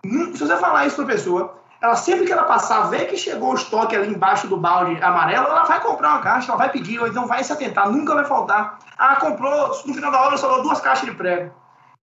Se 0.03 0.39
você 0.39 0.57
falar 0.57 0.85
isso 0.85 0.95
para 0.97 1.05
pessoa, 1.05 1.60
ela 1.81 1.95
sempre 1.95 2.25
que 2.25 2.31
ela 2.31 2.43
passar, 2.43 2.83
ver 2.83 3.07
que 3.07 3.17
chegou 3.17 3.51
o 3.51 3.55
estoque 3.55 3.95
ali 3.95 4.09
embaixo 4.09 4.47
do 4.47 4.55
balde 4.55 5.01
amarelo, 5.01 5.47
ela 5.47 5.63
vai 5.63 5.81
comprar 5.81 6.09
uma 6.11 6.21
caixa, 6.21 6.51
ela 6.51 6.57
vai 6.57 6.69
pedir, 6.69 6.99
ou 6.99 7.07
então 7.07 7.25
vai 7.25 7.43
se 7.43 7.51
atentar, 7.51 7.89
nunca 7.89 8.13
vai 8.13 8.23
faltar. 8.23 8.77
Ah, 8.97 9.15
comprou, 9.15 9.69
no 9.85 9.93
final 9.93 10.11
da 10.11 10.21
obra 10.21 10.37
sobrou 10.37 10.61
duas 10.61 10.79
caixas 10.79 11.09
de 11.09 11.15
prego. 11.15 11.51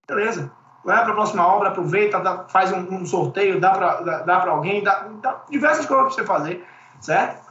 Beleza. 0.09 0.51
Vai 0.85 1.03
para 1.03 1.13
a 1.13 1.15
próxima 1.15 1.47
obra, 1.47 1.69
aproveita, 1.69 2.19
dá, 2.19 2.45
faz 2.49 2.73
um, 2.73 2.79
um, 2.93 3.07
sorteio, 3.07 3.61
dá 3.61 3.71
para 3.71 4.01
dá, 4.01 4.19
dá 4.23 4.51
alguém, 4.51 4.83
dá, 4.83 5.07
dá 5.21 5.43
diversas 5.49 5.87
coisas 5.87 6.07
para 6.07 6.15
você 6.15 6.27
fazer, 6.27 6.67
certo? 7.01 7.47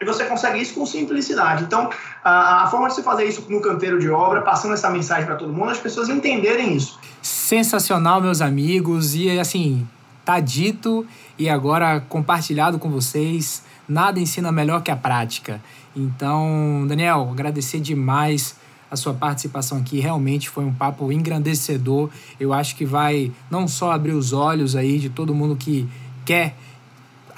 E 0.00 0.04
você 0.04 0.24
consegue 0.24 0.60
isso 0.60 0.74
com 0.74 0.84
simplicidade. 0.84 1.64
Então, 1.64 1.90
a, 2.24 2.64
a, 2.64 2.66
forma 2.68 2.88
de 2.88 2.94
você 2.94 3.02
fazer 3.02 3.24
isso 3.24 3.46
no 3.48 3.60
canteiro 3.60 3.98
de 3.98 4.10
obra, 4.10 4.42
passando 4.42 4.74
essa 4.74 4.90
mensagem 4.90 5.26
para 5.26 5.36
todo 5.36 5.52
mundo, 5.52 5.70
as 5.70 5.78
pessoas 5.78 6.08
entenderem 6.08 6.74
isso. 6.74 6.98
Sensacional, 7.22 8.20
meus 8.20 8.40
amigos. 8.40 9.14
E 9.14 9.38
assim, 9.38 9.86
tá 10.24 10.40
dito 10.40 11.06
e 11.40 11.48
agora 11.48 12.00
compartilhado 12.00 12.78
com 12.78 12.90
vocês. 12.90 13.62
Nada 13.88 14.20
ensina 14.20 14.52
melhor 14.52 14.82
que 14.82 14.90
a 14.90 14.96
prática. 14.96 15.58
Então, 15.96 16.84
Daniel, 16.86 17.30
agradecer 17.32 17.80
demais 17.80 18.54
a 18.90 18.94
sua 18.94 19.14
participação 19.14 19.78
aqui. 19.78 20.00
Realmente 20.00 20.50
foi 20.50 20.66
um 20.66 20.72
papo 20.72 21.10
engrandecedor. 21.10 22.10
Eu 22.38 22.52
acho 22.52 22.76
que 22.76 22.84
vai 22.84 23.32
não 23.50 23.66
só 23.66 23.90
abrir 23.90 24.12
os 24.12 24.34
olhos 24.34 24.76
aí 24.76 24.98
de 24.98 25.08
todo 25.08 25.34
mundo 25.34 25.56
que 25.56 25.88
quer 26.26 26.54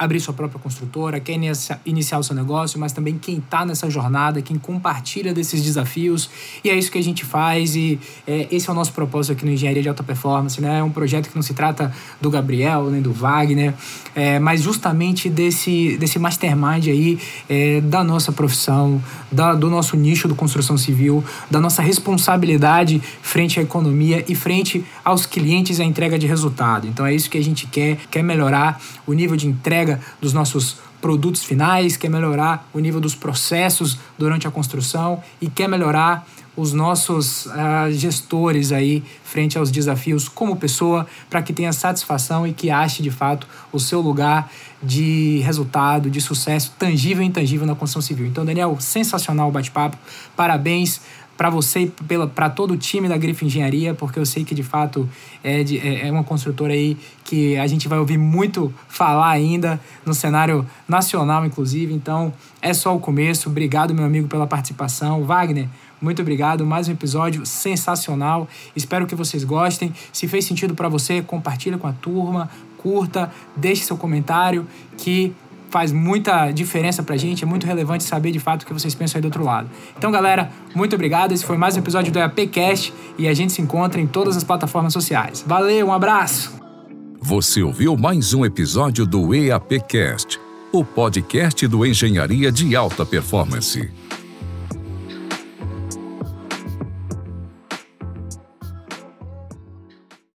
abrir 0.02 0.20
sua 0.20 0.34
própria 0.34 0.60
construtora, 0.60 1.20
quer 1.20 1.38
iniciar 1.84 2.18
o 2.18 2.22
seu 2.22 2.34
negócio, 2.34 2.78
mas 2.78 2.92
também 2.92 3.18
quem 3.18 3.38
está 3.38 3.64
nessa 3.64 3.88
jornada, 3.88 4.42
quem 4.42 4.58
compartilha 4.58 5.32
desses 5.32 5.62
desafios. 5.62 6.30
E 6.64 6.70
é 6.70 6.74
isso 6.74 6.90
que 6.90 6.98
a 6.98 7.02
gente 7.02 7.24
faz 7.24 7.76
e 7.76 7.98
é, 8.26 8.48
esse 8.50 8.68
é 8.68 8.72
o 8.72 8.74
nosso 8.74 8.92
propósito 8.92 9.32
aqui 9.32 9.44
no 9.44 9.52
Engenharia 9.52 9.82
de 9.82 9.88
Alta 9.88 10.02
Performance. 10.02 10.60
Né? 10.60 10.78
É 10.78 10.82
um 10.82 10.90
projeto 10.90 11.28
que 11.28 11.34
não 11.34 11.42
se 11.42 11.54
trata 11.54 11.92
do 12.20 12.30
Gabriel 12.30 12.90
nem 12.90 13.00
do 13.00 13.12
Wagner, 13.12 13.74
é, 14.14 14.38
mas 14.38 14.62
justamente 14.62 15.28
desse, 15.28 15.96
desse 15.96 16.18
mastermind 16.18 16.88
aí 16.88 17.18
é, 17.48 17.80
da 17.80 18.02
nossa 18.04 18.32
profissão, 18.32 19.02
da, 19.30 19.54
do 19.54 19.70
nosso 19.70 19.96
nicho 19.96 20.28
do 20.28 20.34
construção 20.34 20.76
civil, 20.76 21.24
da 21.50 21.60
nossa 21.60 21.82
responsabilidade 21.82 23.00
frente 23.22 23.60
à 23.60 23.62
economia 23.62 24.24
e 24.28 24.34
frente 24.34 24.84
aos 25.04 25.26
clientes 25.26 25.80
à 25.80 25.84
entrega 25.84 26.18
de 26.18 26.26
resultado. 26.26 26.86
Então 26.86 27.04
é 27.04 27.14
isso 27.14 27.28
que 27.28 27.38
a 27.38 27.42
gente 27.42 27.66
quer, 27.66 27.96
quer 28.10 28.22
melhorar 28.22 28.80
o 29.06 29.12
nível 29.12 29.36
de 29.36 29.46
entrega 29.46 29.72
entrega 29.72 30.00
dos 30.20 30.32
nossos 30.32 30.76
produtos 31.00 31.42
finais, 31.42 31.96
quer 31.96 32.08
melhorar 32.08 32.68
o 32.72 32.78
nível 32.78 33.00
dos 33.00 33.14
processos 33.14 33.98
durante 34.16 34.46
a 34.46 34.50
construção 34.50 35.22
e 35.40 35.48
quer 35.48 35.68
melhorar 35.68 36.26
os 36.54 36.74
nossos 36.74 37.46
uh, 37.46 37.90
gestores 37.90 38.72
aí 38.72 39.02
frente 39.24 39.56
aos 39.56 39.70
desafios 39.70 40.28
como 40.28 40.54
pessoa 40.54 41.06
para 41.30 41.40
que 41.40 41.52
tenha 41.52 41.72
satisfação 41.72 42.46
e 42.46 42.52
que 42.52 42.70
ache 42.70 43.02
de 43.02 43.10
fato 43.10 43.46
o 43.72 43.80
seu 43.80 44.00
lugar 44.02 44.50
de 44.82 45.40
resultado, 45.44 46.10
de 46.10 46.20
sucesso 46.20 46.74
tangível 46.78 47.22
e 47.22 47.26
intangível 47.26 47.66
na 47.66 47.74
construção 47.74 48.02
civil. 48.02 48.26
Então, 48.26 48.44
Daniel, 48.44 48.76
sensacional 48.78 49.48
o 49.48 49.52
bate-papo. 49.52 49.96
Parabéns 50.36 51.00
para 51.42 51.50
você 51.50 51.80
e 51.80 52.26
para 52.32 52.48
todo 52.48 52.74
o 52.74 52.76
time 52.76 53.08
da 53.08 53.16
Grife 53.16 53.44
Engenharia, 53.44 53.94
porque 53.94 54.16
eu 54.16 54.24
sei 54.24 54.44
que 54.44 54.54
de 54.54 54.62
fato 54.62 55.08
é, 55.42 55.64
de, 55.64 55.76
é, 55.76 56.06
é 56.06 56.12
uma 56.12 56.22
construtora 56.22 56.72
aí 56.72 56.96
que 57.24 57.56
a 57.56 57.66
gente 57.66 57.88
vai 57.88 57.98
ouvir 57.98 58.16
muito 58.16 58.72
falar 58.86 59.30
ainda 59.30 59.80
no 60.06 60.14
cenário 60.14 60.64
nacional, 60.86 61.44
inclusive. 61.44 61.92
Então 61.92 62.32
é 62.60 62.72
só 62.72 62.94
o 62.94 63.00
começo. 63.00 63.48
Obrigado, 63.48 63.92
meu 63.92 64.04
amigo, 64.04 64.28
pela 64.28 64.46
participação. 64.46 65.24
Wagner, 65.24 65.66
muito 66.00 66.22
obrigado. 66.22 66.64
Mais 66.64 66.86
um 66.86 66.92
episódio 66.92 67.44
sensacional. 67.44 68.46
Espero 68.76 69.04
que 69.04 69.16
vocês 69.16 69.42
gostem. 69.42 69.92
Se 70.12 70.28
fez 70.28 70.44
sentido 70.44 70.76
para 70.76 70.88
você, 70.88 71.22
compartilha 71.22 71.76
com 71.76 71.88
a 71.88 71.92
turma, 71.92 72.48
curta, 72.78 73.32
deixe 73.56 73.82
seu 73.82 73.96
comentário 73.96 74.64
que 74.96 75.34
faz 75.72 75.90
muita 75.90 76.52
diferença 76.52 77.02
pra 77.02 77.16
gente, 77.16 77.44
é 77.44 77.46
muito 77.46 77.66
relevante 77.66 78.04
saber 78.04 78.30
de 78.30 78.38
fato 78.38 78.62
o 78.62 78.66
que 78.66 78.74
vocês 78.74 78.94
pensam 78.94 79.18
aí 79.18 79.22
do 79.22 79.24
outro 79.24 79.42
lado. 79.42 79.70
Então, 79.96 80.12
galera, 80.12 80.50
muito 80.74 80.94
obrigado. 80.94 81.32
Esse 81.32 81.46
foi 81.46 81.56
mais 81.56 81.74
um 81.74 81.78
episódio 81.78 82.12
do 82.12 82.18
EAPcast 82.18 82.92
e 83.16 83.26
a 83.26 83.32
gente 83.32 83.54
se 83.54 83.62
encontra 83.62 83.98
em 83.98 84.06
todas 84.06 84.36
as 84.36 84.44
plataformas 84.44 84.92
sociais. 84.92 85.42
Valeu, 85.46 85.86
um 85.86 85.92
abraço! 85.92 86.60
Você 87.22 87.62
ouviu 87.62 87.96
mais 87.96 88.34
um 88.34 88.44
episódio 88.44 89.06
do 89.06 89.34
EAPcast, 89.34 90.38
o 90.70 90.84
podcast 90.84 91.66
do 91.66 91.86
Engenharia 91.86 92.52
de 92.52 92.76
Alta 92.76 93.06
Performance. 93.06 93.90